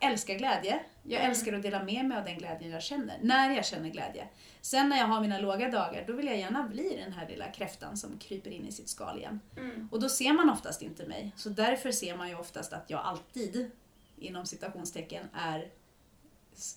älskar 0.00 0.34
glädje. 0.34 0.80
Jag 1.02 1.18
Mm. 1.20 1.30
älskar 1.30 1.52
att 1.52 1.62
dela 1.62 1.82
med 1.82 2.04
mig 2.04 2.18
av 2.18 2.24
den 2.24 2.38
glädjen 2.38 2.70
jag 2.70 2.82
känner, 2.82 3.18
när 3.22 3.50
jag 3.56 3.64
känner 3.66 3.88
glädje. 3.88 4.28
Sen 4.60 4.88
när 4.88 4.96
jag 4.98 5.06
har 5.06 5.20
mina 5.20 5.38
låga 5.38 5.68
dagar, 5.68 6.04
då 6.06 6.12
vill 6.12 6.26
jag 6.26 6.36
gärna 6.38 6.62
bli 6.62 6.96
den 7.04 7.12
här 7.12 7.28
lilla 7.28 7.46
kräftan 7.52 7.96
som 7.96 8.18
kryper 8.18 8.50
in 8.50 8.66
i 8.66 8.72
sitt 8.72 8.88
skal 8.88 9.18
igen. 9.18 9.40
Mm. 9.56 9.88
Och 9.92 10.00
då 10.00 10.08
ser 10.08 10.32
man 10.32 10.50
oftast 10.50 10.82
inte 10.82 11.06
mig. 11.06 11.32
Så 11.36 11.48
därför 11.48 11.92
ser 11.92 12.16
man 12.16 12.28
ju 12.28 12.34
oftast 12.34 12.72
att 12.72 12.90
jag 12.90 13.00
alltid, 13.00 13.70
inom 14.18 14.46
citationstecken, 14.46 15.26
är 15.34 15.68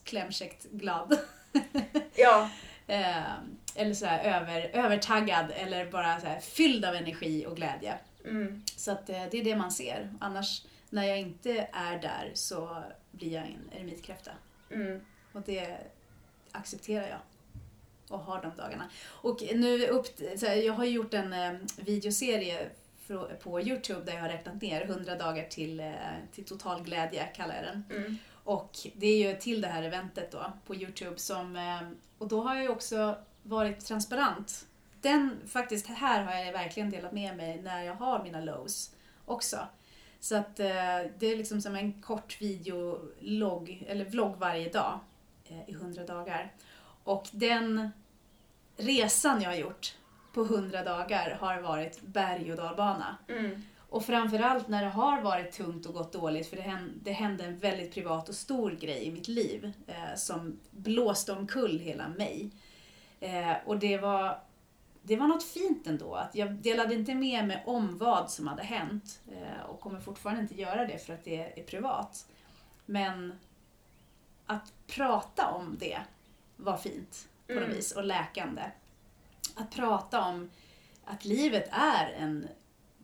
klämkäckt 0.04 0.64
glad. 0.72 1.18
Ja, 2.16 2.50
Eh, 2.88 3.34
eller 3.76 3.94
så 3.94 4.06
här 4.06 4.42
över, 4.42 4.70
övertaggad 4.74 5.52
eller 5.56 5.92
bara 5.92 6.20
så 6.20 6.28
här 6.28 6.40
fylld 6.40 6.86
av 6.86 6.96
energi 6.96 7.46
och 7.46 7.56
glädje. 7.56 7.98
mm. 8.26 8.64
Så 8.66 8.92
att 8.92 9.10
eh, 9.10 9.24
det 9.32 9.40
är 9.40 9.44
det 9.44 9.56
man 9.56 9.72
ser. 9.72 10.14
Annars, 10.20 10.66
när 10.90 11.04
jag 11.04 11.20
inte 11.20 11.70
är 11.74 12.00
där 12.00 12.32
så 12.34 12.84
blir 13.12 13.34
jag 13.34 13.44
en 13.44 13.70
eremitkräfta. 13.78 14.32
Mm. 14.72 15.02
Och 15.34 15.42
det 15.46 15.78
accepterar 16.52 17.08
jag. 17.08 17.20
Och 18.10 18.20
har 18.20 18.42
de 18.42 18.52
dagarna. 18.58 18.90
Och 19.06 19.44
nu 19.56 19.88
upp, 19.88 20.08
så 20.38 20.46
här, 20.46 20.56
jag 20.56 20.74
har 20.74 20.86
gjort 20.86 21.14
en 21.14 21.34
eh, 21.34 21.54
videoserie 21.78 22.70
på 23.44 23.62
Youtube 23.62 24.06
där 24.06 24.14
jag 24.14 24.22
har 24.22 24.30
räknat 24.30 24.62
ner 24.62 24.82
100 24.82 25.16
dagar 25.16 25.44
till, 25.50 25.80
eh, 25.80 25.94
till 26.36 26.46
total 26.46 26.84
glädje, 26.84 27.28
kallar 27.36 27.56
jag 27.56 27.64
den. 27.64 27.84
Mm. 28.00 28.18
Och 28.48 28.78
det 28.96 29.08
är 29.08 29.32
ju 29.32 29.40
till 29.40 29.62
det 29.62 29.68
här 29.68 29.84
eventet 29.84 30.32
då 30.32 30.52
på 30.66 30.76
Youtube 30.76 31.20
som, 31.20 31.56
eh, 31.56 31.82
och 32.18 32.28
då 32.28 32.42
har 32.42 32.56
jag 32.56 32.64
ju 32.64 32.70
också 32.70 33.16
varit 33.44 33.86
transparent. 33.86 34.68
Den, 35.02 35.38
faktiskt 35.48 35.88
här 35.88 36.24
har 36.24 36.34
jag 36.34 36.54
verkligen 36.54 36.90
delat 36.90 37.12
med 37.12 37.38
mig 37.38 37.62
när 37.62 37.84
jag 37.84 37.94
har 37.94 38.24
mina 38.24 38.42
lows 38.42 38.96
också. 39.26 39.58
Så 40.20 40.36
att 40.36 40.60
eh, 40.60 40.66
det 41.20 41.28
är 41.28 41.38
liksom 41.38 41.62
som 41.62 41.76
en 41.76 42.02
kort 42.02 42.42
videologg, 42.42 43.86
eller 43.88 44.06
vlogg 44.06 44.36
varje 44.38 44.70
dag 44.70 45.00
eh, 45.48 45.70
i 45.70 45.74
100 45.74 46.04
dagar. 46.06 46.54
Och 47.04 47.28
den 47.32 47.92
resan 48.78 49.42
jag 49.42 49.50
har 49.50 49.58
gjort 49.58 49.96
på 50.34 50.42
100 50.42 50.84
dagar 50.84 51.38
har 51.40 51.62
varit 51.62 52.02
berg 52.02 52.52
och 52.52 52.58
dalbana. 52.58 53.18
Mm. 53.28 53.62
Och 53.90 54.06
framförallt 54.06 54.68
när 54.68 54.84
det 54.84 54.90
har 54.90 55.22
varit 55.22 55.52
tungt 55.52 55.86
och 55.86 55.94
gått 55.94 56.12
dåligt, 56.12 56.50
för 56.50 56.56
det 56.56 56.62
hände, 56.62 56.94
det 57.04 57.12
hände 57.12 57.44
en 57.46 57.58
väldigt 57.58 57.94
privat 57.94 58.30
och 58.30 58.36
stor 58.36 58.72
grej 58.72 59.04
i 59.04 59.12
mitt 59.12 59.28
liv 59.28 59.74
eh, 59.88 60.16
som 60.16 60.60
blåste 60.72 61.32
omkull 61.34 61.80
hela 61.80 62.08
mig. 62.08 62.52
Eh, 63.20 63.54
och 63.66 63.80
det 63.80 63.98
var, 63.98 64.40
det 65.02 65.16
var 65.18 65.28
något 65.28 65.44
fint 65.44 65.88
ändå, 65.88 66.16
att 66.16 66.36
jag 66.36 66.52
delade 66.54 66.94
inte 66.94 67.16
med 67.16 67.48
mig 67.48 67.64
om 67.66 67.98
vad 67.98 68.32
som 68.32 68.48
hade 68.48 68.64
hänt 68.64 69.20
eh, 69.32 69.66
och 69.70 69.80
kommer 69.80 70.00
fortfarande 70.00 70.42
inte 70.42 70.62
göra 70.62 70.86
det 70.86 70.98
för 71.06 71.14
att 71.14 71.24
det 71.24 71.60
är 71.60 71.64
privat. 71.64 72.28
Men 72.86 73.34
att 74.46 74.74
prata 74.88 75.52
om 75.52 75.76
det 75.80 76.00
var 76.58 76.78
fint 76.78 77.28
på 77.48 77.54
något 77.54 77.64
Mm. 77.64 77.76
vis 77.76 77.92
och 77.92 78.04
läkande. 78.04 78.62
Att 79.56 79.72
prata 79.72 80.22
om 80.26 80.50
att 81.06 81.26
livet 81.26 81.70
är 81.72 82.10
en 82.20 82.48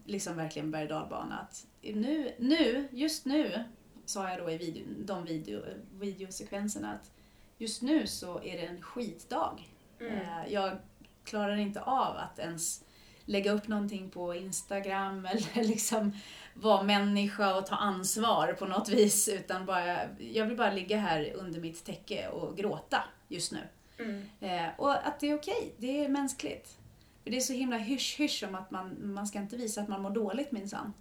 liksom 0.05 0.35
verkligen 0.35 0.71
berg. 0.71 0.91
Att 0.91 1.65
nu, 1.81 2.33
nu, 2.37 2.87
just 2.91 3.25
nu, 3.25 3.63
sa 4.05 4.29
jag 4.29 4.39
då 4.39 4.51
i 4.51 4.57
video, 4.57 4.83
de 4.97 5.25
video, 5.25 5.61
videosekvenserna, 5.99 6.93
att 6.93 7.11
just 7.57 7.81
nu 7.81 8.07
så 8.07 8.43
är 8.43 8.57
det 8.57 8.65
en 8.65 8.81
skitdag. 8.81 9.69
Mm. 9.99 10.13
Eh, 10.13 10.53
Jag 10.53 10.77
klarar 11.23 11.55
inte 11.55 11.81
av 11.81 12.17
att 12.17 12.39
ens 12.39 12.83
lägga 13.25 13.51
upp 13.51 13.67
någonting 13.67 14.09
på 14.09 14.35
Instagram 14.35 15.25
eller 15.31 15.63
liksom 15.63 16.13
vara 16.53 16.83
människa 16.83 17.55
och 17.55 17.65
ta 17.65 17.75
ansvar 17.75 18.53
på 18.53 18.65
något 18.65 18.89
vis. 18.89 19.29
Utan 19.29 19.65
bara, 19.65 19.97
jag 20.19 20.45
vill 20.45 20.57
bara 20.57 20.71
ligga 20.71 20.97
här 20.97 21.33
under 21.35 21.59
mitt 21.59 21.85
täcke 21.85 22.27
och 22.27 22.57
gråta 22.57 23.03
just 23.27 23.51
nu. 23.51 23.59
Mm. 23.99 24.23
Eh, 24.39 24.69
och 24.77 25.07
att 25.07 25.19
det 25.19 25.29
är 25.29 25.35
okej, 25.35 25.73
det 25.77 26.05
är 26.05 26.09
mänskligt. 26.09 26.77
Det 27.23 27.35
är 27.37 27.41
så 27.41 27.53
himla 27.53 27.77
hysch-hysch 27.77 28.43
om 28.47 28.55
att 28.55 28.71
man, 28.71 29.13
man 29.13 29.27
ska 29.27 29.39
inte 29.39 29.57
visa 29.57 29.81
att 29.81 29.87
man 29.87 30.01
mår 30.01 30.09
dåligt 30.09 30.51
minsann. 30.51 30.93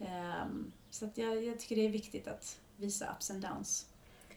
Ehm, 0.00 0.72
så 0.90 1.04
att 1.04 1.18
jag, 1.18 1.44
jag 1.44 1.60
tycker 1.60 1.76
det 1.76 1.84
är 1.84 1.88
viktigt 1.90 2.28
att 2.28 2.58
visa 2.76 3.12
ups 3.16 3.30
and 3.30 3.42
downs. 3.42 3.86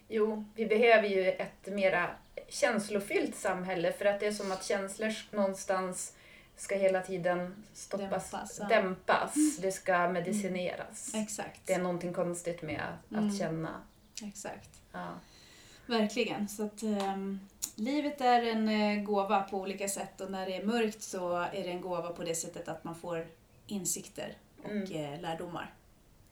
Jo, 0.07 0.45
vi 0.55 0.65
behöver 0.65 1.07
ju 1.07 1.31
ett 1.31 1.65
mera 1.67 2.09
känslofyllt 2.49 3.35
samhälle 3.35 3.91
för 3.93 4.05
att 4.05 4.19
det 4.19 4.25
är 4.25 4.31
som 4.31 4.51
att 4.51 4.65
känslor 4.65 5.13
någonstans 5.31 6.13
ska 6.57 6.75
hela 6.75 7.01
tiden 7.01 7.63
stoppas, 7.73 8.31
Dämpas, 8.31 8.57
ja. 8.59 8.67
dämpas. 8.67 9.57
Det 9.61 9.71
ska 9.71 10.07
medicineras. 10.09 11.11
Exakt. 11.15 11.61
Det 11.65 11.73
är 11.73 11.79
någonting 11.79 12.13
konstigt 12.13 12.61
med 12.61 12.81
att, 13.09 13.17
Mm. 13.17 13.37
känna. 13.37 13.81
Exakt. 14.23 14.69
Ja. 14.91 15.09
Verkligen. 15.87 16.47
Så 16.47 16.65
att, 16.65 16.83
ehm, 16.83 17.39
livet 17.75 18.21
är 18.21 18.41
en 18.43 18.69
eh, 18.69 19.03
gåva 19.03 19.41
på 19.41 19.57
olika 19.57 19.87
sätt 19.87 20.21
och 20.21 20.31
när 20.31 20.45
det 20.45 20.55
är 20.55 20.65
mörkt 20.65 21.01
så 21.01 21.35
är 21.35 21.63
det 21.63 21.69
en 21.71 21.81
gåva 21.81 22.09
på 22.09 22.23
det 22.23 22.35
sättet 22.35 22.67
att 22.67 22.83
man 22.83 22.95
får 22.95 23.27
insikter 23.67 24.37
och 24.63 24.69
Mm. 24.71 25.13
eh, 25.13 25.21
lärdomar. 25.21 25.73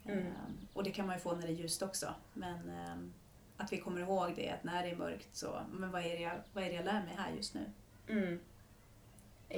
Mm. 0.06 0.18
Ehm, 0.18 0.68
och 0.74 0.84
det 0.84 0.92
kan 0.92 1.06
man 1.08 1.16
ju 1.16 1.22
få 1.22 1.36
när 1.36 1.42
det 1.48 1.54
är 1.54 1.58
ljust 1.58 1.82
också. 1.82 2.14
Men 2.34 2.70
ehm, 2.70 3.14
att 3.58 3.74
vi 3.74 3.78
kommer 3.78 4.02
ihåg 4.02 4.34
det, 4.36 4.50
att 4.50 4.64
när 4.64 4.84
det 4.84 4.90
är 4.90 4.96
mörkt 4.96 5.36
så, 5.36 5.62
men 5.72 5.92
vad 5.92 6.02
är 6.06 6.10
det 6.16 6.22
jag, 6.22 6.34
vad 6.54 6.64
är 6.64 6.70
det 6.70 6.76
jag 6.76 6.86
lär 6.86 7.04
mig 7.04 7.14
här 7.18 7.32
just 7.36 7.54
nu? 7.54 7.62
Mm. 8.10 8.40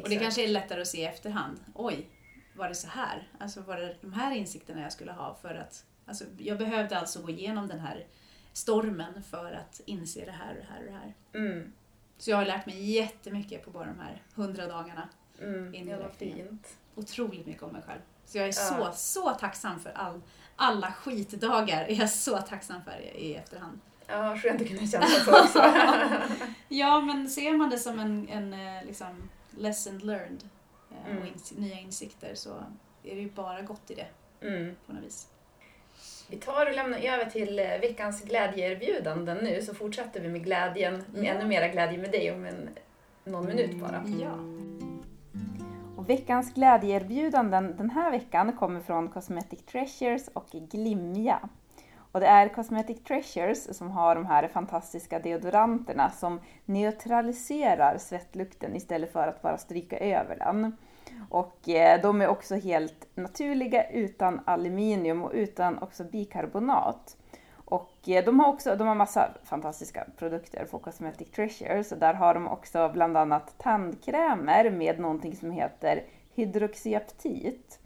Och 0.03 0.09
det 0.09 0.15
kanske 0.15 0.43
är 0.43 0.47
lättare 0.47 0.81
att 0.81 0.87
se 0.87 1.01
i 1.01 1.05
efterhand. 1.05 1.59
Oj, 1.73 2.09
var 2.55 2.69
det 2.69 2.75
så 2.75 2.87
här? 2.87 3.27
Alltså 3.39 3.61
var 3.61 3.77
det 3.77 3.95
de 4.01 4.13
här 4.13 4.35
insikterna 4.35 4.81
jag 4.81 4.91
skulle 4.93 5.11
ha 5.11 5.35
för 5.41 5.55
att... 5.55 5.85
Alltså, 6.05 6.25
jag 6.37 6.57
behövde 6.57 6.99
alltså 6.99 7.21
gå 7.21 7.29
igenom 7.29 7.67
den 7.67 7.79
här 7.79 8.05
stormen 8.55 9.23
för 9.23 9.51
att 9.53 9.81
inse 9.85 10.25
det 10.25 10.31
här 10.31 10.49
och 10.55 10.61
det 10.61 10.67
här 10.73 10.79
och 10.79 10.85
det 10.85 10.91
här. 10.97 11.13
Mm. 11.33 11.73
Så 12.17 12.29
jag 12.31 12.37
har 12.37 12.45
lärt 12.45 12.65
mig 12.65 12.91
jättemycket 12.91 13.65
på 13.65 13.71
bara 13.71 13.85
de 13.85 13.99
här 13.99 14.23
hundra 14.35 14.67
dagarna. 14.67 15.09
Mm. 15.41 15.73
In 15.75 15.87
Ja, 15.87 16.09
fint. 16.17 16.77
Otroligt 16.95 17.45
mycket 17.45 17.63
om 17.63 17.71
mig 17.71 17.81
själv. 17.87 17.99
Så 18.25 18.37
jag 18.37 18.47
är 18.47 18.53
Ja. 18.71 18.91
så, 18.93 18.97
så 19.23 19.29
tacksam 19.33 19.79
för 19.79 19.89
all, 19.91 20.21
alla 20.55 20.91
skitdagar. 20.91 21.83
är 21.83 21.99
jag 21.99 22.09
så 22.09 22.37
tacksam 22.37 22.81
för 22.83 22.99
i, 23.01 23.07
i 23.27 23.35
efterhand. 23.35 23.79
Ja, 24.07 24.37
skönt 24.37 24.61
att 24.61 24.67
kunna 24.67 24.87
känna 24.87 25.05
så 25.07 25.43
också. 25.43 25.59
Ja, 26.67 27.01
men 27.01 27.29
ser 27.29 27.53
man 27.57 27.69
det 27.69 27.79
som 27.79 27.99
en, 27.99 28.29
en 28.29 28.53
eh, 28.53 28.85
liksom, 28.85 29.29
lesson 29.57 29.97
learned 29.99 30.43
eh, 30.91 30.97
och 31.05 31.11
Mm. 31.11 31.23
ins- 31.33 31.59
nya 31.59 31.79
insikter 31.79 32.35
så 32.35 32.49
är 33.03 33.15
det 33.15 33.21
ju 33.21 33.31
bara 33.31 33.61
gott 33.61 33.91
i 33.91 33.95
det 33.95 34.07
Mm. 34.47 34.75
på 34.87 34.93
något 34.93 35.03
vis. 35.03 35.27
Vi 36.29 36.37
tar 36.37 36.65
och 36.65 36.75
lämnar 36.75 36.97
över 36.99 37.25
till 37.25 37.59
eh, 37.59 37.65
veckans 37.65 38.21
glädjeerbjudanden 38.21 39.37
nu 39.37 39.61
så 39.61 39.73
fortsätter 39.73 40.21
vi 40.21 40.27
med 40.27 40.43
glädjen, 40.43 41.03
med 41.13 41.35
ännu 41.35 41.45
mera 41.45 41.67
glädje 41.67 41.97
med 41.97 42.11
dig 42.11 42.31
om 42.31 42.45
en, 42.45 42.69
någon 43.23 43.45
minut 43.45 43.75
bara. 43.75 44.03
Ja. 44.21 44.31
Och 45.97 46.09
veckans 46.09 46.53
glädjeerbjudanden 46.53 47.75
den 47.77 47.89
här 47.89 48.11
veckan 48.11 48.53
kommer 48.53 48.79
från 48.79 49.09
Cosmetic 49.09 49.65
Treasures 49.65 50.27
och 50.27 50.47
Glimja. 50.51 51.49
Och 52.11 52.19
det 52.19 52.27
är 52.27 52.49
Cosmetic 52.49 53.03
Treasures 53.03 53.77
som 53.77 53.91
har 53.91 54.15
de 54.15 54.25
här 54.25 54.47
fantastiska 54.47 55.19
deodoranterna 55.19 56.11
som 56.11 56.39
neutraliserar 56.65 57.97
svettlukten 57.97 58.75
istället 58.75 59.11
för 59.11 59.27
att 59.27 59.41
bara 59.41 59.57
stryka 59.57 59.97
över 59.99 60.35
den. 60.35 60.77
Och 61.29 61.69
eh, 61.69 62.01
de 62.01 62.21
är 62.21 62.27
också 62.27 62.55
helt 62.55 63.07
naturliga 63.15 63.89
utan 63.89 64.41
aluminium 64.45 65.23
och 65.23 65.31
utan 65.33 65.77
också 65.77 66.03
bikarbonat. 66.03 67.17
Och 67.65 68.09
eh, 68.09 68.25
de 68.25 68.39
har 68.39 68.47
också 68.47 68.75
de 68.75 68.87
har 68.87 68.95
massa 68.95 69.29
fantastiska 69.43 70.05
produkter 70.17 70.65
på 70.65 70.79
Cosmetic 70.79 71.31
Treasures. 71.31 71.91
Och 71.91 71.97
där 71.97 72.13
har 72.13 72.33
de 72.33 72.47
också 72.47 72.89
bland 72.93 73.17
annat 73.17 73.57
tandkrämer 73.57 74.69
med 74.69 74.99
någonting 74.99 75.35
som 75.35 75.51
heter 75.51 76.03
hydroxyaptit. 76.35 77.79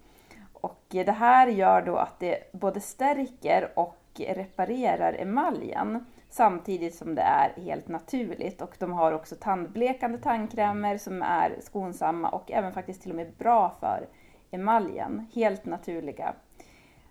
Och 0.53 0.84
eh, 0.93 1.05
det 1.05 1.11
här 1.11 1.47
gör 1.47 1.82
då 1.82 1.95
att 1.95 2.19
det 2.19 2.51
både 2.53 2.82
stärker 2.82 3.71
och 3.75 3.95
reparerar 4.15 5.13
emaljen 5.13 6.05
samtidigt 6.30 6.95
som 6.95 7.15
det 7.15 7.21
är 7.21 7.61
helt 7.61 7.88
naturligt. 7.88 8.61
Och 8.61 8.75
de 8.80 8.93
har 8.93 9.11
också 9.11 9.36
tandblekande 9.36 10.17
tandkrämer 10.17 10.97
som 10.97 11.21
är 11.21 11.55
skonsamma 11.61 12.30
och 12.30 12.51
även 12.51 12.73
faktiskt 12.73 13.01
till 13.01 13.11
och 13.11 13.17
med 13.17 13.34
bra 13.38 13.75
för 13.80 14.07
emaljen. 14.51 15.27
Helt 15.34 15.65
naturliga. 15.65 16.34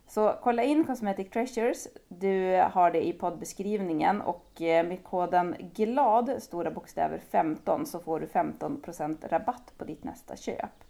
Så 0.07 0.35
kolla 0.43 0.63
in 0.63 0.85
Cosmetic 0.85 1.31
Treasures. 1.31 1.89
Du 2.09 2.63
har 2.73 2.91
det 2.91 3.07
i 3.07 3.13
poddbeskrivningen 3.13 4.21
och 4.21 4.63
eh, 4.63 4.87
med 4.87 5.05
koden 5.05 5.57
GLAD, 5.75 6.43
stora 6.43 6.71
bokstäver 6.71 7.19
15, 7.31 7.87
så 7.87 8.01
får 8.01 8.21
du 8.21 8.27
15% 8.27 9.29
rabatt 9.29 9.73
på 9.79 9.85
ditt 9.85 10.05
nästa 10.05 10.37
köp. 10.37 10.85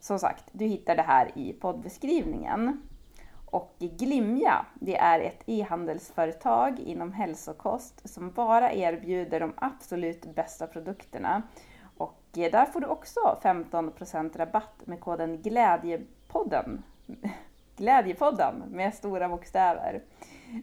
Som 0.00 0.18
sagt, 0.18 0.44
du 0.52 0.64
hittar 0.64 0.96
det 0.96 1.02
här 1.02 1.30
i 1.34 1.52
poddbeskrivningen. 1.52 2.82
Och 3.52 3.74
Glimja, 3.78 4.66
det 4.74 4.96
är 4.96 5.20
ett 5.20 5.42
e-handelsföretag 5.46 6.80
inom 6.80 7.12
hälsokost 7.12 8.08
som 8.08 8.30
bara 8.30 8.72
erbjuder 8.72 9.40
de 9.40 9.52
absolut 9.56 10.34
bästa 10.34 10.66
produkterna. 10.66 11.42
Och 11.96 12.22
eh, 12.36 12.50
där 12.50 12.66
får 12.66 12.80
du 12.80 12.86
också 12.86 13.38
15% 13.42 14.38
rabatt 14.38 14.86
med 14.86 15.00
koden 15.00 15.42
GLÄDJEPODDEN. 15.42 16.82
Glädjepodden 17.76 18.62
med 18.68 18.94
stora 18.94 19.28
bokstäver. 19.28 20.02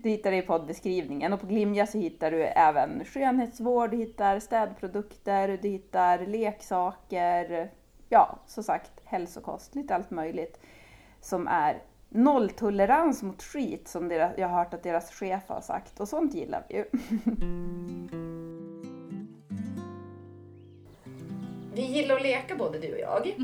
Du 0.04 0.10
hittar 0.10 0.32
det 0.32 0.38
i 0.38 0.42
poddbeskrivningen 0.42 1.34
och 1.34 1.42
på 1.42 1.48
Glimja 1.48 1.88
så 1.88 1.98
hittar 1.98 2.32
du 2.32 2.44
även 2.44 3.06
skönhetsvård, 3.06 3.92
du 3.92 3.98
hittar 3.98 4.40
städprodukter, 4.40 5.60
du 5.62 5.70
hittar 5.70 6.26
leksaker, 6.26 7.72
ja, 8.10 8.40
som 8.46 8.64
sagt 8.64 8.92
hälsokost, 9.06 9.76
lite 9.76 9.96
allt 9.96 10.12
möjligt 10.12 10.60
som 11.22 11.48
är 11.48 11.82
nolltolerans 12.10 13.24
mot 13.24 13.44
skit 13.44 13.88
som 13.88 14.08
deras, 14.08 14.32
jag 14.38 14.48
har 14.48 14.58
hört 14.58 14.74
att 14.74 14.84
deras 14.84 15.12
chef 15.12 15.44
har 15.48 15.62
sagt 15.62 16.00
och 16.00 16.08
sånt 16.08 16.34
gillar 16.34 16.66
vi 16.70 16.76
ju. 16.76 16.86
Vi 21.74 21.86
gillar 21.86 22.16
att 22.16 22.22
leka 22.22 22.56
både 22.56 22.80
du 22.80 22.94
och 22.94 23.00
jag. 23.00 23.36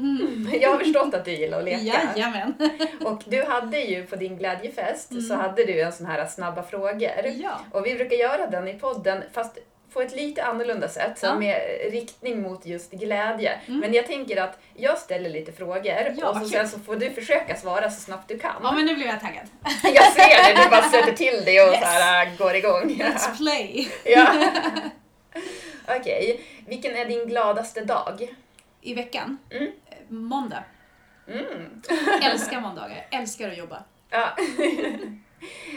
Jag 0.61 0.71
har 0.71 0.79
förstått 0.79 1.13
att 1.13 1.25
du 1.25 1.31
gillar 1.31 1.59
att 1.59 1.65
leka. 1.65 1.83
Jajamän. 2.15 2.53
Och 3.05 3.23
du 3.25 3.43
hade 3.43 3.79
ju 3.79 4.05
på 4.05 4.15
din 4.15 4.37
glädjefest 4.37 5.27
så 5.27 5.35
hade 5.35 5.65
du 5.65 5.81
en 5.81 5.93
sån 5.93 6.05
här 6.05 6.25
snabba 6.25 6.63
frågor. 6.63 7.25
Ja. 7.35 7.59
Och 7.71 7.85
vi 7.85 7.95
brukar 7.95 8.15
göra 8.15 8.47
den 8.47 8.67
i 8.67 8.73
podden 8.73 9.23
fast 9.31 9.57
på 9.95 10.01
ett 10.01 10.15
lite 10.15 10.43
annorlunda 10.43 10.89
sätt, 10.89 11.19
Ja. 11.23 11.35
med 11.35 11.61
riktning 11.91 12.41
mot 12.41 12.65
just 12.65 12.91
glädje. 12.91 13.59
Men 13.65 13.93
jag 13.93 14.05
tänker 14.07 14.41
att 14.41 14.59
jag 14.73 14.97
ställer 14.97 15.29
lite 15.29 15.51
frågor 15.51 16.13
Ja, 16.17 16.29
och 16.29 16.37
så 16.37 16.45
sen 16.45 16.69
så 16.69 16.79
får 16.79 16.95
du 16.95 17.09
försöka 17.11 17.55
svara 17.55 17.89
så 17.91 18.01
snabbt 18.01 18.27
du 18.27 18.39
kan. 18.39 18.55
ja, 18.63 18.71
men 18.71 18.85
nu 18.85 18.95
blev 18.95 19.07
jag 19.07 19.19
taggad. 19.21 19.45
Jag 19.83 20.11
ser 20.11 20.55
det, 20.55 20.63
du 20.63 20.69
bara 20.69 20.89
sätter 20.89 21.11
till 21.11 21.41
det 21.45 21.61
och 21.61 21.73
Yes. 21.73 21.79
så 21.79 21.85
här, 21.85 22.25
äh, 22.27 22.37
går 22.37 22.55
igång. 22.55 22.83
Let's 22.89 23.37
play. 23.37 23.89
Ja. 24.05 24.27
Okej, 25.99 26.41
vilken 26.67 26.95
är 26.95 27.05
din 27.05 27.27
gladaste 27.27 27.81
dag? 27.85 28.35
I 28.81 28.93
veckan. 28.93 29.37
Mm. 29.51 29.71
Måndag. 30.07 30.63
Mm. 31.27 31.81
Älskar 32.23 32.59
måndagar. 32.61 33.07
Älskar 33.11 33.49
att 33.51 33.57
jobba. 33.57 33.83
Ja. 34.09 34.35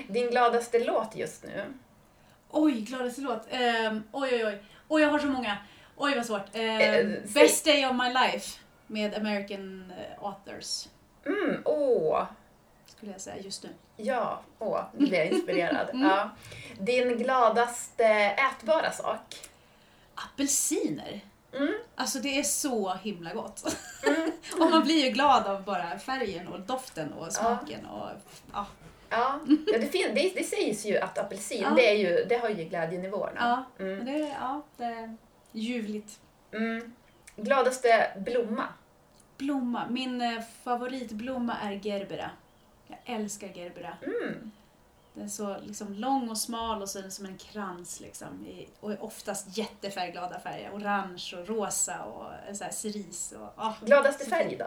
Din 0.08 0.30
gladaste 0.30 0.78
låt 0.78 1.16
just 1.16 1.44
nu? 1.44 1.64
Oj, 2.50 2.72
gladaste 2.80 3.20
låt. 3.20 3.42
Um, 3.52 4.04
oj, 4.12 4.30
oj, 4.34 4.44
oj. 4.46 4.62
Oj, 4.88 5.02
jag 5.02 5.08
har 5.10 5.18
så 5.18 5.26
många. 5.26 5.56
Oj, 5.96 6.16
vad 6.16 6.26
svårt. 6.26 6.46
Ehm, 6.52 6.80
Eh, 6.80 6.92
säg- 7.04 7.32
Best 7.34 7.64
Day 7.64 7.86
of 7.86 7.92
My 7.92 8.08
Life 8.08 8.58
med 8.86 9.14
American 9.14 9.92
eh, 9.98 10.24
Authors, 10.24 10.86
Mm, 11.26 11.62
åh, 11.64 12.24
skulle 12.86 13.12
jag 13.12 13.20
säga 13.20 13.42
just 13.42 13.62
nu. 13.62 13.68
ja, 13.96 14.40
åh, 14.58 14.82
nu 14.96 15.06
blir 15.06 15.18
jag 15.18 15.26
inspirerad. 15.32 15.90
Mm. 15.90 16.08
Ja. 16.08 16.30
Din 16.78 17.18
gladaste 17.18 18.04
ätbara 18.50 18.92
sak? 18.92 19.36
Apelsiner. 20.14 21.20
Mm. 21.54 21.74
Alltså 21.94 22.18
det 22.18 22.38
är 22.38 22.42
så 22.42 22.94
himla 22.94 23.34
gott. 23.34 23.76
och 24.60 24.70
man 24.70 24.82
blir 24.82 25.04
ju 25.04 25.10
glad 25.10 25.46
av 25.46 25.64
bara 25.64 25.98
färgen 25.98 26.48
och 26.48 26.60
doften 26.60 27.12
och 27.12 27.32
smaken. 27.32 27.86
Och, 27.86 28.08
ja. 28.52 28.66
Ja, 29.10 29.40
ja 29.72 29.78
det, 29.78 29.86
fin- 29.86 30.14
det, 30.14 30.32
det 30.36 30.44
sägs 30.44 30.86
ju 30.86 30.98
att 30.98 31.18
apelsin, 31.18 31.62
Ja. 31.62 31.70
det, 31.70 31.90
är 31.90 31.94
ju, 31.96 32.24
det 32.24 32.36
har 32.36 32.48
ju 32.48 32.64
glädjenivåerna. 32.64 33.64
Ja, 33.78 33.84
Mm. 33.84 34.04
det, 34.04 34.18
ja, 34.40 34.62
det 34.76 34.84
är 34.84 35.16
ljuvligt. 35.52 36.20
Mm. 36.52 36.92
Gladaste 37.36 38.10
blomma? 38.18 38.64
Blomma. 39.36 39.86
Min 39.90 40.20
eh, 40.22 40.40
favoritblomma 40.64 41.56
är 41.62 41.72
gerbera. 41.80 42.30
Jag 42.86 42.98
älskar 43.04 43.48
gerbera. 43.48 43.96
Mm. 44.02 44.50
Den 45.14 45.24
är 45.24 45.28
så 45.28 45.56
liksom 45.62 45.94
lång 45.94 46.30
och 46.30 46.38
smal 46.38 46.82
och 46.82 46.88
så 46.88 46.98
är 46.98 47.02
den 47.02 47.10
som 47.10 47.26
en 47.26 47.38
krans 47.38 48.00
liksom. 48.00 48.46
I, 48.46 48.68
och 48.80 48.92
är 48.92 49.02
oftast 49.04 49.58
jättefärgglada 49.58 50.40
färger. 50.40 50.70
Orange 50.74 51.34
och 51.40 51.48
rosa 51.48 52.02
och 52.02 52.24
eh, 52.48 52.54
så 52.54 52.64
här 52.64 52.70
cerise. 52.70 53.36
Och, 53.36 53.52
ah. 53.56 53.74
Gladaste 53.84 54.24
färg 54.24 54.56
då? 54.58 54.66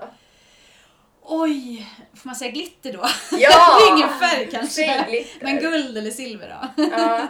Oj! 1.24 1.88
Får 2.14 2.28
man 2.30 2.36
säga 2.36 2.52
glitter 2.52 2.94
då? 2.94 3.06
Ja! 3.32 3.50
det 3.80 3.86
är 3.86 3.98
ingen 3.98 4.10
färg 4.10 4.50
kanske. 4.52 5.26
Men 5.42 5.58
guld 5.60 5.98
eller 5.98 6.12
silver 6.12 6.60
då? 6.76 6.84
Ja. 6.84 7.28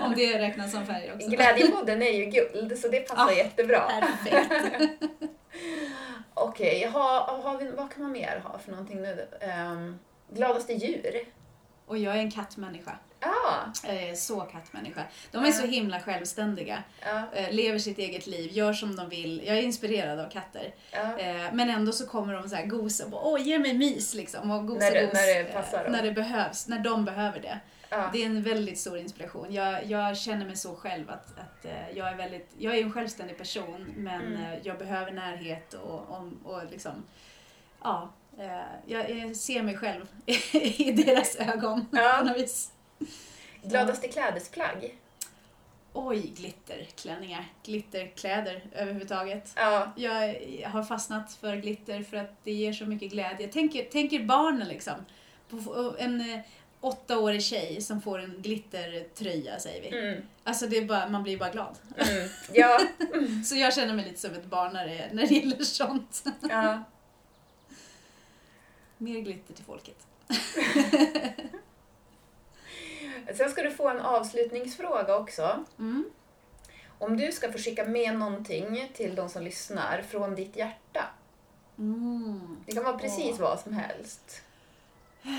Om 0.02 0.14
det 0.16 0.38
räknas 0.38 0.72
som 0.72 0.86
färg 0.86 1.12
också. 1.14 1.28
Glädjepodden 1.28 2.02
är 2.02 2.12
ju 2.12 2.24
guld, 2.24 2.78
så 2.78 2.88
det 2.88 3.00
passar 3.00 3.30
Ja. 3.30 3.36
jättebra. 3.36 3.80
Perfekt. 4.00 5.02
Okej, 6.34 6.90
ha, 6.92 7.40
har 7.42 7.58
vi, 7.58 7.70
vad 7.70 7.92
kan 7.92 8.02
man 8.02 8.12
mer 8.12 8.40
ha 8.44 8.58
för 8.58 8.70
någonting 8.70 9.02
nu? 9.02 9.28
Um, 9.72 9.98
gladaste 10.34 10.72
djur? 10.72 11.16
Och 11.86 11.98
jag 11.98 12.14
är 12.14 12.18
en 12.18 12.30
kattmänniska. 12.30 12.98
Jag 13.84 13.96
är 14.02 14.14
så 14.14 14.40
kattmänniska. 14.40 15.02
De 15.30 15.44
är 15.44 15.52
så 15.52 15.66
himla 15.66 16.00
självständiga. 16.00 16.82
Ja. 17.04 17.22
eh, 17.34 17.50
Lever 17.52 17.78
sitt 17.78 17.98
eget 17.98 18.26
liv, 18.26 18.52
gör 18.52 18.72
som 18.72 18.96
de 18.96 19.08
vill. 19.08 19.42
Jag 19.46 19.58
är 19.58 19.62
inspirerad 19.62 20.20
av 20.20 20.30
katter. 20.30 20.74
Eh, 20.92 21.52
Men 21.52 21.70
ändå 21.70 21.92
så 21.92 22.06
kommer 22.06 22.34
de 22.34 22.48
så 22.48 22.54
här 22.56 22.66
gosa 22.66 23.04
och 23.04 23.10
bara, 23.10 23.20
åh 23.22 23.42
ge 23.42 23.58
mig 23.58 23.74
mys 23.74 24.14
liksom. 24.14 24.50
Och 24.50 24.66
gosa 24.66 24.78
När 24.80 24.90
det- 24.94 25.04
gos, 25.04 25.12
när 25.14 25.26
det 25.26 25.40
eh, 25.48 25.54
passar 25.62 25.82
dem. 25.84 25.92
När 25.92 26.02
det 26.02 26.12
behövs, 26.12 26.68
när 26.68 26.78
de 26.78 27.04
behöver 27.04 27.40
det. 27.40 27.58
Det 28.12 28.22
är 28.22 28.26
en 28.26 28.42
väldigt 28.42 28.78
stor 28.78 28.98
inspiration. 28.98 29.52
Jag, 29.52 29.84
jag 29.86 30.16
känner 30.18 30.46
mig 30.46 30.56
så 30.56 30.74
själv 30.74 31.10
att, 31.10 31.38
att 31.38 31.64
eh, 31.64 31.90
jag 31.94 32.08
är 32.08 32.14
väldigt, 32.16 32.50
jag 32.58 32.76
är 32.78 32.82
en 32.82 32.92
självständig 32.92 33.38
person 33.38 33.86
men 33.96 34.20
Mm. 34.26 34.42
eh, 34.42 34.58
jag 34.62 34.78
behöver 34.78 35.12
närhet 35.12 35.74
och, 35.74 36.00
och, 36.08 36.52
och 36.52 36.62
liksom, 36.70 36.92
ja. 37.82 38.12
eh, 38.38 38.60
jag 38.86 39.36
ser 39.36 39.62
mig 39.62 39.76
själv 39.76 40.06
i 40.62 40.92
deras 40.92 41.36
ögon 41.36 41.86
Ja. 41.92 42.16
på 42.18 42.24
något 42.24 42.36
vis. 42.36 42.70
Gladaste 43.62 44.08
klädesplagg? 44.08 44.98
Oj, 45.92 46.32
glitterklänningar, 46.36 47.44
glitterkläder 47.62 48.64
överhuvudtaget. 48.72 49.52
Ja. 49.56 49.92
Jag 49.96 50.34
har 50.68 50.82
fastnat 50.82 51.32
för 51.32 51.56
glitter 51.56 52.02
för 52.02 52.16
att 52.16 52.44
det 52.44 52.52
ger 52.52 52.72
så 52.72 52.86
mycket 52.86 53.12
glädje. 53.12 53.48
Tänker, 53.48 53.84
tänker 53.84 54.24
barnen 54.24 54.68
liksom. 54.68 54.94
En 55.98 56.20
eh, 56.20 56.40
åttaårig 56.80 57.42
tjej 57.42 57.80
som 57.80 58.02
får 58.02 58.18
en 58.18 58.42
glittertröja 58.42 59.58
säger 59.58 59.82
vi. 59.82 59.98
Mm. 59.98 60.22
Alltså 60.44 60.66
det 60.66 60.76
är 60.76 60.84
bara, 60.84 61.08
man 61.08 61.22
blir 61.22 61.38
bara 61.38 61.50
glad. 61.50 61.78
Mm. 61.96 62.28
Ja. 62.52 62.80
Så 63.44 63.56
jag 63.56 63.74
känner 63.74 63.94
mig 63.94 64.04
lite 64.04 64.20
som 64.20 64.34
ett 64.34 64.44
barn 64.44 64.72
när 64.72 64.86
det, 64.86 65.10
när 65.12 65.26
det 65.26 65.34
gäller 65.34 65.64
sånt. 65.64 66.24
ja. 66.50 66.82
Mer 68.98 69.20
glitter 69.20 69.54
till 69.54 69.64
folket. 69.64 70.06
Sen 73.34 73.50
ska 73.50 73.62
du 73.62 73.70
få 73.70 73.88
en 73.88 74.00
avslutningsfråga 74.00 75.16
också. 75.16 75.64
Mm. 75.78 76.10
Om 76.98 77.16
du 77.16 77.32
ska 77.32 77.52
få 77.52 77.58
skicka 77.58 77.84
med 77.84 78.18
någonting 78.18 78.90
till 78.94 79.14
de 79.14 79.28
som 79.28 79.42
lyssnar 79.42 80.02
från 80.02 80.34
ditt 80.34 80.56
hjärta. 80.56 81.04
Mm. 81.78 82.56
Det 82.66 82.72
kan 82.72 82.84
vara 82.84 82.98
precis 82.98 83.32
Åh. 83.32 83.40
vad 83.40 83.60
som 83.60 83.72
helst. 83.72 84.42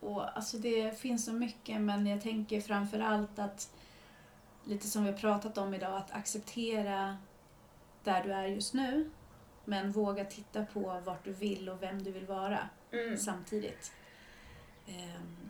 Och, 0.00 0.36
alltså 0.36 0.56
det 0.56 1.00
finns 1.00 1.24
så 1.24 1.32
mycket 1.32 1.80
men 1.80 2.06
jag 2.06 2.22
tänker 2.22 2.60
framför 2.60 3.00
allt 3.00 3.38
att 3.38 3.68
lite 4.64 4.86
som 4.86 5.04
vi 5.04 5.10
har 5.10 5.18
pratat 5.18 5.58
om 5.58 5.74
idag, 5.74 5.96
att 5.96 6.12
acceptera 6.12 7.16
där 8.04 8.22
du 8.24 8.32
är 8.32 8.46
just 8.46 8.74
nu 8.74 9.10
men 9.64 9.92
våga 9.92 10.24
titta 10.24 10.64
på 10.64 11.00
vart 11.04 11.24
du 11.24 11.32
vill 11.32 11.68
och 11.68 11.82
vem 11.82 12.02
du 12.04 12.12
vill 12.12 12.26
vara 12.26 12.68
Mm. 12.92 13.16
samtidigt. 13.18 13.92
Ehm, 14.88 15.45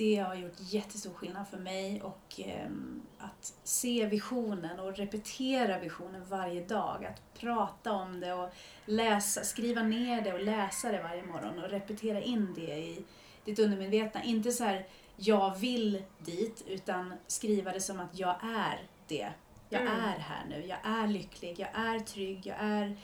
Det 0.00 0.16
har 0.16 0.34
gjort 0.34 0.56
jättestor 0.58 1.14
skillnad 1.14 1.48
för 1.48 1.58
mig 1.58 2.02
och 2.02 2.40
ehm, 2.40 3.02
att 3.18 3.54
se 3.64 4.06
visionen 4.06 4.80
och 4.80 4.96
repetera 4.96 5.78
visionen 5.78 6.24
varje 6.28 6.64
dag. 6.64 7.04
Att 7.04 7.40
prata 7.40 7.92
om 7.92 8.20
det 8.20 8.32
och 8.32 8.50
läsa, 8.84 9.44
skriva 9.44 9.82
ner 9.82 10.22
det 10.22 10.32
och 10.32 10.40
läsa 10.42 10.92
det 10.92 11.02
varje 11.02 11.22
morgon 11.22 11.58
och 11.58 11.70
repetera 11.70 12.20
in 12.20 12.54
det 12.54 12.76
i 12.78 13.04
ditt 13.44 13.58
undermedvetna. 13.58 14.22
Inte 14.24 14.52
så 14.52 14.64
här, 14.64 14.86
jag 15.16 15.58
vill 15.58 16.02
dit, 16.18 16.64
utan 16.66 17.14
skriva 17.26 17.72
det 17.72 17.80
som 17.80 18.00
att 18.00 18.18
jag 18.18 18.36
är 18.42 18.82
det. 19.08 19.30
Jag 19.68 19.82
Mm. 19.82 19.94
är 19.94 20.18
här 20.18 20.44
nu, 20.48 20.66
jag 20.66 20.78
är 20.84 21.06
lycklig, 21.06 21.60
jag 21.60 21.68
är 21.74 21.98
trygg, 22.00 22.46
jag 22.46 22.56
är... 22.60 22.96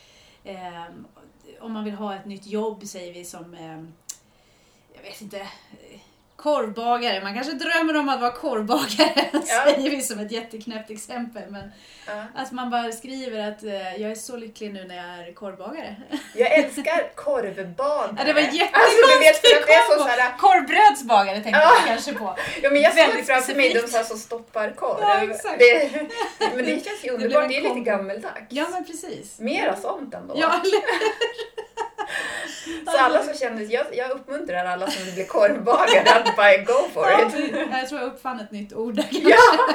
ehm, 0.44 1.06
om 1.60 1.72
man 1.72 1.84
vill 1.84 1.94
ha 1.94 2.14
ett 2.14 2.26
nytt 2.26 2.46
jobb 2.46 2.86
säger 2.86 3.14
vi 3.14 3.24
som, 3.24 3.54
ehm, 3.54 3.92
jag 4.94 5.02
vet 5.02 5.20
inte, 5.20 5.40
eh, 5.40 6.00
korvbagare. 6.36 7.22
Man 7.22 7.34
kanske 7.34 7.52
drömmer 7.52 7.96
om 7.96 8.08
att 8.08 8.20
vara 8.20 8.32
korvbagare, 8.32 9.30
säger 9.46 9.90
vi 9.90 10.02
som 10.02 10.18
ett 10.20 10.32
jätteknäppt 10.32 10.90
exempel. 10.90 11.42
Men 11.50 11.72
Ja. 12.08 12.24
att 12.34 12.52
man 12.52 12.70
bara 12.70 12.92
skriver 12.92 13.48
att 13.48 13.62
eh, 13.62 13.96
jag 14.02 14.10
är 14.10 14.14
så 14.14 14.36
lycklig 14.36 14.72
nu 14.72 14.84
när 14.84 14.96
jag 14.96 15.28
är 15.28 15.32
korvbagare. 15.34 15.96
Jag 16.34 16.52
älskar 16.52 17.14
korvbagare. 17.14 18.14
Ja, 18.18 18.24
det 18.24 18.32
var 18.32 18.40
jättekonstigt 18.40 18.74
Alltså, 18.74 19.96
det 19.96 19.98
så, 19.98 20.04
här, 20.08 20.38
Korvbrödsbagare 20.38 21.34
tänkte 21.40 21.60
Ja. 21.62 21.72
jag 21.78 21.86
kanske 21.86 22.12
på. 22.12 22.36
Ja, 22.62 22.70
men 22.70 22.82
jag 22.82 22.94
såg 22.94 23.24
framför 23.26 23.54
mig 23.54 23.68
de 23.68 23.78
specifikt. 23.78 23.90
så 23.92 23.96
här 23.98 24.04
som 24.04 24.18
stoppar 24.18 24.70
korv. 24.70 24.98
Ja. 25.00 25.54
Det, 25.58 25.90
men 26.54 26.64
det 26.64 26.84
känns 26.84 27.04
ju 27.04 27.10
underbart. 27.10 27.42
en 27.42 27.48
Det 27.48 27.56
är 27.56 27.62
lite 27.62 27.80
gammeldags. 27.80 28.40
Ja 28.48 28.66
men 28.70 28.84
precis. 28.84 29.38
Mera 29.40 29.76
sånt 29.76 30.14
ändå. 30.14 30.34
Ja, 30.38 30.60
eller 30.64 30.80
Så 32.92 32.98
alla 32.98 33.22
som 33.22 33.34
känner, 33.34 33.62
jag, 33.72 33.86
jag 33.92 34.10
uppmuntrar 34.10 34.64
alla 34.64 34.90
som 34.90 35.04
vill 35.04 35.14
bli 35.14 35.24
korvbagare 35.24 36.10
att 36.14 36.36
bara 36.36 36.56
go 36.56 36.88
for 36.94 37.06
it. 37.12 37.54
Jag 37.70 37.88
tror 37.88 38.00
jag 38.00 38.12
uppfann 38.12 38.40
ett 38.40 38.50
nytt 38.50 38.72
ord 38.72 38.94
där. 38.94 39.06
Ja! 39.10 39.74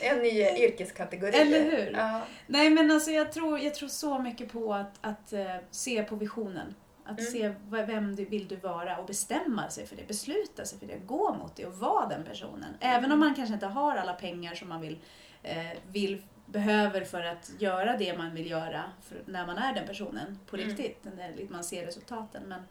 En, 0.00 0.10
en 0.16 0.22
ny 0.22 0.40
yrkeskategori. 0.64 1.36
Eller 1.36 1.60
hur? 1.62 1.92
Ja. 1.98 2.20
Nej 2.46 2.70
men 2.70 2.90
alltså 2.90 3.10
jag 3.10 3.32
tror, 3.32 3.58
jag 3.58 3.74
tror 3.74 3.88
så 3.88 4.18
mycket 4.18 4.52
på 4.52 4.74
att, 4.74 4.92
att 5.00 5.32
eh, 5.32 5.44
se 5.70 6.02
på 6.02 6.16
visionen. 6.16 6.74
Att 7.06 7.18
Mm. 7.20 7.32
se 7.32 7.54
vem 7.70 8.16
du 8.16 8.24
vill 8.24 8.48
du 8.48 8.56
vara 8.56 8.96
och 8.98 9.06
bestämma 9.06 9.70
sig 9.70 9.86
för 9.86 9.96
det, 9.96 10.08
besluta 10.08 10.64
sig 10.64 10.78
för 10.78 10.86
det, 10.86 10.96
gå 11.06 11.34
mot 11.34 11.56
det 11.56 11.66
och 11.66 11.74
vara 11.78 12.06
den 12.06 12.24
personen. 12.24 12.76
Även 12.80 13.12
om 13.12 13.20
man 13.20 13.34
kanske 13.34 13.54
inte 13.54 13.66
har 13.66 13.96
alla 13.96 14.12
pengar 14.12 14.54
som 14.54 14.68
man 14.68 14.80
vill, 14.80 14.98
eh, 15.42 15.56
vill 15.92 16.22
behöver 16.46 17.04
för 17.04 17.22
att 17.24 17.50
göra 17.58 17.96
det 17.96 18.18
man 18.18 18.34
vill 18.34 18.50
göra 18.50 18.84
när 19.26 19.46
man 19.46 19.58
är 19.58 19.74
den 19.74 19.86
personen 19.86 20.38
på 20.46 20.56
Mm. 20.56 20.68
riktigt, 20.68 21.04
när 21.04 21.46
man 21.50 21.64
ser 21.64 21.86
resultaten. 21.86 22.42
Men 22.42 22.62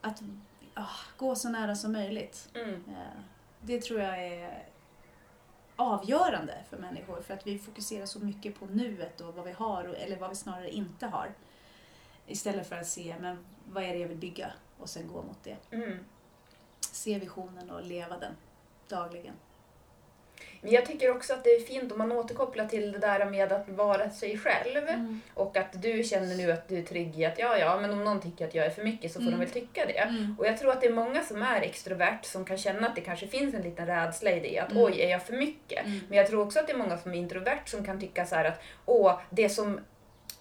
att 0.00 0.22
ah, 0.74 0.86
gå 1.16 1.34
så 1.34 1.48
nära 1.48 1.74
som 1.74 1.92
möjligt. 1.92 2.48
Mm. 2.54 2.74
Eh, 2.74 3.20
Det 3.60 3.80
tror 3.82 4.00
jag 4.00 4.24
är 4.26 4.64
avgörande 5.76 6.54
för 6.70 6.76
människor 6.76 7.22
för 7.22 7.34
att 7.34 7.46
vi 7.46 7.58
fokuserar 7.58 8.06
så 8.06 8.18
mycket 8.20 8.58
på 8.60 8.66
nuet 8.66 9.20
och 9.20 9.34
vad 9.34 9.44
vi 9.44 9.52
har 9.52 9.84
eller 9.84 10.16
vad 10.16 10.30
vi 10.30 10.36
snarare 10.36 10.70
inte 10.70 11.06
har. 11.06 11.32
Istället 12.26 12.68
för 12.68 12.76
att 12.76 12.86
se 12.86 13.16
men 13.20 13.44
vad 13.66 13.82
är 13.84 13.92
det 13.92 13.98
jag 13.98 14.08
vill 14.08 14.18
bygga 14.18 14.52
och 14.78 14.88
sen 14.90 15.08
gå 15.08 15.22
mot 15.22 15.44
det. 15.44 15.56
Mm. 15.70 16.04
Se 16.80 17.18
visionen 17.18 17.70
och 17.70 17.84
leva 17.84 18.18
den 18.18 18.32
dagligen. 18.88 19.34
Men 20.62 20.72
jag 20.72 20.86
tycker 20.86 21.10
också 21.10 21.32
att 21.32 21.44
det 21.44 21.50
är 21.50 21.60
fint 21.60 21.92
om 21.92 21.98
man 21.98 22.12
återkopplar 22.12 22.66
till 22.66 22.92
det 22.92 22.98
där 22.98 23.24
med 23.24 23.52
att 23.52 23.68
vara 23.68 24.10
sig 24.10 24.38
själv. 24.38 24.88
Mm. 24.88 25.20
Och 25.34 25.56
att 25.56 25.82
du 25.82 26.02
känner 26.04 26.36
nu 26.36 26.52
att 26.52 26.68
du 26.68 26.78
är 26.78 26.82
trygg 26.82 27.18
i 27.18 27.24
att 27.24 27.38
ja, 27.38 27.58
ja, 27.58 27.80
men 27.80 27.90
om 27.92 28.04
någon 28.04 28.20
tycker 28.20 28.46
att 28.48 28.54
jag 28.54 28.66
är 28.66 28.70
för 28.70 28.84
mycket 28.84 29.12
så 29.12 29.14
får 29.20 29.26
Mm. 29.26 29.38
de 29.40 29.44
väl 29.44 29.54
tycka 29.54 29.86
det. 29.86 29.98
Mm. 29.98 30.36
Och 30.38 30.46
jag 30.46 30.58
tror 30.58 30.72
att 30.72 30.80
det 30.80 30.86
är 30.86 30.92
många 30.92 31.22
som 31.22 31.42
är 31.42 31.60
extrovert 31.60 32.18
som 32.22 32.44
kan 32.44 32.58
känna 32.58 32.86
att 32.88 32.94
det 32.94 33.00
kanske 33.00 33.26
finns 33.26 33.54
en 33.54 33.62
liten 33.62 33.86
rädsla 33.86 34.30
i 34.30 34.40
det. 34.40 34.58
Att 34.58 34.70
Mm. 34.70 34.82
oj, 34.84 35.00
är 35.00 35.10
jag 35.10 35.22
för 35.22 35.32
mycket? 35.32 35.86
Mm. 35.86 36.00
Men 36.08 36.18
jag 36.18 36.26
tror 36.26 36.42
också 36.42 36.58
att 36.60 36.66
det 36.66 36.72
är 36.72 36.76
många 36.78 36.98
som 36.98 37.10
är 37.12 37.16
introvert 37.16 37.62
som 37.66 37.84
kan 37.84 38.00
tycka 38.00 38.26
så 38.26 38.34
här 38.34 38.44
att 38.44 38.60
åh, 38.86 39.20
det 39.30 39.48
som 39.48 39.80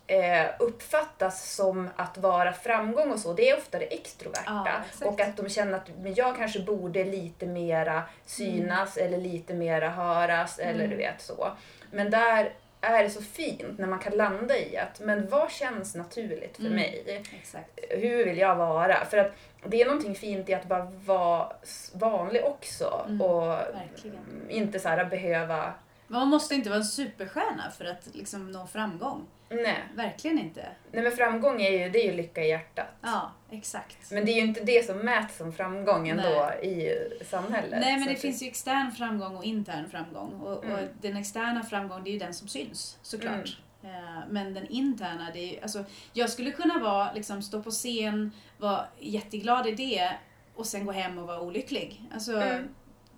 eh, 0.09 0.45
uppfattas 0.59 1.55
som 1.55 1.89
att 1.95 2.17
vara 2.17 2.53
framgång 2.53 3.11
och 3.11 3.19
så, 3.19 3.33
det 3.33 3.49
är 3.49 3.57
ofta 3.57 3.79
det 3.79 3.85
extroverta. 3.93 4.67
Ja, 5.01 5.07
och 5.07 5.21
att 5.21 5.37
de 5.37 5.49
känner 5.49 5.77
att 5.77 5.89
men 6.01 6.13
jag 6.13 6.37
kanske 6.37 6.59
borde 6.59 7.03
lite 7.03 7.45
mera 7.45 8.03
synas 8.25 8.97
eller 8.97 9.17
lite 9.17 9.53
mera 9.53 9.89
höras 9.89 10.59
eller 10.59 10.73
Mm. 10.79 10.89
du 10.89 10.95
vet 10.95 11.21
så. 11.21 11.51
Men 11.91 12.11
där 12.11 12.53
är 12.81 13.03
det 13.03 13.09
så 13.09 13.21
fint 13.21 13.77
när 13.77 13.87
man 13.87 13.99
kan 13.99 14.13
landa 14.13 14.57
i 14.57 14.77
att 14.77 14.99
men 14.99 15.29
vad 15.29 15.51
känns 15.51 15.95
naturligt 15.95 16.55
för 16.55 16.63
Mm. 16.63 16.75
mig? 16.75 17.23
Exakt. 17.41 17.79
hur 17.89 18.25
vill 18.25 18.37
jag 18.37 18.55
vara? 18.55 19.05
För 19.05 19.17
att 19.17 19.31
det 19.65 19.81
är 19.81 19.85
någonting 19.85 20.15
fint 20.15 20.49
i 20.49 20.53
att 20.53 20.65
bara 20.65 20.91
vara 21.05 21.53
vanlig 21.93 22.43
också 22.45 23.05
Mm, 23.07 23.21
och 23.21 23.47
verkligen. 23.51 24.17
mm, 24.17 24.49
inte 24.49 24.79
så 24.79 24.89
här 24.89 25.05
behöva... 25.05 25.73
Men 26.11 26.19
man 26.19 26.27
måste 26.27 26.55
inte 26.55 26.69
vara 26.69 26.79
en 26.79 26.85
superstjärna 26.85 27.71
för 27.77 27.85
att 27.85 28.07
liksom 28.13 28.51
nå 28.51 28.67
framgång. 28.67 29.25
Nej. 29.49 29.83
Verkligen 29.95 30.39
inte. 30.39 30.65
Nej 30.91 31.03
men 31.03 31.11
framgång 31.11 31.61
är 31.61 31.71
ju, 31.71 31.89
det 31.89 31.99
är 31.99 32.11
ju 32.11 32.17
lycka 32.17 32.41
i 32.43 32.49
hjärtat. 32.49 32.87
Ja, 33.01 33.31
exakt. 33.51 34.11
Men 34.11 34.25
det 34.25 34.31
är 34.31 34.35
ju 34.35 34.41
inte 34.41 34.63
det 34.63 34.85
som 34.85 34.97
mäts 34.97 35.37
som 35.37 35.53
framgång 35.53 36.09
ändå 36.09 36.51
i 36.63 36.93
samhället. 37.25 37.79
Nej 37.81 37.97
men 37.97 38.07
det 38.07 38.13
att 38.13 38.19
finns 38.19 38.43
ju 38.43 38.47
extern 38.47 38.91
framgång 38.91 39.35
och 39.35 39.43
intern 39.43 39.89
framgång. 39.89 40.33
Och, 40.33 40.57
och 40.57 40.65
Mm. 40.65 40.87
den 41.01 41.17
externa 41.17 41.63
framgången 41.63 42.03
det 42.03 42.09
är 42.09 42.13
ju 42.13 42.19
den 42.19 42.33
som 42.33 42.47
syns 42.47 42.97
såklart. 43.01 43.57
Eh, 43.83 43.89
Men 44.29 44.53
den 44.53 44.67
interna, 44.67 45.29
det 45.33 45.39
är 45.39 45.53
ju, 45.53 45.59
alltså, 45.61 45.83
jag 46.13 46.29
skulle 46.29 46.51
kunna 46.51 46.79
vara, 46.79 47.13
liksom, 47.13 47.41
stå 47.41 47.63
på 47.63 47.71
scen, 47.71 48.31
vara 48.57 48.85
jätteglad 48.99 49.67
i 49.67 49.71
det 49.71 50.11
och 50.55 50.65
sen 50.65 50.85
gå 50.85 50.91
hem 50.91 51.17
och 51.17 51.27
vara 51.27 51.41
olycklig. 51.41 52.01
Alltså, 52.13 52.31
Mm. 52.41 52.67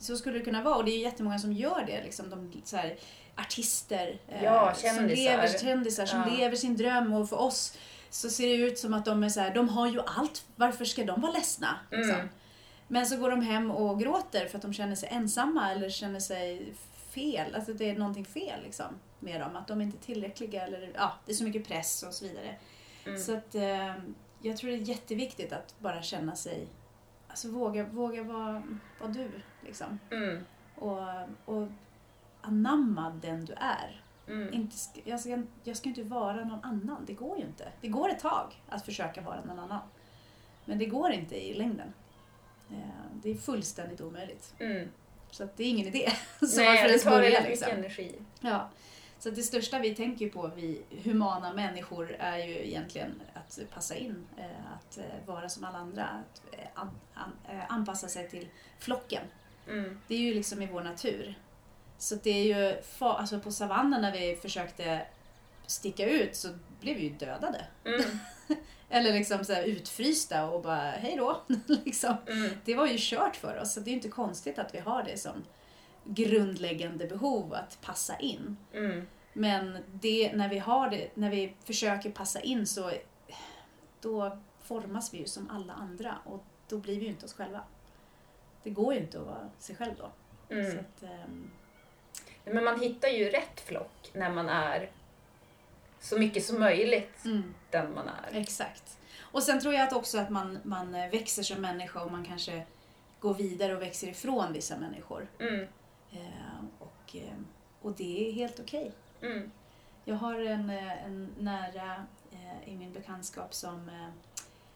Så 0.02 0.18
skulle 0.18 0.38
det 0.40 0.46
kunna 0.46 0.62
vara 0.64 0.76
och 0.76 0.86
det 0.86 0.92
är 0.92 1.00
jättemånga 1.00 1.40
som 1.40 1.54
gör 1.54 1.84
det. 1.88 2.04
Liksom, 2.04 2.30
de, 2.30 2.62
så 2.66 2.78
här, 2.78 2.98
artister 3.36 4.20
eh, 4.28 4.44
Ja, 4.44 4.74
som 4.74 4.90
kändisar. 4.90 5.24
lever, 5.24 5.48
kändisar 5.60 6.06
som 6.06 6.20
Ja. 6.20 6.38
lever 6.38 6.56
sin 6.56 6.78
dröm 6.78 7.14
och 7.14 7.30
för 7.30 7.40
oss 7.40 7.78
så 8.10 8.30
ser 8.30 8.48
det 8.48 8.54
ut 8.56 8.80
som 8.80 8.94
att 8.94 9.06
de 9.06 9.24
är 9.24 9.30
så 9.30 9.40
här, 9.40 9.54
de 9.54 9.70
har 9.70 9.88
ju 9.88 10.02
allt, 10.06 10.46
varför 10.56 10.86
ska 10.86 11.04
de 11.04 11.22
vara 11.22 11.32
ledsna? 11.32 11.80
Liksom. 11.92 12.16
Mm. 12.16 12.30
Men 12.88 13.06
så 13.06 13.18
går 13.18 13.32
de 13.32 13.42
hem 13.42 13.72
och 13.72 14.00
gråter 14.00 14.46
för 14.46 14.58
att 14.58 14.62
de 14.62 14.74
känner 14.74 14.96
sig 14.96 15.10
ensamma 15.12 15.72
eller 15.72 15.90
känner 15.90 16.20
sig 16.20 16.74
fel. 17.12 17.56
Alltså 17.56 17.74
det 17.74 17.90
är 17.90 17.96
någonting 17.96 18.26
fel 18.26 18.64
liksom 18.64 18.86
med 19.20 19.42
dem. 19.42 19.56
Att 19.56 19.68
de 19.68 19.82
inte 19.82 19.98
är 19.98 20.06
tillräckliga 20.06 20.64
eller 20.68 20.92
ja, 20.96 21.14
det 21.26 21.32
är 21.32 21.36
så 21.36 21.44
mycket 21.44 21.68
press 21.68 22.04
och 22.04 22.14
så 22.14 22.26
vidare. 22.26 22.56
Mm. 23.06 23.20
Så 23.20 23.38
att 23.38 23.56
eh, 23.56 23.94
jag 24.42 24.58
tror 24.58 24.70
det 24.72 24.76
är 24.76 24.80
jätteviktigt 24.90 25.54
att 25.54 25.76
bara 25.80 26.02
känna 26.02 26.36
sig 26.36 26.68
alltså 27.32 27.50
våga, 27.52 27.84
våga 27.84 28.24
vara, 28.24 28.64
vara 29.00 29.12
du 29.12 29.32
liksom. 29.66 30.00
Mm. 30.12 30.44
Och, 30.76 31.00
och 31.46 31.68
anamma 32.42 33.10
den 33.22 33.46
du 33.46 33.54
är. 33.54 34.02
Mm. 34.28 34.54
Inte, 34.54 34.76
jag, 35.04 35.20
ska, 35.20 35.44
jag 35.64 35.78
ska 35.78 35.90
inte 35.90 36.04
vara 36.04 36.46
någon 36.46 36.64
annan, 36.64 37.06
det 37.06 37.14
går 37.14 37.38
ju 37.38 37.44
inte. 37.44 37.72
Det 37.82 37.88
går 37.88 38.10
ett 38.10 38.20
tag 38.20 38.62
att 38.70 38.86
försöka 38.86 39.22
vara 39.22 39.46
någon 39.46 39.60
annan. 39.60 39.82
Men 40.66 40.78
det 40.78 40.86
går 40.86 41.12
inte 41.12 41.36
i 41.48 41.54
längden. 41.54 41.94
Eh, 42.72 42.78
Det 43.14 43.30
är 43.30 43.36
fullständigt 43.36 44.02
omöjligt. 44.02 44.54
Mm. 44.60 44.90
Så 45.32 45.48
det 45.56 45.64
är 45.64 45.68
ingen 45.70 45.88
idé. 45.88 46.12
Så 46.40 46.58
Nej, 46.58 46.68
varför 46.68 46.88
ens 46.88 47.06
börja 47.06 47.42
liksom? 47.42 47.72
energi. 47.72 48.16
Ja. 48.40 48.70
Så 49.22 49.30
det 49.30 49.44
största 49.44 49.80
vi 49.80 49.96
tänker 49.96 50.30
på, 50.30 50.52
vi 50.56 50.82
humana 51.04 51.54
människor, 51.54 52.16
är 52.20 52.38
ju 52.38 52.68
egentligen 52.68 53.22
att 53.34 53.60
passa 53.74 53.96
in. 53.96 54.28
eh, 54.38 54.74
Att 54.76 54.98
eh, 54.98 55.04
vara 55.26 55.50
som 55.50 55.64
alla 55.64 55.78
andra. 55.78 56.04
Att 56.04 56.42
eh, 56.54 56.68
an, 56.74 56.90
an, 57.14 57.32
anpassa 57.70 58.08
sig 58.08 58.30
till 58.30 58.48
flocken. 58.80 59.24
Mm. 59.68 60.00
Det 60.08 60.16
är 60.16 60.20
ju 60.20 60.34
liksom 60.34 60.62
i 60.62 60.68
vår 60.68 60.82
natur. 60.82 61.40
Så 61.98 62.16
det 62.16 62.30
är 62.30 62.44
ju, 62.44 62.82
alltså 63.00 63.40
på 63.40 63.52
savannen 63.52 64.02
när 64.02 64.12
vi 64.12 64.36
försökte 64.36 65.06
sticka 65.68 66.10
ut 66.10 66.36
så 66.36 66.48
blev 66.80 66.96
vi 66.98 67.04
ju 67.04 67.10
dödade. 67.10 67.66
Mm. 67.86 68.02
Eller 68.90 69.14
liksom 69.14 69.46
så 69.46 69.62
utfrysta 69.62 70.50
och 70.50 70.62
bara 70.62 70.92
hej 70.92 71.16
då. 71.18 71.42
liksom. 71.68 72.16
Mm. 72.28 72.50
Det 72.66 72.76
var 72.76 72.88
ju 72.88 72.96
kört 73.00 73.36
för 73.36 73.60
oss 73.62 73.74
så 73.74 73.80
det 73.80 73.90
är 73.90 73.92
ju 73.92 73.96
inte 73.98 74.10
konstigt 74.10 74.60
att 74.60 74.74
vi 74.76 74.80
har 74.80 75.04
det 75.04 75.18
som 75.18 75.44
grundläggande 76.04 77.08
behov 77.08 77.54
att 77.54 77.78
passa 77.82 78.18
in. 78.20 78.58
Mm. 78.74 79.08
Men 79.34 79.78
det, 79.94 80.34
när 80.36 80.50
vi 80.50 80.60
har 80.60 80.90
det, 80.90 81.10
när 81.14 81.30
vi 81.30 81.54
försöker 81.64 82.12
passa 82.12 82.42
in 82.42 82.68
så 82.68 82.92
då 84.02 84.38
formas 84.64 85.14
vi 85.14 85.18
ju 85.18 85.26
som 85.26 85.50
alla 85.50 85.74
andra 85.74 86.18
och 86.26 86.44
då 86.68 86.78
blir 86.78 87.00
vi 87.00 87.06
ju 87.06 87.12
inte 87.12 87.26
oss 87.26 87.34
själva. 87.34 87.64
Det 88.64 88.70
går 88.70 88.94
ju 88.94 89.00
inte 89.00 89.20
att 89.20 89.26
vara 89.26 89.50
sig 89.60 89.76
själv 89.76 89.94
då. 89.98 90.12
Mm. 90.56 90.80
att, 90.80 91.04
ehm, 91.04 91.52
Men 92.46 92.64
man 92.64 92.80
hittar 92.80 93.08
ju 93.08 93.30
rätt 93.30 93.62
flock 93.62 94.12
när 94.14 94.30
man 94.30 94.50
är 94.50 94.90
så 96.00 96.20
mycket 96.20 96.46
som 96.46 96.60
möjligt 96.60 97.26
mm, 97.26 97.54
den 97.70 97.94
man 97.94 98.08
är. 98.08 98.38
exakt. 98.38 98.98
Och 99.20 99.44
sen 99.44 99.60
tror 99.60 99.74
jag 99.74 99.88
att 99.88 99.94
också 99.94 100.18
att 100.18 100.30
man, 100.30 100.60
man 100.64 100.92
växer 100.92 101.44
som 101.44 101.62
människa 101.62 102.04
och 102.04 102.12
man 102.12 102.26
kanske 102.26 102.66
går 103.20 103.34
vidare 103.34 103.76
och 103.76 103.82
växer 103.82 104.08
ifrån 104.08 104.54
vissa 104.54 104.78
människor. 104.78 105.28
Mm. 105.40 105.68
Eh, 106.12 106.66
och, 106.80 107.16
eh, 107.16 107.38
och 107.82 107.92
det 107.92 108.30
är 108.30 108.32
helt 108.32 108.60
okej. 108.60 108.92
Mm. 109.22 109.52
Jag 110.06 110.16
har 110.16 110.40
en, 110.40 110.70
eh, 110.70 111.06
en 111.06 111.36
nära 111.40 112.06
eh, 112.32 112.70
i 112.70 112.76
min 112.78 112.94
bekantskap 112.94 113.54
som 113.54 113.90
eh, 113.90 114.10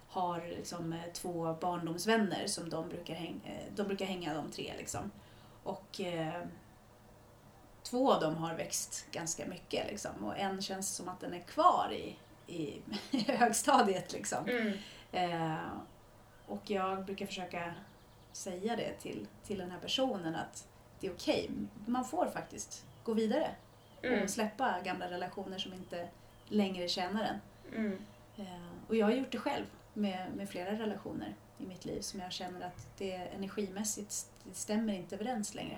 har 0.07 0.41
liksom, 0.47 1.01
två 1.13 1.53
barndomsvänner 1.53 2.47
som 2.47 2.69
de 2.69 2.89
brukar, 2.89 3.13
häng, 3.13 3.41
eh, 3.45 3.73
de 3.75 3.87
brukar 3.87 4.05
hänga 4.05 4.33
de 4.33 4.51
tre. 4.51 4.73
Liksom. 4.77 5.11
Och 5.63 6.01
eh, 6.01 6.43
två 7.83 8.13
av 8.13 8.21
dem 8.21 8.35
har 8.35 8.55
växt 8.55 9.05
ganska 9.11 9.45
mycket 9.45 9.87
liksom, 9.87 10.25
och 10.25 10.37
en 10.37 10.61
känns 10.61 10.95
som 10.95 11.09
att 11.09 11.19
den 11.19 11.33
är 11.33 11.39
kvar 11.39 11.93
i, 11.93 12.15
i 12.47 12.81
högstadiet. 13.27 14.13
Liksom. 14.13 14.45
Mm. 14.45 14.73
Eh, 15.11 15.67
och 16.47 16.69
jag 16.69 17.05
brukar 17.05 17.25
försöka 17.25 17.73
säga 18.31 18.75
det 18.75 18.93
till, 18.93 19.27
till 19.43 19.57
den 19.57 19.71
här 19.71 19.79
personen 19.79 20.35
att 20.35 20.67
det 20.99 21.07
är 21.07 21.11
okej, 21.13 21.49
man 21.85 22.05
får 22.05 22.25
faktiskt 22.27 22.85
gå 23.03 23.13
vidare 23.13 23.49
Mm. 24.01 24.23
och 24.23 24.29
släppa 24.29 24.75
gamla 24.83 25.09
relationer 25.09 25.57
som 25.57 25.73
inte 25.73 26.07
längre 26.47 26.87
tjänar 26.87 27.23
en. 27.23 27.39
Mm. 27.75 27.97
Eh, 28.37 28.45
och 28.87 28.95
jag 28.95 29.05
har 29.05 29.13
gjort 29.13 29.31
det 29.31 29.37
själv 29.37 29.65
med, 29.93 30.27
med 30.35 30.49
flera 30.49 30.71
relationer 30.71 31.35
i 31.57 31.65
mitt 31.65 31.85
liv 31.85 32.01
som 32.01 32.19
jag 32.19 32.31
känner 32.31 32.65
att 32.67 32.87
det 32.97 33.11
energimässigt 33.13 34.25
det 34.43 34.53
stämmer 34.55 34.93
inte 34.93 35.15
överens 35.15 35.55
längre. 35.55 35.77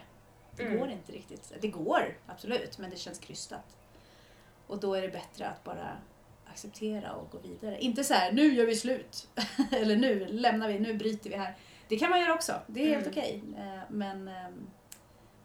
Det 0.56 0.64
Mm. 0.64 0.78
går 0.80 0.90
inte 0.90 1.12
riktigt. 1.12 1.54
Det 1.62 1.68
går 1.68 2.18
absolut, 2.28 2.78
men 2.78 2.90
det 2.90 2.98
känns 2.98 3.20
krystat. 3.20 3.78
Och 4.68 4.80
då 4.80 4.94
är 4.94 5.02
det 5.02 5.10
bättre 5.10 5.48
att 5.48 5.64
bara 5.64 5.98
acceptera 6.46 7.14
och 7.14 7.30
gå 7.32 7.38
vidare. 7.38 7.80
Inte 7.82 8.04
så 8.04 8.14
här, 8.14 8.32
nu 8.32 8.54
gör 8.54 8.66
vi 8.66 8.76
slut. 8.76 9.28
Eller 9.72 9.96
nu 9.96 10.26
lämnar 10.26 10.68
vi, 10.68 10.80
nu 10.80 10.94
bryter 10.94 11.30
vi 11.30 11.36
här. 11.36 11.56
Det 11.88 11.98
kan 12.00 12.10
man 12.10 12.20
göra 12.20 12.34
också, 12.34 12.54
det 12.68 12.82
är 12.82 12.90
helt 12.96 13.08
Mm. 13.08 13.18
okej. 13.20 13.42
Eh, 13.58 13.80
Men 13.90 14.28
ehm, 14.28 14.68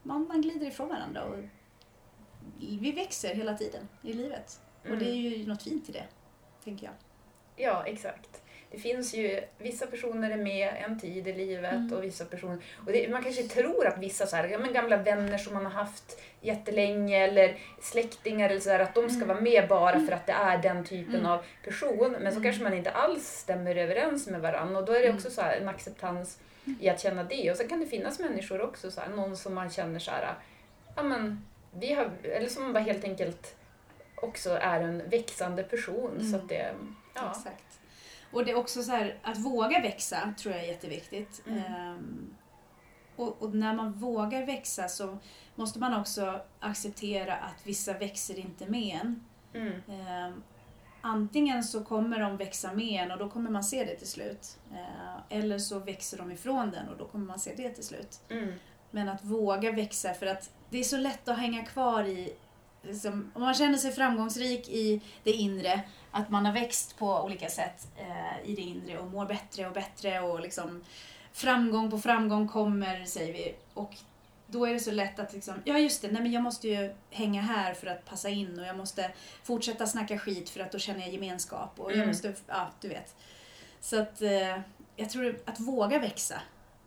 man, 0.02 0.28
man 0.28 0.42
glider 0.42 0.66
ifrån 0.66 0.88
varandra 0.88 1.24
och 1.24 1.36
vi 2.58 2.92
växer 2.92 3.34
hela 3.34 3.54
tiden 3.54 3.88
i 4.02 4.12
livet. 4.12 4.60
Och 4.90 4.98
det 4.98 5.10
är 5.10 5.14
ju 5.14 5.46
något 5.46 5.62
fint 5.62 5.88
i 5.88 5.92
det, 5.92 6.06
tänker 6.64 6.86
jag. 6.86 6.94
Ja, 7.56 7.84
exakt. 7.86 8.41
Det 8.72 8.78
finns 8.78 9.14
ju, 9.14 9.40
vissa 9.58 9.86
personer 9.86 10.30
är 10.30 10.36
med 10.36 10.74
en 10.86 11.00
tid 11.00 11.28
i 11.28 11.32
livet 11.32 11.72
Mm. 11.72 11.92
och 11.92 12.04
vissa 12.04 12.24
personer... 12.24 12.58
Och 12.86 12.92
det, 12.92 13.08
man 13.10 13.22
kanske 13.22 13.42
tror 13.42 13.86
att 13.86 13.98
vissa 13.98 14.26
så 14.26 14.36
här, 14.36 14.58
men 14.58 14.72
gamla 14.72 14.96
vänner 14.96 15.38
som 15.38 15.54
man 15.54 15.64
har 15.64 15.72
haft 15.72 16.20
jättelänge 16.40 17.18
eller 17.24 17.56
släktingar 17.80 18.50
eller 18.50 18.60
så 18.60 18.70
här, 18.70 18.80
att 18.80 18.94
de 18.94 19.08
ska 19.08 19.16
Mm. 19.16 19.28
vara 19.28 19.40
med 19.40 19.68
bara 19.68 20.00
för 20.00 20.12
att 20.12 20.26
det 20.26 20.32
är 20.32 20.58
den 20.58 20.84
typen 20.84 21.14
Mm. 21.14 21.26
av 21.26 21.42
person. 21.64 22.12
Men 22.20 22.32
så 22.32 22.38
Mm. 22.38 22.42
kanske 22.42 22.62
man 22.62 22.74
inte 22.74 22.90
alls 22.90 23.26
stämmer 23.28 23.76
överens 23.76 24.26
med 24.26 24.40
varandra 24.40 24.78
och 24.80 24.84
då 24.86 24.92
är 24.92 24.98
det 24.98 25.04
Mm. 25.04 25.16
också 25.16 25.30
så 25.30 25.40
här, 25.42 25.56
en 25.56 25.68
acceptans 25.68 26.38
i 26.80 26.88
att 26.88 27.00
känna 27.00 27.24
det. 27.24 27.50
Och 27.50 27.56
sen 27.56 27.68
kan 27.68 27.80
det 27.80 27.86
finnas 27.86 28.18
människor 28.18 28.60
också, 28.60 28.90
så 28.90 29.00
här, 29.00 29.08
någon 29.08 29.36
som 29.36 29.54
man 29.54 29.70
känner 29.70 29.98
så 29.98 30.10
här, 30.10 30.34
ja 30.96 31.02
men 31.02 31.44
vi 31.74 31.92
har, 31.92 32.10
eller 32.22 32.48
som 32.48 32.72
bara 32.72 32.82
helt 32.82 33.04
enkelt 33.04 33.54
också 34.16 34.50
är 34.50 34.80
en 34.80 35.02
växande 35.08 35.62
person. 35.62 36.10
Så 36.20 36.26
Mm. 36.26 36.40
att 36.40 36.48
det, 36.48 36.74
ja. 37.14 37.30
Exakt. 37.36 37.64
Och 38.32 38.44
det 38.44 38.50
är 38.50 38.56
också 38.56 38.82
så 38.82 38.90
här, 38.90 39.18
att 39.22 39.38
våga 39.38 39.80
växa 39.80 40.34
tror 40.38 40.54
jag 40.54 40.64
är 40.64 40.68
jätteviktigt. 40.68 41.42
Mm. 41.46 41.58
Ehm, 41.58 42.34
och, 43.16 43.42
och 43.42 43.54
när 43.54 43.74
man 43.74 43.92
vågar 43.92 44.46
växa 44.46 44.88
så 44.88 45.18
måste 45.54 45.78
man 45.78 46.00
också 46.00 46.40
acceptera 46.60 47.36
att 47.36 47.66
vissa 47.66 47.92
växer 47.98 48.38
inte 48.38 48.66
med 48.66 49.00
en. 49.02 49.24
Mm. 49.54 49.82
Ehm, 49.88 50.42
antingen 51.00 51.64
så 51.64 51.84
kommer 51.84 52.20
de 52.20 52.36
växa 52.36 52.72
med 52.72 53.04
en 53.04 53.10
och 53.10 53.18
då 53.18 53.28
kommer 53.28 53.50
man 53.50 53.64
se 53.64 53.84
det 53.84 53.96
till 53.96 54.08
slut. 54.08 54.58
Ehm, 54.72 55.20
eller 55.28 55.58
så 55.58 55.78
växer 55.78 56.18
de 56.18 56.32
ifrån 56.32 56.70
den 56.70 56.88
och 56.88 56.96
då 56.96 57.04
kommer 57.04 57.26
man 57.26 57.38
se 57.38 57.54
det 57.56 57.70
till 57.70 57.84
slut. 57.84 58.20
Mm. 58.28 58.52
Men 58.90 59.08
att 59.08 59.24
våga 59.24 59.72
växa 59.72 60.14
för 60.14 60.26
att 60.26 60.50
det 60.70 60.78
är 60.78 60.84
så 60.84 60.96
lätt 60.96 61.28
att 61.28 61.38
hänga 61.38 61.64
kvar 61.64 62.04
i, 62.04 62.34
liksom, 62.82 63.30
om 63.34 63.42
man 63.42 63.54
känner 63.54 63.78
sig 63.78 63.92
framgångsrik 63.92 64.68
i 64.68 65.00
det 65.22 65.32
inre, 65.32 65.80
att 66.10 66.30
man 66.30 66.46
har 66.46 66.52
växt 66.52 66.98
på 66.98 67.20
olika 67.22 67.48
sätt 67.48 67.88
eh, 67.96 68.50
i 68.50 68.54
det 68.54 68.62
inre 68.62 68.98
och 68.98 69.06
mår 69.10 69.26
bättre 69.26 69.66
och 69.66 69.72
bättre 69.72 70.20
och 70.20 70.40
liksom 70.40 70.84
framgång 71.32 71.90
på 71.90 71.98
framgång 71.98 72.48
kommer, 72.48 73.04
säger 73.04 73.32
vi. 73.32 73.54
Och 73.74 73.96
då 74.46 74.66
är 74.66 74.72
det 74.74 74.80
så 74.80 74.90
lätt 74.90 75.18
att 75.18 75.32
liksom, 75.32 75.54
ja 75.64 75.78
just 75.78 76.02
det, 76.02 76.08
nej 76.10 76.22
men 76.22 76.32
jag 76.32 76.42
måste 76.42 76.68
ju 76.68 76.94
hänga 77.10 77.42
här 77.42 77.74
för 77.74 77.86
att 77.86 78.04
passa 78.04 78.28
in 78.28 78.58
och 78.60 78.66
jag 78.66 78.76
måste 78.76 79.12
fortsätta 79.42 79.86
snacka 79.86 80.18
skit 80.18 80.50
för 80.50 80.60
att 80.60 80.72
då 80.72 80.78
känner 80.78 81.00
jag 81.00 81.10
gemenskap 81.12 81.70
och 81.80 81.90
jag 81.90 81.96
Mm. 81.96 82.08
måste, 82.08 82.34
ja 82.46 82.70
du 82.80 82.88
vet. 82.88 83.16
Så 83.80 84.00
att 84.02 84.22
eh, 84.22 84.58
jag 84.96 85.10
tror 85.10 85.38
att 85.44 85.60
våga 85.60 85.98
växa 85.98 86.40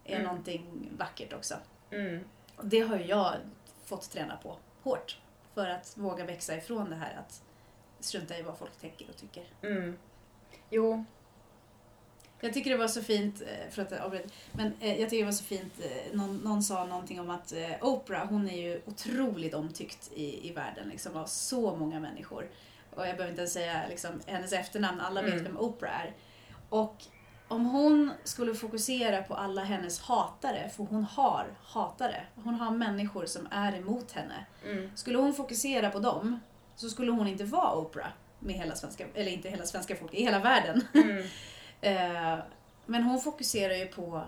är 0.03 0.13
Mm. 0.15 0.27
någonting 0.27 0.89
vackert 0.97 1.33
också. 1.33 1.55
Mm. 1.91 2.23
Och 2.55 2.65
det 2.65 2.79
har 2.79 2.97
ju 2.97 3.05
jag 3.05 3.33
fått 3.85 4.11
träna 4.11 4.37
på 4.37 4.57
hårt. 4.83 5.17
För 5.55 5.67
att 5.69 5.97
våga 5.97 6.25
växa 6.25 6.57
ifrån 6.57 6.89
det 6.89 6.95
här 6.95 7.15
att 7.19 7.41
strunta 7.99 8.37
i 8.37 8.41
vad 8.41 8.57
folk 8.57 8.77
tänker 8.81 9.09
och 9.09 9.17
tycker. 9.17 9.43
Mm. 9.61 9.97
Jo. 10.69 11.05
Jag 12.41 12.53
tycker 12.53 12.71
det 12.71 12.77
var 12.77 12.87
så 12.87 13.03
fint, 13.03 13.41
eh, 13.41 13.47
förlåt 13.71 13.91
jag 13.91 13.99
avbryter, 13.99 14.29
men 14.51 14.73
eh, 14.79 14.99
jag 14.99 15.09
tycker 15.09 15.23
det 15.23 15.25
var 15.25 15.31
så 15.31 15.43
fint, 15.43 15.73
eh, 15.79 16.17
någon, 16.17 16.37
någon 16.37 16.63
sa 16.63 16.85
någonting 16.85 17.19
om 17.19 17.29
att 17.29 17.53
Oprah, 17.81 18.27
hon 18.27 18.49
är 18.49 18.57
ju 18.57 18.81
otroligt 18.85 19.53
omtyckt 19.53 20.11
i, 20.15 20.49
i 20.49 20.53
världen 20.53 20.89
liksom, 20.89 21.17
av 21.17 21.25
så 21.25 21.75
många 21.75 21.99
människor. 21.99 22.49
Och 22.95 23.07
jag 23.07 23.17
behöver 23.17 23.29
inte 23.29 23.41
ens 23.41 23.53
säga 23.53 23.87
liksom, 23.89 24.21
hennes 24.25 24.53
efternamn, 24.53 24.99
alla 24.99 25.21
vet 25.21 25.33
Mm. 25.33 25.43
vem 25.43 25.57
Oprah 25.57 26.01
är. 26.01 26.13
Och 26.69 26.95
skulle 28.27 28.55
fokusera 28.55 29.23
på 29.23 29.33
alla 29.33 29.63
hennes 29.63 29.99
hatare, 30.01 30.69
för 30.69 30.83
hon 30.83 31.03
har 31.03 31.45
hatare, 31.63 32.23
hon 32.35 32.55
har 32.55 32.71
människor 32.71 33.25
som 33.25 33.47
är 33.51 33.75
emot 33.75 34.11
henne. 34.11 34.45
Mm. 34.65 34.91
Skulle 34.95 35.17
hon 35.17 35.33
fokusera 35.33 35.89
på 35.89 35.99
dem 35.99 36.39
så 36.75 36.89
skulle 36.89 37.11
hon 37.11 37.27
inte 37.27 37.43
vara 37.43 37.75
Oprah 37.75 38.11
med 38.39 38.55
hela 38.55 38.75
svenska, 38.75 39.05
eller 39.13 39.31
inte 39.31 39.49
hela 39.49 39.65
svenska 39.65 39.95
folket, 39.95 40.19
i 40.19 40.23
hela 40.23 40.39
världen. 40.39 40.87
Mm. 40.93 41.23
Eh, 41.81 42.37
Men 42.85 43.03
hon 43.03 43.21
fokuserar 43.21 43.73
ju 43.73 43.85
på 43.85 44.23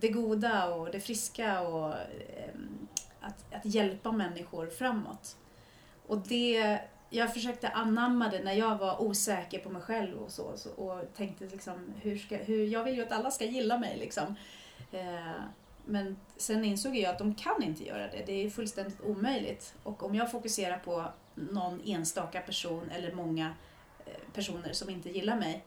det 0.00 0.08
goda 0.08 0.74
och 0.74 0.90
det 0.90 1.00
friska 1.00 1.60
och 1.60 1.94
ehm, 1.94 2.88
att, 3.20 3.54
att 3.54 3.64
hjälpa 3.64 4.12
människor 4.12 4.66
framåt. 4.66 5.36
Och 6.06 6.18
det, 6.18 6.80
jag 7.10 7.34
försökte 7.34 7.68
anamma 7.68 8.28
det 8.28 8.44
när 8.44 8.52
jag 8.52 8.76
var 8.78 9.02
osäker 9.02 9.58
på 9.58 9.70
mig 9.70 9.82
själv 9.82 10.16
och 10.18 10.30
så, 10.30 10.56
så 10.56 10.70
och 10.70 11.14
tänkte 11.16 11.44
liksom 11.44 11.92
hur 12.02 12.18
ska, 12.18 12.36
hur, 12.36 12.66
jag 12.66 12.84
vill 12.84 12.94
ju 12.94 13.02
att 13.02 13.12
alla 13.12 13.30
ska 13.30 13.44
gilla 13.44 13.78
mig 13.78 13.96
liksom. 13.98 14.34
Eh, 14.92 15.32
Men 15.84 16.16
sen 16.36 16.64
insåg 16.64 16.96
jag 16.96 17.10
att 17.10 17.18
de 17.18 17.34
kan 17.34 17.62
inte 17.62 17.84
göra 17.86 18.08
det, 18.10 18.22
det 18.26 18.32
är 18.32 18.50
fullständigt 18.50 19.00
omöjligt. 19.00 19.74
Och 19.82 20.02
om 20.02 20.14
jag 20.14 20.30
fokuserar 20.30 20.78
på 20.78 21.04
någon 21.34 21.80
enstaka 21.84 22.40
person 22.40 22.90
eller 22.90 23.12
många 23.12 23.54
eh, 24.06 24.12
personer 24.34 24.72
som 24.72 24.90
inte 24.90 25.10
gillar 25.10 25.36
mig 25.36 25.64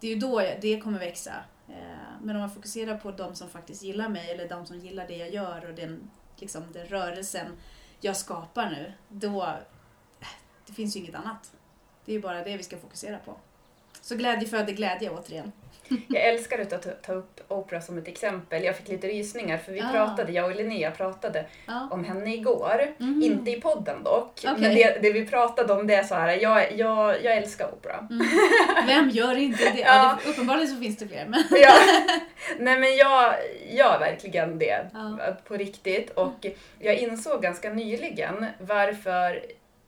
det 0.00 0.06
är 0.06 0.14
ju 0.14 0.20
då 0.20 0.42
jag- 0.42 0.60
det 0.60 0.80
kommer 0.80 0.98
växa. 0.98 1.32
Eh, 1.68 1.74
Men 2.22 2.36
om 2.36 2.40
man 2.42 2.50
fokuserar 2.50 2.96
på 2.96 3.10
de 3.10 3.34
som 3.34 3.48
faktiskt 3.48 3.82
gillar 3.82 4.08
mig 4.08 4.30
eller 4.30 4.48
de 4.48 4.66
som 4.66 4.78
gillar 4.78 5.06
det 5.08 5.16
jag 5.16 5.30
gör 5.30 5.68
och 5.68 5.74
den, 5.74 6.10
liksom, 6.36 6.62
den 6.72 6.86
rörelsen 6.86 7.46
jag 8.00 8.16
skapar 8.16 8.70
nu, 8.70 8.92
då 9.08 9.46
det 10.66 10.72
finns 10.72 10.96
ju 10.96 11.00
inget 11.00 11.14
annat. 11.14 11.52
Det 12.04 12.12
är 12.12 12.14
ju 12.16 12.20
bara 12.20 12.44
det 12.44 12.56
vi 12.56 12.62
ska 12.62 12.76
fokusera 12.76 13.18
på. 13.18 13.34
Så 14.00 14.16
glädje 14.16 14.48
föder 14.48 14.72
glädje 14.72 15.10
återigen. 15.10 15.52
Jag 16.08 16.22
älskar 16.28 16.58
att 16.58 17.02
ta, 17.02 17.12
upp 17.12 17.40
Oprah 17.48 17.82
som 17.82 17.98
ett 17.98 18.08
exempel. 18.08 18.64
Jag 18.64 18.76
fick 18.76 18.88
lite 18.88 19.06
rysningar 19.08 19.58
för 19.58 19.72
vi 19.72 19.80
Ah. 19.80 19.88
pratade, 19.92 20.32
jag 20.32 20.44
och 20.50 20.56
Linnea 20.56 20.90
pratade 20.90 21.46
Ja. 21.66 21.88
om 21.90 22.04
henne 22.04 22.34
igår. 22.34 22.94
Mhm. 22.98 23.22
Inte 23.22 23.50
i 23.50 23.60
podden 23.60 24.04
dock. 24.04 24.40
Okej. 24.44 24.52
Men 24.58 24.74
det, 24.74 24.98
det 25.02 25.12
vi 25.12 25.26
pratade 25.26 25.72
om 25.72 25.86
det 25.86 25.94
är 25.94 26.02
så 26.02 26.14
här, 26.14 26.28
jag, 26.42 26.72
jag, 26.78 27.24
jag 27.24 27.36
älskar 27.36 27.72
Oprah. 27.74 28.02
Vem 28.86 29.08
gör 29.10 29.36
inte 29.36 29.64
det? 29.70 29.80
Ja. 29.86 30.18
Det 30.24 30.30
uppenbarligen 30.30 30.68
så 30.68 30.80
finns 30.80 30.96
det 30.98 31.08
fler. 31.08 31.26
Men... 31.28 31.44
Ja. 31.50 31.72
Nej 32.58 32.78
men 32.78 32.96
jag 32.96 33.34
gör 33.70 33.98
verkligen 33.98 34.58
det 34.58 34.86
Ja. 34.92 35.18
på 35.48 35.54
riktigt 35.56 36.10
och 36.10 36.46
jag 36.78 36.94
insåg 36.96 37.42
ganska 37.42 37.70
nyligen 37.70 38.46
varför 38.60 39.42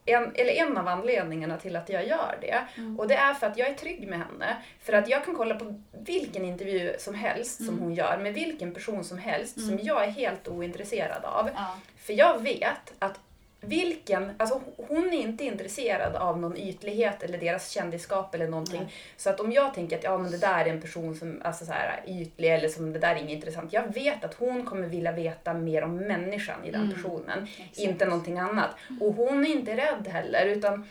en, 0.06 0.32
eller 0.34 0.52
en 0.52 0.76
av 0.78 0.88
anledningarna 0.88 1.56
till 1.58 1.76
att 1.76 1.88
jag 1.88 2.06
gör 2.06 2.38
det. 2.40 2.64
Mm. 2.76 3.00
Och 3.00 3.08
det 3.08 3.14
är 3.14 3.34
för 3.34 3.46
att 3.46 3.58
jag 3.58 3.68
är 3.68 3.74
trygg 3.74 4.08
med 4.08 4.18
henne. 4.18 4.56
För 4.82 4.92
att 4.92 5.08
jag 5.08 5.24
kan 5.24 5.34
kolla 5.36 5.54
på 5.54 5.80
vilken 5.92 6.44
intervju 6.44 6.94
som 6.98 7.14
helst 7.14 7.56
som 7.56 7.68
Mm. 7.68 7.80
hon 7.80 7.94
gör 7.94 8.18
med 8.18 8.34
vilken 8.34 8.74
person 8.74 9.04
som 9.04 9.18
helst 9.18 9.66
som 9.66 9.78
jag 9.82 10.04
är 10.04 10.10
helt 10.10 10.48
ointresserad 10.48 11.24
av. 11.24 11.50
Ja. 11.54 11.76
För 11.98 12.12
jag 12.12 12.42
vet 12.42 12.92
att 12.98 13.20
vilken, 13.66 14.32
alltså 14.36 14.60
hon 14.76 15.06
är 15.12 15.20
inte 15.20 15.44
intresserad 15.44 16.16
av 16.16 16.40
någon 16.40 16.56
ytlighet 16.56 17.22
eller 17.22 17.38
deras 17.38 17.70
kändisskap 17.70 18.34
eller 18.34 18.48
någonting. 18.48 18.80
Nej. 18.80 18.92
Så 19.16 19.30
att 19.30 19.40
om 19.40 19.52
jag 19.52 19.74
tänker 19.74 19.98
att 19.98 20.04
ja, 20.04 20.18
men 20.18 20.30
det 20.30 20.38
där 20.38 20.64
är 20.64 20.70
en 20.70 20.80
person 20.80 21.14
som 21.14 21.42
alltså 21.44 21.64
så 21.64 21.72
här, 21.72 22.00
ytlig 22.06 22.54
eller 22.54 22.68
som 22.68 22.92
det 22.92 22.98
där 22.98 23.10
är 23.16 23.20
inget 23.20 23.30
intressant. 23.30 23.72
Jag 23.72 23.94
vet 23.94 24.24
att 24.24 24.34
hon 24.34 24.64
kommer 24.64 24.86
vilja 24.88 25.12
veta 25.12 25.54
mer 25.54 25.82
om 25.84 25.96
människan 25.96 26.64
i 26.64 26.70
den 26.70 26.82
Mm. 26.82 26.94
personen. 26.94 27.46
Exakt. 27.58 27.78
Inte 27.78 28.06
någonting 28.06 28.38
annat. 28.38 28.70
Och 29.00 29.14
hon 29.14 29.44
är 29.46 29.50
inte 29.50 29.76
rädd 29.76 30.08
heller 30.08 30.46
utan 30.46 30.88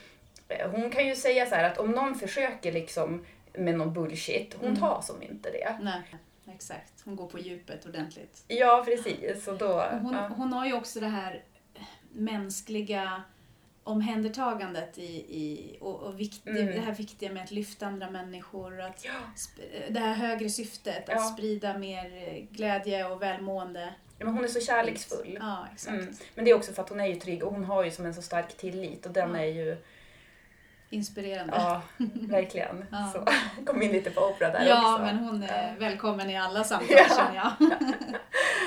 eh, 0.48 0.70
hon 0.72 0.90
kan 0.90 1.08
ju 1.08 1.16
säga 1.16 1.46
så 1.46 1.56
här 1.56 1.64
att 1.64 1.78
om 1.78 1.92
någon 1.92 2.16
försöker 2.16 2.72
liksom 2.72 3.26
med 3.54 3.76
någon 3.78 3.94
bullshit, 3.94 4.56
hon 4.60 4.68
Mm. 4.70 4.80
tar 4.80 5.02
som 5.02 5.24
inte 5.24 5.52
det. 5.52 5.78
Nej, 5.82 6.02
exakt. 6.56 6.94
Hon 7.06 7.16
går 7.16 7.28
på 7.28 7.40
djupet 7.40 7.86
ordentligt. 7.86 8.44
Ja 8.48 8.84
precis. 8.86 9.48
Och 9.48 9.58
då, 9.58 9.84
Hon, 10.02 10.14
ja. 10.14 10.30
hon 10.38 10.54
har 10.54 10.66
ju 10.66 10.74
också 10.74 11.00
det 11.00 11.08
här 11.08 11.42
mänskliga 12.14 13.24
omhändertagandet 13.84 14.98
i, 14.98 15.04
i, 15.16 15.78
och, 15.82 16.00
och 16.04 16.20
vikt, 16.20 16.48
Mm. 16.48 16.66
det 16.66 16.80
här 16.80 16.94
viktiga 16.94 17.32
med 17.32 17.44
att 17.44 17.52
lyfta 17.52 17.88
andra 17.88 18.10
människor. 18.10 18.82
Att 18.82 19.06
Ja. 19.06 19.12
det 19.90 20.00
här 20.00 20.14
högre 20.14 20.50
syftet, 20.50 21.10
att 21.10 21.16
Ja. 21.16 21.22
sprida 21.22 21.78
mer 21.78 22.06
eh, 22.28 22.44
glädje 22.52 23.06
och 23.06 23.22
välmående. 23.22 23.94
Men 24.20 24.28
hon 24.34 24.44
är 24.44 24.48
så 24.48 24.60
kärleksfull. 24.62 25.38
Ja, 25.42 25.68
exakt. 25.74 25.94
Mm. 26.02 26.14
Men 26.36 26.46
det 26.46 26.52
är 26.52 26.56
också 26.56 26.74
för 26.74 26.82
att 26.82 26.90
hon 26.90 27.00
är 27.00 27.06
ju 27.08 27.16
trygg 27.16 27.44
och 27.44 27.52
hon 27.54 27.64
har 27.66 27.84
ju 27.84 27.92
som 27.92 28.06
en 28.06 28.14
så 28.14 28.22
stark 28.22 28.58
tillit 28.58 29.06
och 29.06 29.12
den 29.12 29.30
Ja. 29.30 29.40
är 29.40 29.46
ju, 29.46 29.78
Inspirerande. 30.90 31.54
ja, 31.58 31.82
verkligen. 32.14 32.86
Ja. 32.92 33.12
Så 33.14 33.26
kom 33.66 33.82
in 33.82 33.92
lite 33.92 34.12
på 34.12 34.22
Oprah 34.22 34.52
där 34.52 34.66
Ja, 34.68 34.94
också. 34.94 35.06
men 35.06 35.18
hon 35.18 35.44
är 35.44 35.68
Ja. 35.68 35.74
välkommen 35.80 36.30
i 36.30 36.38
alla 36.38 36.64
samtal 36.64 36.88
Ja. 37.10 37.16
känner 37.18 37.36
jag. 37.36 37.72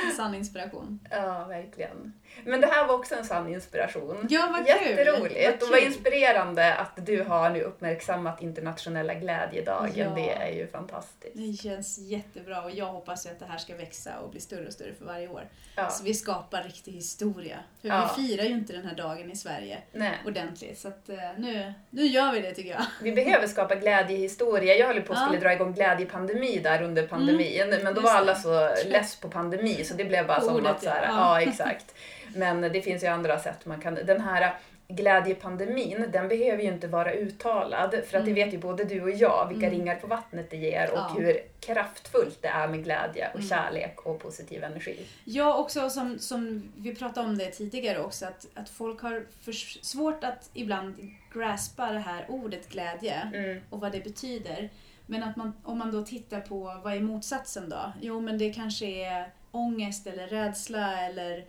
En 0.06 0.12
sann 0.16 0.34
inspiration. 0.34 1.00
Ja, 1.10 1.44
verkligen. 1.44 2.12
Men 2.44 2.60
det 2.60 2.66
här 2.66 2.86
var 2.86 2.94
också 2.94 3.14
en 3.14 3.24
sann 3.24 3.48
inspiration. 3.48 4.26
Ja, 4.30 4.48
vad 4.52 4.66
kul! 4.66 4.88
Jätteroligt 4.88 5.44
Vad 5.44 5.62
och 5.62 5.68
vad 5.70 5.78
kul. 5.78 5.86
inspirerande 5.88 6.74
att 6.74 7.06
du 7.06 7.22
har 7.22 7.50
nu 7.50 7.60
uppmärksammat 7.62 8.42
internationella 8.42 9.14
glädjedagen. 9.14 9.90
Ja. 9.94 10.10
Det 10.14 10.30
är 10.32 10.52
ju 10.52 10.66
fantastiskt. 10.66 11.32
Det 11.36 11.52
känns 11.62 11.98
jättebra 11.98 12.62
och 12.62 12.70
jag 12.70 12.86
hoppas 12.86 13.26
ju 13.26 13.30
att 13.30 13.38
det 13.38 13.46
här 13.46 13.58
ska 13.58 13.74
växa 13.76 14.18
och 14.18 14.30
bli 14.30 14.40
större 14.40 14.66
och 14.66 14.72
större 14.72 14.94
för 14.94 15.04
varje 15.04 15.28
år. 15.28 15.42
Ja. 15.76 15.88
Så 15.90 16.04
vi 16.04 16.14
skapar 16.14 16.62
riktig 16.62 16.92
historia. 16.92 17.56
För 17.80 17.88
Ja. 17.88 18.14
vi 18.16 18.22
firar 18.28 18.44
ju 18.44 18.50
inte 18.50 18.72
den 18.72 18.86
här 18.86 18.94
dagen 18.94 19.30
i 19.30 19.36
Sverige 19.36 19.78
Nej. 19.92 20.12
ordentligt. 20.26 20.78
Så 20.78 20.88
att, 20.88 21.08
eh, 21.08 21.16
nu, 21.36 21.72
nu 21.90 22.02
gör 22.06 22.32
vi 22.32 22.40
det 22.40 22.50
tycker 22.54 22.70
jag. 22.70 22.82
Vi 23.02 23.12
behöver 23.12 23.46
skapa 23.46 23.74
glädjehistoria. 23.74 24.74
Jag 24.74 24.86
höll 24.86 25.02
på 25.02 25.12
att 25.12 25.18
Ja. 25.18 25.24
skulle 25.26 25.40
dra 25.40 25.52
igång 25.52 25.72
glädjepandemi 25.72 26.58
där 26.58 26.82
under 26.82 27.06
pandemin. 27.06 27.68
men 27.68 27.84
då 27.84 27.88
just 27.90 28.02
var 28.02 28.10
alla 28.14 28.34
så 28.34 28.74
less 28.86 29.16
på 29.20 29.28
pandemi 29.28 29.84
så 29.84 29.94
det 29.94 30.04
blev 30.04 30.26
bara 30.26 30.40
som 30.40 30.66
att 30.66 30.82
så 30.82 30.90
här, 30.90 31.06
ja. 31.08 31.40
exakt. 31.40 31.94
Men 32.34 32.60
det 32.60 32.82
finns 32.82 33.02
ju 33.02 33.06
andra 33.06 33.38
sätt 33.38 33.66
man 33.66 33.80
kan, 33.80 33.94
den 33.94 34.20
här 34.20 34.54
glädjepandemin, 34.88 36.04
den 36.12 36.28
behöver 36.28 36.62
ju 36.62 36.68
inte 36.68 36.86
vara 36.88 37.12
uttalad. 37.12 37.90
För 37.90 37.98
att 38.18 38.24
det 38.24 38.30
Mm. 38.30 38.34
vet 38.34 38.54
ju 38.54 38.58
både 38.58 38.84
du 38.84 39.02
och 39.02 39.10
jag 39.10 39.46
vilka 39.48 39.66
Mm. 39.66 39.78
ringar 39.78 39.94
på 39.96 40.06
vattnet 40.06 40.50
det 40.50 40.56
ger 40.56 40.90
och 40.92 40.98
Ja. 40.98 41.14
hur 41.18 41.40
kraftfullt 41.60 42.42
det 42.42 42.48
är 42.48 42.68
med 42.68 42.84
glädje 42.84 43.28
och 43.28 43.34
Mm. 43.40 43.48
kärlek 43.48 44.00
och 44.00 44.18
positiv 44.22 44.64
energi. 44.64 45.06
Ja, 45.24 45.54
också 45.56 45.90
som, 45.90 46.18
som 46.18 46.72
vi 46.76 46.94
pratade 46.94 47.26
om 47.28 47.38
det 47.38 47.50
tidigare 47.50 48.00
också, 48.02 48.26
att, 48.26 48.46
att 48.54 48.68
folk 48.68 49.00
har 49.02 49.24
för 49.44 49.52
svårt 49.84 50.24
att 50.24 50.50
ibland 50.54 50.94
graspa 51.34 51.92
det 51.92 51.98
här 51.98 52.24
ordet 52.28 52.68
glädje 52.68 53.30
Mm. 53.34 53.60
och 53.70 53.80
vad 53.80 53.92
det 53.92 54.04
betyder. 54.04 54.68
Men 55.06 55.22
att 55.22 55.36
man, 55.36 55.52
om 55.64 55.78
man 55.78 55.92
då 55.92 56.02
tittar 56.02 56.40
på 56.40 56.80
vad 56.84 56.92
är 56.94 57.00
motsatsen 57.00 57.68
då? 57.68 57.92
Jo, 58.00 58.20
men 58.20 58.38
det 58.38 58.52
kanske 58.52 58.86
är 58.86 59.28
ångest 59.50 60.06
eller 60.06 60.26
rädsla 60.26 61.00
eller 61.06 61.44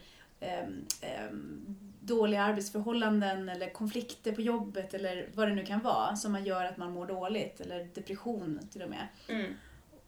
dåliga 2.00 2.42
arbetsförhållanden 2.44 3.50
eller 3.50 3.70
konflikter 3.70 4.32
på 4.32 4.42
jobbet 4.42 4.94
eller 4.94 5.30
vad 5.34 5.48
det 5.48 5.56
nu 5.56 5.66
kan 5.66 5.80
vara 5.80 6.16
som 6.16 6.32
man 6.32 6.46
gör 6.46 6.66
att 6.66 6.78
man 6.78 6.92
mår 6.92 7.06
dåligt 7.06 7.62
eller 7.62 7.84
depression 7.94 8.60
till 8.72 8.82
och 8.82 8.90
med. 8.90 9.08
Mm. 9.30 9.54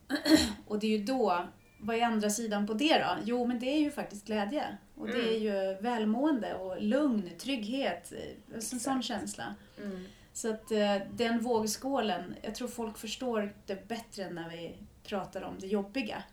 Och 0.67 0.79
det 0.79 0.87
är 0.87 0.97
ju 0.97 1.03
då, 1.03 1.45
vad 1.79 1.95
är 1.95 2.01
andra 2.01 2.29
sidan 2.29 2.67
på 2.67 2.73
det 2.73 2.97
då? 2.99 3.17
Jo, 3.25 3.45
men 3.45 3.59
det 3.59 3.65
är 3.65 3.79
ju 3.79 3.91
faktiskt 3.91 4.25
glädje. 4.25 4.77
Och 4.95 5.07
det 5.07 5.13
Mm. 5.13 5.27
är 5.29 5.37
ju 5.39 5.81
välmående 5.81 6.53
och 6.53 6.81
lugn, 6.81 7.29
trygghet, 7.37 8.11
eh, 8.11 8.55
en 8.55 8.61
sån 8.61 8.77
Exakt. 8.77 9.05
känsla. 9.05 9.55
Mm. 9.83 10.05
Så 10.33 10.49
att 10.53 10.71
eh, 10.71 10.95
den 11.11 11.39
vågskålen, 11.39 12.35
jag 12.41 12.55
tror 12.55 12.67
folk 12.67 12.97
förstår 12.97 13.53
det 13.65 13.87
bättre 13.87 14.29
när 14.29 14.49
vi 14.49 14.75
pratar 15.03 15.41
om 15.41 15.55
det 15.59 15.67
jobbiga. 15.67 16.23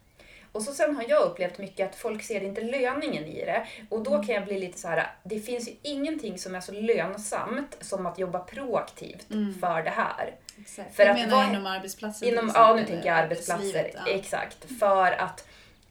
Och 0.56 0.62
så 0.62 0.72
sen 0.72 0.96
har 0.96 1.04
jag 1.08 1.22
upplevt 1.22 1.58
mycket 1.58 1.88
att 1.90 1.96
folk 1.96 2.22
ser 2.22 2.40
inte 2.44 2.60
löningen 2.60 3.24
i 3.24 3.44
det. 3.44 3.66
Och 3.88 4.02
då 4.02 4.22
kan 4.22 4.34
jag 4.34 4.44
bli 4.44 4.58
lite 4.60 4.78
så 4.78 4.88
här, 4.88 5.10
det 5.22 5.40
finns 5.40 5.68
ju 5.68 5.72
ingenting 5.82 6.38
som 6.38 6.54
är 6.54 6.60
så 6.60 6.72
lönsamt 6.72 7.76
som 7.80 8.06
att 8.06 8.18
jobba 8.18 8.38
proaktivt 8.38 9.30
Mm. 9.30 9.54
för 9.60 9.82
det 9.82 9.90
här. 9.90 10.34
Exakt. 10.60 10.96
För 10.96 11.02
jag 11.02 11.10
att 11.10 11.18
menar 11.18 11.36
vad- 11.36 11.48
inom 11.48 11.66
arbetsplatsen 11.66 12.28
till 12.28 12.32
Inom, 12.38 12.50
ja, 12.54 12.74
nu 12.74 12.84
tänker 12.84 13.08
jag 13.08 13.18
arbetsplatser. 13.18 13.92
Exakt. 14.06 14.78
För 14.78 15.12
att 15.12 15.48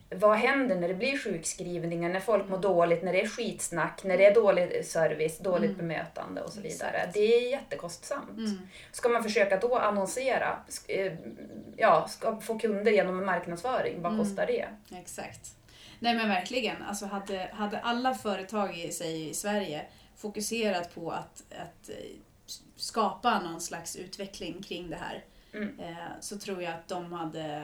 vad 0.09 0.37
händer 0.37 0.75
när 0.75 0.87
det 0.87 0.93
blir 0.93 1.17
sjukskrivningar, 1.17 2.09
när 2.09 2.19
folk 2.19 2.49
mår 2.49 2.57
dåligt, 2.57 3.03
när 3.03 3.13
det 3.13 3.21
är 3.21 3.27
skitsnack, 3.27 4.03
när 4.03 4.17
det 4.17 4.25
är 4.25 4.33
dålig 4.35 4.85
service, 4.85 5.37
dåligt 5.39 5.69
Mm. 5.71 5.77
bemötande 5.77 6.41
och 6.41 6.51
så 6.53 6.61
vidare. 6.61 6.91
Exakt. 6.97 7.13
Det 7.13 7.19
är 7.19 7.49
jättekostsamt. 7.51 8.37
Mm. 8.37 8.57
Ska 8.91 9.09
man 9.09 9.23
försöka 9.23 9.57
då 9.57 9.77
annonsera, 9.77 10.59
eh, 10.87 11.13
ja, 11.77 12.07
ska 12.07 12.41
få 12.41 12.59
kunder 12.59 12.91
genom 12.91 13.25
marknadsföring, 13.25 14.01
vad 14.01 14.13
Mm. 14.13 14.25
kostar 14.25 14.45
det? 14.47 14.65
Exakt. 14.97 15.55
Nej 15.99 16.15
men 16.15 16.29
verkligen, 16.29 16.83
alltså 16.83 17.05
hade, 17.05 17.49
hade 17.53 17.79
alla 17.79 18.13
företag 18.15 18.77
i 18.77 18.91
sig 18.91 19.29
i 19.29 19.33
Sverige 19.33 19.85
fokuserat 20.17 20.95
på 20.95 21.11
att, 21.11 21.43
att 21.51 21.89
eh, 21.89 21.95
skapa 22.75 23.39
någon 23.39 23.61
slags 23.61 23.95
utveckling 23.95 24.63
kring 24.63 24.89
det 24.89 24.95
här 24.95 25.23
Mm. 25.53 25.79
eh, 25.79 25.95
så 26.19 26.37
tror 26.37 26.61
jag 26.63 26.73
att 26.73 26.87
de 26.87 27.13
hade 27.13 27.63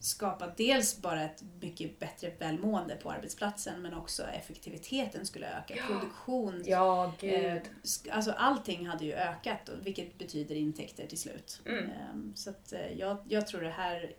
skapat 0.00 0.56
dels 0.56 1.02
bara 1.02 1.22
ett 1.24 1.42
mycket 1.60 1.98
bättre 1.98 2.32
välmående 2.38 2.96
på 2.96 3.10
arbetsplatsen 3.10 3.82
men 3.82 3.94
också 3.94 4.22
effektiviteten 4.26 5.26
skulle 5.26 5.46
öka, 5.58 5.74
Ja. 5.76 5.82
produktion, 5.86 6.62
Ja, 6.66 7.12
gud. 7.20 7.44
eh, 7.44 7.60
sk- 7.82 8.10
alltså 8.12 8.30
allting 8.32 8.86
hade 8.86 9.04
ju 9.04 9.12
ökat 9.12 9.70
vilket 9.82 10.18
betyder 10.18 10.54
intäkter 10.54 11.06
till 11.06 11.18
slut. 11.18 11.60
Mm. 11.66 11.84
Ehm, 11.90 12.32
Så 12.36 12.50
att 12.50 12.72
eh, 12.72 12.92
jag, 12.92 13.18
jag 13.28 13.46
tror 13.46 13.60
det 13.60 13.70
här, 13.70 14.12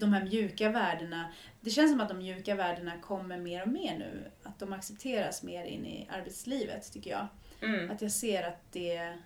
de 0.00 0.12
här 0.12 0.24
mjuka 0.24 0.68
värdena, 0.70 1.32
det 1.60 1.70
känns 1.70 1.90
som 1.90 2.00
att 2.00 2.08
de 2.08 2.18
mjuka 2.18 2.54
värdena 2.54 3.00
kommer 3.00 3.38
mer 3.38 3.62
och 3.62 3.68
mer 3.68 3.98
nu. 3.98 4.30
Att 4.42 4.58
de 4.58 4.72
accepteras 4.72 5.42
mer 5.42 5.64
in 5.64 5.86
i 5.86 6.08
arbetslivet 6.10 6.92
tycker 6.92 7.10
jag. 7.10 7.26
Mm. 7.62 7.90
Att 7.90 8.02
jag 8.02 8.12
ser 8.12 8.42
att 8.42 8.72
det 8.72 9.18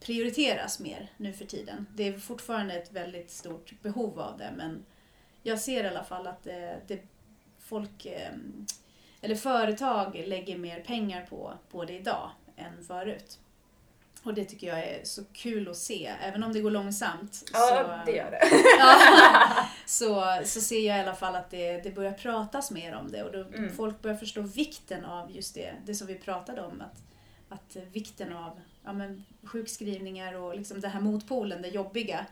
prioriteras 0.00 0.80
mer 0.80 1.12
nu 1.16 1.32
för 1.32 1.44
tiden. 1.44 1.86
Det 1.94 2.08
är 2.08 2.18
fortfarande 2.18 2.74
ett 2.74 2.92
väldigt 2.92 3.30
stort 3.30 3.72
behov 3.82 4.20
av 4.20 4.38
det 4.38 4.50
men 4.56 4.84
jag 5.48 5.60
ser 5.60 5.84
i 5.84 5.88
alla 5.88 6.04
fall 6.04 6.26
att 6.26 6.42
det, 6.44 6.80
det 6.86 7.00
folk, 7.58 8.06
ehm, 8.06 8.66
eller 9.20 9.34
företag 9.34 10.22
lägger 10.26 10.58
mer 10.58 10.80
pengar 10.80 11.26
på, 11.30 11.52
på 11.70 11.84
det 11.84 11.92
idag 11.92 12.30
än 12.56 12.84
förut. 12.84 13.38
Och 14.22 14.34
det 14.34 14.44
tycker 14.44 14.66
jag 14.66 14.78
är 14.78 15.00
så 15.04 15.24
kul 15.32 15.68
att 15.68 15.76
se, 15.76 16.12
även 16.22 16.44
om 16.44 16.52
det 16.52 16.60
går 16.60 16.70
långsamt. 16.70 17.50
Ja, 17.52 17.58
så, 18.04 18.10
det 18.10 18.16
gör 18.16 18.30
det. 18.30 18.40
Ja, 18.78 18.96
så, 19.86 20.40
så 20.44 20.60
ser 20.60 20.86
jag 20.86 20.98
i 20.98 21.00
alla 21.00 21.14
fall 21.14 21.36
att 21.36 21.50
det, 21.50 21.80
det 21.80 21.90
börjar 21.90 22.12
pratas 22.12 22.70
mer 22.70 22.94
om 22.94 23.10
det 23.10 23.22
och 23.22 23.32
då 23.32 23.38
Mm. 23.38 23.76
folk 23.76 24.02
börjar 24.02 24.16
förstå 24.16 24.40
vikten 24.40 25.04
av 25.04 25.30
just 25.30 25.54
det, 25.54 25.72
det 25.86 25.94
som 25.94 26.06
vi 26.06 26.14
pratade 26.14 26.62
om. 26.62 26.80
Att, 26.82 27.02
att 27.48 27.76
vikten 27.92 28.32
av 28.32 28.60
ja, 28.84 28.92
men, 28.92 29.24
sjukskrivningar 29.42 30.34
och 30.34 30.56
liksom 30.56 30.80
det 30.80 30.88
här 30.88 31.00
motpolen, 31.00 31.62
det 31.62 31.68
jobbiga. 31.68 32.26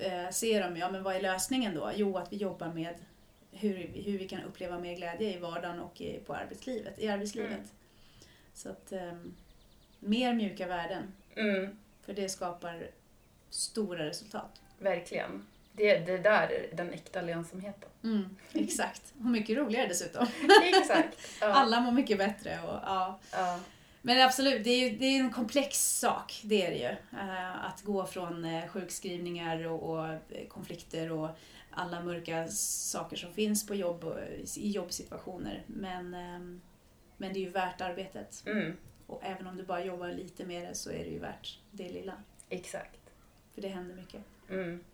Eh, 0.00 0.30
ser 0.30 0.62
de, 0.62 0.76
ja 0.76 0.90
men 0.90 1.02
vad 1.02 1.16
är 1.16 1.20
lösningen 1.20 1.74
då? 1.74 1.92
Jo, 1.94 2.16
att 2.16 2.32
vi 2.32 2.36
jobbar 2.36 2.68
med 2.68 2.94
hur, 3.52 3.74
hur 4.04 4.18
vi 4.18 4.28
kan 4.28 4.42
uppleva 4.42 4.78
mer 4.78 4.94
glädje 4.96 5.34
i 5.36 5.38
vardagen 5.38 5.80
och 5.80 6.00
i, 6.00 6.18
på 6.26 6.34
arbetslivet, 6.34 6.98
i 6.98 7.08
arbetslivet. 7.08 7.50
Mm. 7.52 7.66
Så 8.54 8.68
att 8.68 8.92
ehm, 8.92 9.34
mer 10.00 10.34
mjuka 10.34 10.66
värden, 10.66 11.12
Mm, 11.36 11.78
för 12.02 12.12
det 12.12 12.28
skapar 12.28 12.90
stora 13.50 14.06
resultat. 14.06 14.60
verkligen. 14.78 15.46
Det, 15.72 15.98
det 15.98 16.18
där 16.18 16.48
är 16.48 16.74
den 16.76 16.92
äkta 16.92 17.20
lönsamheten. 17.20 17.88
Mm, 18.02 18.36
exakt. 18.52 19.02
Och 19.18 19.24
mycket 19.24 19.56
roligare 19.56 19.86
dessutom. 19.88 20.26
Exakt. 20.64 21.18
Ja, 21.40 21.46
Alla 21.46 21.80
mår 21.80 21.92
mycket 21.92 22.18
bättre. 22.18 22.58
Och, 22.64 22.74
ja. 22.84 23.18
ja, 23.32 23.60
Men 24.02 24.20
absolut, 24.20 24.64
det 24.64 24.70
är, 24.70 24.90
ju, 24.90 24.96
det 24.98 25.04
är 25.06 25.20
en 25.20 25.32
komplex 25.32 25.98
sak, 25.98 26.40
det 26.44 26.66
är 26.66 26.70
det 26.70 26.76
ju. 26.76 27.18
Eh, 27.20 27.64
att 27.64 27.82
gå 27.82 28.06
från 28.06 28.44
eh, 28.44 28.68
sjukskrivningar 28.68 29.66
och, 29.66 29.90
och 29.90 30.06
eh, 30.06 30.46
konflikter 30.48 31.12
och 31.12 31.28
alla 31.70 32.00
mörka 32.02 32.48
saker 32.48 33.16
som 33.16 33.32
finns 33.32 33.66
på 33.66 33.74
jobb 33.74 34.04
och, 34.04 34.18
i 34.56 34.70
jobbsituationer. 34.70 35.62
Men, 35.66 36.14
ehm, 36.14 36.60
men 37.16 37.32
det 37.32 37.38
är 37.38 37.40
ju 37.42 37.50
värt 37.50 37.80
arbetet. 37.80 38.42
mm, 38.46 38.76
Och 39.06 39.20
även 39.24 39.46
om 39.46 39.56
du 39.56 39.62
bara 39.62 39.84
jobbar 39.84 40.08
lite 40.08 40.44
med 40.44 40.68
det 40.68 40.74
så 40.74 40.90
är 40.90 40.98
det 41.04 41.10
ju 41.10 41.18
värt 41.18 41.58
det 41.70 41.88
lilla. 41.88 42.14
exakt. 42.48 43.00
För 43.54 43.62
det 43.62 43.68
händer 43.68 43.94
mycket. 43.94 44.20
Mm. 44.50 44.84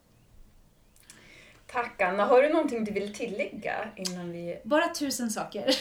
Tack 1.67 2.03
Anna. 2.03 2.25
Har 2.25 2.43
du 2.43 2.49
någonting 2.49 2.85
du 2.85 2.93
vill 2.93 3.15
tillägga 3.15 3.89
innan 3.97 4.33
vi... 4.33 4.61
Bara 4.65 4.89
tusen 4.89 5.31
saker. 5.31 5.67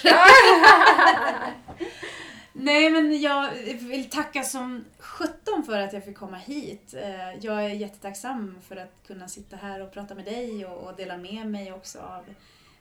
Nej 2.58 2.90
men 2.90 3.22
jag 3.22 3.52
vill 3.80 4.10
tacka 4.10 4.44
som 4.44 4.86
sjutton 5.00 5.64
för 5.64 5.80
att 5.80 5.94
jag 5.94 6.06
fick 6.06 6.18
komma 6.18 6.38
hit. 6.38 6.94
Eh, 6.94 7.36
jag 7.42 7.66
är 7.66 7.70
jättetacksam 7.70 8.58
för 8.62 8.76
att 8.76 9.08
kunna 9.08 9.28
sitta 9.28 9.56
här 9.56 9.82
och 9.82 9.92
prata 9.92 10.16
med 10.16 10.26
dig 10.26 10.66
och 10.66 10.96
dela 10.96 11.18
med 11.18 11.48
mig 11.48 11.74
också 11.74 12.00
av 12.00 12.24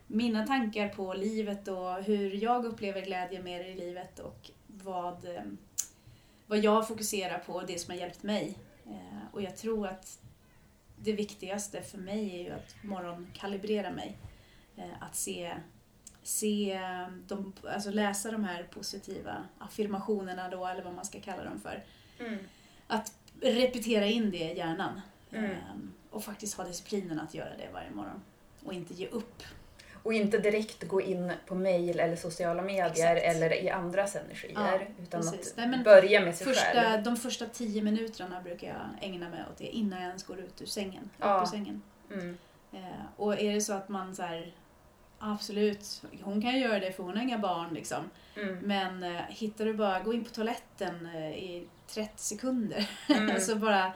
mina 0.06 0.46
tankar 0.46 0.88
på 0.88 1.14
livet 1.14 1.68
och 1.68 2.02
hur 2.02 2.34
jag 2.34 2.64
upplever 2.64 3.00
glädje 3.00 3.42
med 3.42 3.60
det 3.60 3.68
i 3.68 3.74
livet 3.74 4.18
och 4.18 4.50
vad, 4.66 5.24
eh, 5.24 5.42
vad 6.46 6.58
jag 6.58 6.88
fokuserar 6.88 7.38
på, 7.38 7.52
och 7.52 7.66
det 7.66 7.78
som 7.78 7.90
har 7.90 7.98
hjälpt 7.98 8.22
mig. 8.22 8.58
Eh, 8.86 9.32
och 9.32 9.42
jag 9.42 9.56
tror 9.56 9.86
att 9.86 10.18
det 10.96 11.12
viktigaste 11.12 11.82
för 11.82 11.98
mig 11.98 12.40
är 12.40 12.42
ju 12.44 12.50
att 12.50 12.74
morgonkalibrera 12.82 13.90
mig. 13.90 14.18
Att 15.00 15.16
se 15.16 15.54
se 16.24 16.80
de, 17.26 17.52
alltså 17.68 17.90
läsa 17.90 18.30
de 18.30 18.44
här 18.44 18.62
positiva 18.62 19.44
affirmationerna 19.58 20.48
då, 20.48 20.66
eller 20.66 20.82
vad 20.82 20.94
man 20.94 21.04
ska 21.04 21.20
kalla 21.20 21.44
dem 21.44 21.60
för. 21.60 21.84
Mm. 22.18 22.38
Att 22.86 23.12
repetera 23.40 24.06
in 24.06 24.30
det 24.30 24.52
i 24.52 24.56
hjärnan. 24.56 25.00
Mm. 25.30 25.50
Ehm, 25.50 25.92
och 26.10 26.24
faktiskt 26.24 26.54
ha 26.54 26.64
disciplinen 26.64 27.20
att 27.20 27.34
göra 27.34 27.56
det 27.56 27.68
varje 27.72 27.90
morgon. 27.90 28.22
Och 28.64 28.72
inte 28.72 28.94
ge 28.94 29.08
upp. 29.08 29.42
Och 30.02 30.12
inte 30.12 30.38
direkt 30.38 30.88
gå 30.88 31.00
in 31.00 31.32
på 31.46 31.54
mail 31.54 32.00
eller 32.00 32.16
sociala 32.16 32.62
medier 32.62 33.16
Exakt. 33.16 33.36
eller 33.36 33.62
i 33.64 33.70
andras 33.70 34.16
energier. 34.16 34.54
Ja, 34.54 35.02
utan 35.02 35.20
precis. 35.20 35.52
att 35.58 35.70
Nej, 35.70 35.82
börja 35.84 36.20
med 36.20 36.34
sig 36.36 36.46
Första, 36.46 36.72
själv. 36.72 37.02
de 37.02 37.16
första 37.16 37.46
tio 37.46 37.82
minuterna 37.82 38.40
brukar 38.40 38.68
jag 38.68 39.08
ägna 39.08 39.28
mig 39.28 39.40
åt 39.50 39.58
det 39.58 39.76
innan 39.76 40.00
jag 40.00 40.08
ens 40.08 40.22
går 40.22 40.38
ut 40.40 40.62
ur 40.62 40.66
sängen. 40.66 41.10
Ja. 41.18 41.36
Upp 41.36 41.42
ur 41.42 41.50
sängen. 41.50 41.82
Mm. 42.12 42.38
Eh, 42.72 42.80
och 43.16 43.40
är 43.40 43.54
det 43.54 43.60
så 43.60 43.72
att 43.72 43.88
man 43.88 44.14
så 44.14 44.22
här, 44.22 44.54
absolut, 45.32 46.02
hon 46.22 46.42
kan 46.42 46.52
ju 46.54 46.58
göra 46.60 46.80
det 46.80 46.92
för 46.92 47.02
hon 47.02 47.16
har 47.16 47.22
inga 47.22 47.38
barn 47.38 47.74
liksom. 47.74 48.10
Mm. 48.36 48.58
Men 48.58 49.02
eh, 49.02 49.22
hittar 49.28 49.64
du 49.64 49.74
bara, 49.74 50.00
gå 50.00 50.12
in 50.14 50.24
på 50.24 50.30
toaletten 50.30 51.06
eh, 51.14 51.30
i 51.30 51.68
30 51.86 52.10
sekunder. 52.16 52.90
Mm. 53.08 53.30
alltså 53.34 53.56
bara 53.56 53.92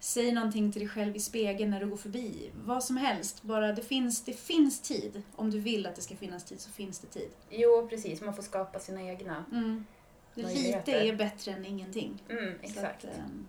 säg 0.00 0.32
någonting 0.32 0.72
till 0.72 0.80
dig 0.80 0.88
själv 0.88 1.16
i 1.16 1.20
spegeln 1.20 1.70
när 1.70 1.80
du 1.80 1.86
går 1.86 1.96
förbi. 1.96 2.50
Vad 2.64 2.84
som 2.84 2.96
helst. 2.96 3.42
Bara 3.42 3.72
det 3.72 3.82
finns, 3.82 4.24
det 4.24 4.32
finns 4.32 4.80
tid. 4.80 5.22
Om 5.36 5.50
du 5.50 5.60
vill 5.60 5.86
att 5.86 5.96
det 5.96 6.02
ska 6.02 6.16
finnas 6.16 6.44
tid 6.44 6.60
så 6.60 6.70
finns 6.70 6.98
det 6.98 7.06
tid. 7.06 7.30
Jo, 7.50 7.86
precis. 7.90 8.20
Man 8.20 8.34
får 8.34 8.42
skapa 8.42 8.78
sina 8.78 9.02
egna. 9.02 9.44
Mm. 9.52 9.84
Lite 10.34 10.92
är 10.92 11.16
bättre 11.16 11.52
än 11.52 11.64
ingenting. 11.64 12.22
Mm, 12.28 12.54
Så 12.58 12.66
exakt. 12.66 13.04
Att, 13.04 13.18
ehm, 13.18 13.48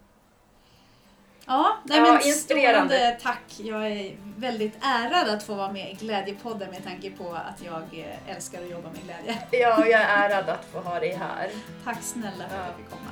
ja, 1.47 1.77
nej 1.83 1.97
Ja, 1.97 2.03
men 2.13 2.21
inspirerande. 2.27 2.95
stående 2.95 3.17
tack. 3.23 3.43
Jag 3.57 3.87
är 3.91 4.15
väldigt 4.37 4.77
ärad 4.81 5.29
att 5.29 5.43
få 5.43 5.55
vara 5.55 5.71
med 5.71 5.91
i 5.91 5.93
Glädjepodden 5.93 6.69
med 6.69 6.83
tanke 6.83 7.09
på 7.11 7.29
att 7.33 7.61
jag 7.65 7.99
eh, 7.99 8.35
älskar 8.35 8.61
att 8.63 8.69
jobba 8.69 8.89
med 8.89 9.01
glädje. 9.03 9.41
Ja, 9.51 9.85
jag 9.85 10.01
är 10.01 10.29
ärad 10.29 10.49
att 10.49 10.65
få 10.73 10.79
ha 10.79 10.99
dig 10.99 11.13
här. 11.13 11.49
Tack 11.83 11.97
snälla 12.01 12.31
för 12.37 12.43
att 12.43 12.51
Ja. 12.51 12.65
jag 12.67 12.75
fick 12.77 12.89
komma. 12.89 13.11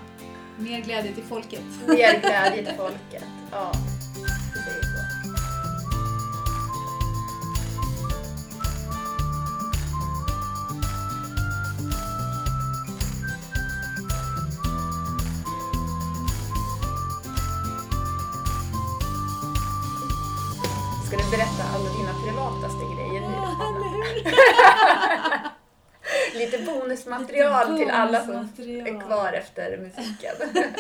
Mer 0.58 0.80
glädje 0.82 1.14
till 1.14 1.24
folket. 1.24 1.62
Mer 1.88 2.20
glädje 2.22 2.66
till 2.66 2.76
folket. 2.78 3.24
Ja, 3.52 3.72
Lite 27.22 27.34
till 27.78 27.90
alla 27.90 28.26
som 28.26 28.36
är 28.36 29.02
kvar 29.02 29.34
efter 29.34 29.78
musiken. 29.78 30.36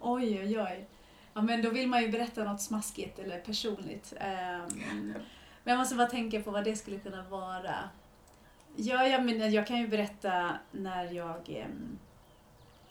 Oj, 0.00 0.40
oj, 0.40 0.60
oj. 0.60 0.86
Ja, 1.34 1.42
men 1.42 1.62
då 1.62 1.70
vill 1.70 1.88
man 1.88 2.02
ju 2.02 2.08
berätta 2.08 2.44
något 2.44 2.60
smaskigt 2.60 3.18
eller 3.18 3.40
personligt. 3.40 4.12
Ehm, 4.20 5.14
men 5.64 5.72
jag 5.72 5.78
måste 5.78 5.94
bara 5.94 6.08
tänka 6.08 6.40
på 6.40 6.50
vad 6.50 6.64
det 6.64 6.76
skulle 6.76 6.98
kunna 6.98 7.22
vara. 7.22 7.74
Ja, 8.76 9.06
jag, 9.06 9.24
men 9.24 9.52
jag 9.52 9.66
kan 9.66 9.78
ju 9.78 9.88
berätta 9.88 10.58
när 10.70 11.12
jag, 11.12 11.48
ehm, 11.48 11.98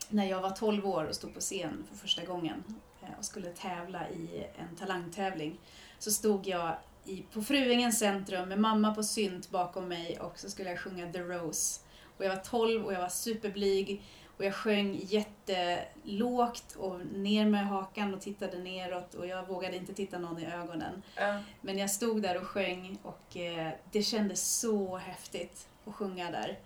när 0.09 0.25
jag 0.25 0.41
var 0.41 0.49
12 0.49 0.85
år 0.87 1.03
och 1.05 1.15
stod 1.15 1.33
på 1.33 1.39
scen 1.39 1.85
för 1.89 1.97
första 1.97 2.25
gången 2.25 2.63
eh, 3.01 3.19
och 3.19 3.25
skulle 3.25 3.49
tävla 3.49 4.09
i 4.09 4.45
en 4.57 4.75
talangtävling. 4.75 5.59
Så 5.99 6.11
stod 6.11 6.47
jag 6.47 6.77
i, 7.05 7.23
på 7.33 7.41
Fruängens 7.41 7.99
centrum 7.99 8.49
med 8.49 8.59
mamma 8.59 8.95
på 8.95 9.03
synt 9.03 9.49
bakom 9.49 9.87
mig 9.87 10.19
och 10.19 10.39
så 10.39 10.49
skulle 10.49 10.69
jag 10.69 10.79
sjunga 10.79 11.11
The 11.11 11.19
Rose. 11.19 11.81
Och 12.19 12.25
jag 12.25 12.29
var 12.29 12.43
12 12.43 12.85
och 12.85 12.93
jag 12.93 13.01
var 13.01 13.09
superblyg 13.09 14.01
och 14.37 14.45
jag 14.45 14.55
sjöng 14.55 14.99
jättelågt 15.03 16.75
och 16.75 16.99
ner 17.05 17.45
med 17.45 17.67
hakan 17.67 18.13
och 18.13 18.21
tittade 18.21 18.57
neråt 18.57 19.13
och 19.13 19.27
jag 19.27 19.47
vågade 19.47 19.75
inte 19.77 19.93
titta 19.93 20.19
någon 20.19 20.39
i 20.39 20.45
ögonen. 20.45 21.01
Ja. 21.15 21.39
Men 21.61 21.77
jag 21.77 21.89
stod 21.89 22.21
där 22.21 22.37
och 22.37 22.47
sjöng 22.47 22.97
och 23.03 23.37
eh, 23.37 23.71
det 23.91 24.03
kändes 24.03 24.59
så 24.59 24.97
häftigt 24.97 25.67
att 25.85 25.95
sjunga 25.95 26.31
där. 26.31 26.59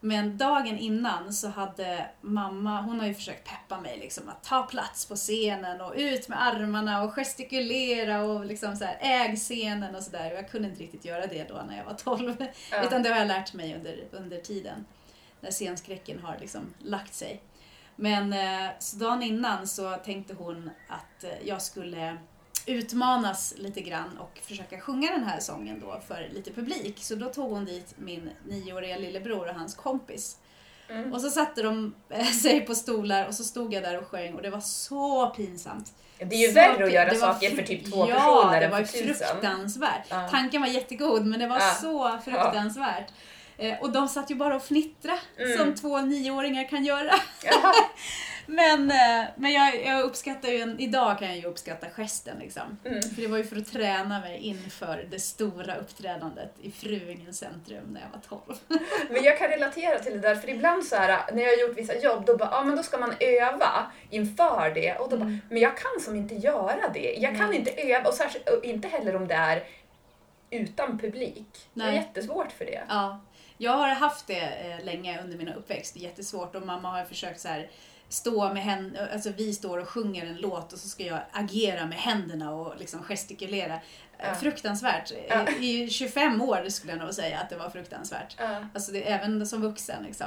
Men 0.00 0.36
dagen 0.36 0.78
innan 0.78 1.32
så 1.32 1.48
hade 1.48 2.10
mamma, 2.20 2.80
hon 2.80 3.00
har 3.00 3.06
ju 3.06 3.14
försökt 3.14 3.48
peppa 3.48 3.80
mig 3.80 3.98
liksom 3.98 4.28
att 4.28 4.44
ta 4.44 4.62
plats 4.62 5.06
på 5.06 5.16
scenen 5.16 5.80
och 5.80 5.92
ut 5.96 6.28
med 6.28 6.42
armarna 6.42 7.02
och 7.02 7.14
gestikulera 7.14 8.22
och 8.22 8.46
liksom 8.46 8.76
så 8.76 8.84
här, 8.84 8.98
äg 9.00 9.36
scenen 9.36 9.94
och 9.94 10.02
sådär. 10.02 10.30
Jag 10.30 10.50
kunde 10.50 10.68
inte 10.68 10.82
riktigt 10.82 11.04
göra 11.04 11.26
det 11.26 11.48
då 11.48 11.62
när 11.68 11.76
jag 11.76 11.84
var 11.84 11.94
12. 11.94 12.36
Ja. 12.70 12.84
Utan 12.84 13.02
det 13.02 13.08
har 13.08 13.16
jag 13.16 13.28
lärt 13.28 13.54
mig 13.54 13.74
under, 13.74 14.04
under 14.10 14.40
tiden. 14.40 14.84
När 15.40 15.50
scenskräcken 15.50 16.18
har 16.18 16.38
liksom 16.40 16.74
lagt 16.78 17.14
sig. 17.14 17.42
Men 17.96 18.32
eh, 18.32 18.70
så 18.78 18.96
dagen 18.96 19.22
innan 19.22 19.68
så 19.68 19.96
tänkte 19.96 20.34
hon 20.34 20.70
att 20.88 21.24
eh, 21.24 21.48
jag 21.48 21.62
skulle 21.62 22.16
utmanas 22.66 23.54
lite 23.56 23.80
grann 23.80 24.18
och 24.18 24.38
försöka 24.42 24.80
sjunga 24.80 25.10
den 25.10 25.24
här 25.24 25.40
sången 25.40 25.80
då 25.80 26.00
för 26.08 26.28
lite 26.34 26.50
publik. 26.52 27.04
Så 27.04 27.14
då 27.14 27.28
tog 27.28 27.50
hon 27.50 27.64
dit 27.64 27.94
min 27.98 28.30
nioåriga 28.48 28.96
lillebror 28.96 29.48
och 29.48 29.54
hans 29.54 29.74
kompis. 29.74 30.36
Mm. 30.88 31.12
Och 31.12 31.20
så 31.20 31.30
satte 31.30 31.62
de 31.62 31.94
eh, 32.10 32.26
sig 32.42 32.60
på 32.60 32.74
stolar 32.74 33.26
och 33.28 33.34
så 33.34 33.44
stod 33.44 33.74
jag 33.74 33.82
där 33.82 33.98
och 33.98 34.06
sjöng 34.06 34.34
och 34.34 34.42
det 34.42 34.50
var 34.50 34.60
så 34.60 35.26
pinsamt. 35.30 35.92
Det 36.18 36.34
är 36.36 36.38
ju 36.40 36.48
Så 36.48 36.54
värre 36.54 36.84
att 36.84 36.92
göra 36.92 37.10
det 37.10 37.16
saker 37.16 37.50
för 37.56 37.62
typ 37.62 37.90
två 37.92 38.08
ja, 38.08 38.14
personer 38.16 38.60
det 38.60 38.66
än 38.66 38.70
var 38.72 38.84
fruktansvärt. 38.84 40.06
Ja. 40.08 40.28
Tanken 40.30 40.60
var 40.60 40.68
jättegod 40.68 41.26
men 41.26 41.40
det 41.40 41.46
var 41.46 41.58
Ja. 41.60 41.74
så 41.82 42.18
fruktansvärt. 42.24 43.12
Eh, 43.56 43.78
Och 43.80 43.90
de 43.92 44.08
satt 44.08 44.30
ju 44.30 44.34
bara 44.34 44.56
och 44.56 44.62
fnittra 44.62 45.18
Mm. 45.38 45.58
som 45.58 45.74
två 45.74 46.00
nioåringar 46.00 46.68
kan 46.68 46.84
göra. 46.84 47.14
Men, 48.50 48.90
eh, 48.90 49.28
men 49.36 49.52
jag, 49.52 49.84
jag 49.84 50.00
uppskattar 50.04 50.48
ju, 50.48 50.60
en, 50.60 50.80
idag 50.80 51.18
kan 51.18 51.28
jag 51.28 51.36
ju 51.36 51.44
uppskatta 51.44 51.86
gesten 51.96 52.38
liksom. 52.38 52.78
Mm. 52.84 53.02
För 53.02 53.22
det 53.22 53.28
var 53.28 53.38
ju 53.38 53.44
för 53.44 53.56
att 53.56 53.72
träna 53.72 54.20
mig 54.20 54.38
inför 54.38 55.06
det 55.10 55.20
stora 55.20 55.74
uppträdandet 55.74 56.54
i 56.62 56.70
Fruängens 56.70 57.38
centrum 57.38 57.84
när 57.92 58.00
jag 58.00 58.08
var 58.38 58.40
12. 58.68 58.80
Men 59.10 59.24
jag 59.24 59.38
kan 59.38 59.48
relatera 59.48 59.98
till 59.98 60.12
det 60.12 60.18
där, 60.18 60.34
för 60.34 60.48
ibland 60.48 60.84
så 60.84 60.96
här, 60.96 61.32
när 61.32 61.42
jag 61.42 61.48
har 61.50 61.56
gjort 61.68 61.78
vissa 61.78 61.98
jobb, 61.98 62.24
då 62.26 62.36
bara, 62.36 62.48
ja 62.52 62.64
men 62.64 62.76
då 62.76 62.82
ska 62.82 62.98
man 62.98 63.14
öva 63.20 63.90
inför 64.10 64.70
det. 64.74 64.94
Och 64.94 65.10
då 65.10 65.16
bara, 65.16 65.24
Mm. 65.26 65.40
men 65.48 65.58
jag 65.58 65.76
kan 65.76 66.00
som 66.04 66.16
inte 66.16 66.34
göra 66.34 66.88
det. 66.94 67.14
Jag 67.18 67.36
kan 67.36 67.48
Nej. 67.50 67.58
inte 67.58 67.70
öva, 67.70 68.08
och 68.08 68.14
särskilt, 68.14 68.48
och 68.48 68.64
inte 68.64 68.88
heller 68.88 69.16
om 69.16 69.28
det 69.28 69.34
är 69.34 69.64
utan 70.50 70.98
publik. 70.98 71.68
Det 71.74 71.82
är 71.82 71.86
Nej. 71.86 71.94
jättesvårt 71.96 72.52
för 72.52 72.64
det. 72.64 72.82
Ja, 72.88 73.20
jag 73.58 73.72
har 73.72 73.88
haft 73.88 74.26
det 74.26 74.40
eh, 74.40 74.84
länge 74.84 75.22
under 75.22 75.36
min 75.38 75.48
uppväxt, 75.48 75.96
jättesvårt 75.96 76.54
och 76.54 76.66
mamma 76.66 76.90
har 76.90 77.04
försökt 77.04 77.40
så 77.40 77.48
här 77.48 77.70
stå 78.10 78.52
med 78.52 78.62
händerna, 78.62 79.08
alltså 79.12 79.30
vi 79.30 79.52
står 79.52 79.78
och 79.78 79.88
sjunger 79.88 80.26
en 80.26 80.36
låt 80.36 80.72
och 80.72 80.78
så 80.78 80.88
ska 80.88 81.02
jag 81.04 81.20
agera 81.32 81.86
med 81.86 81.98
händerna 81.98 82.52
och 82.54 82.74
liksom 82.78 83.02
gestikulera. 83.02 83.80
Ja. 84.18 84.34
Fruktansvärt. 84.34 85.12
Ja. 85.28 85.48
I, 85.48 85.82
I 85.82 85.90
25 85.90 86.40
år 86.42 86.68
skulle 86.68 86.92
jag 86.92 87.00
nog 87.00 87.14
säga 87.14 87.38
att 87.38 87.50
det 87.50 87.56
var 87.56 87.70
fruktansvärt. 87.70 88.36
Ja. 88.38 88.66
Alltså 88.74 88.92
det, 88.92 89.02
även 89.12 89.46
som 89.46 89.62
vuxen 89.62 90.02
liksom. 90.02 90.26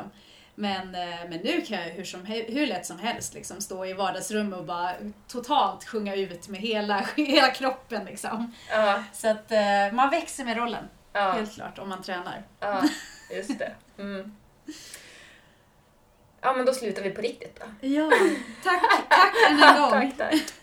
Men, 0.55 0.95
eh, 0.95 1.29
men 1.29 1.39
nu 1.43 1.61
kan 1.61 1.77
jag 1.81 1.89
hur, 1.89 2.03
som, 2.03 2.25
hur 2.25 2.67
lätt 2.67 2.85
som 2.85 2.99
helst 2.99 3.33
liksom, 3.33 3.61
stå 3.61 3.85
i 3.85 3.93
vardagsrummet 3.93 4.59
och 4.59 4.65
bara 4.65 4.93
totalt 5.27 5.83
sjunga 5.85 6.15
ut 6.15 6.47
med 6.47 6.61
hela, 6.61 7.05
hela 7.15 7.51
kroppen. 7.51 8.05
Liksom. 8.05 8.53
Ja. 8.69 9.03
Så 9.13 9.27
att 9.29 9.51
eh, 9.51 9.91
man 9.93 10.09
växer 10.09 10.45
med 10.45 10.57
rollen, 10.57 10.83
Ja. 11.13 11.31
helt 11.31 11.53
klart, 11.53 11.79
om 11.79 11.89
man 11.89 12.01
tränar. 12.03 12.43
Ja, 12.59 12.83
just 13.35 13.59
det. 13.59 13.71
Mm. 13.97 14.35
Ja, 16.43 16.53
men 16.53 16.65
då 16.65 16.73
slutar 16.73 17.01
vi 17.03 17.09
på 17.09 17.21
riktigt 17.21 17.59
då. 17.59 17.87
Ja, 17.87 18.11
tack, 18.63 18.81
tack 19.09 19.35
än 19.49 19.63
en 19.63 19.81
gång. 19.81 19.91
tack, 19.91 20.17
tack. 20.17 20.53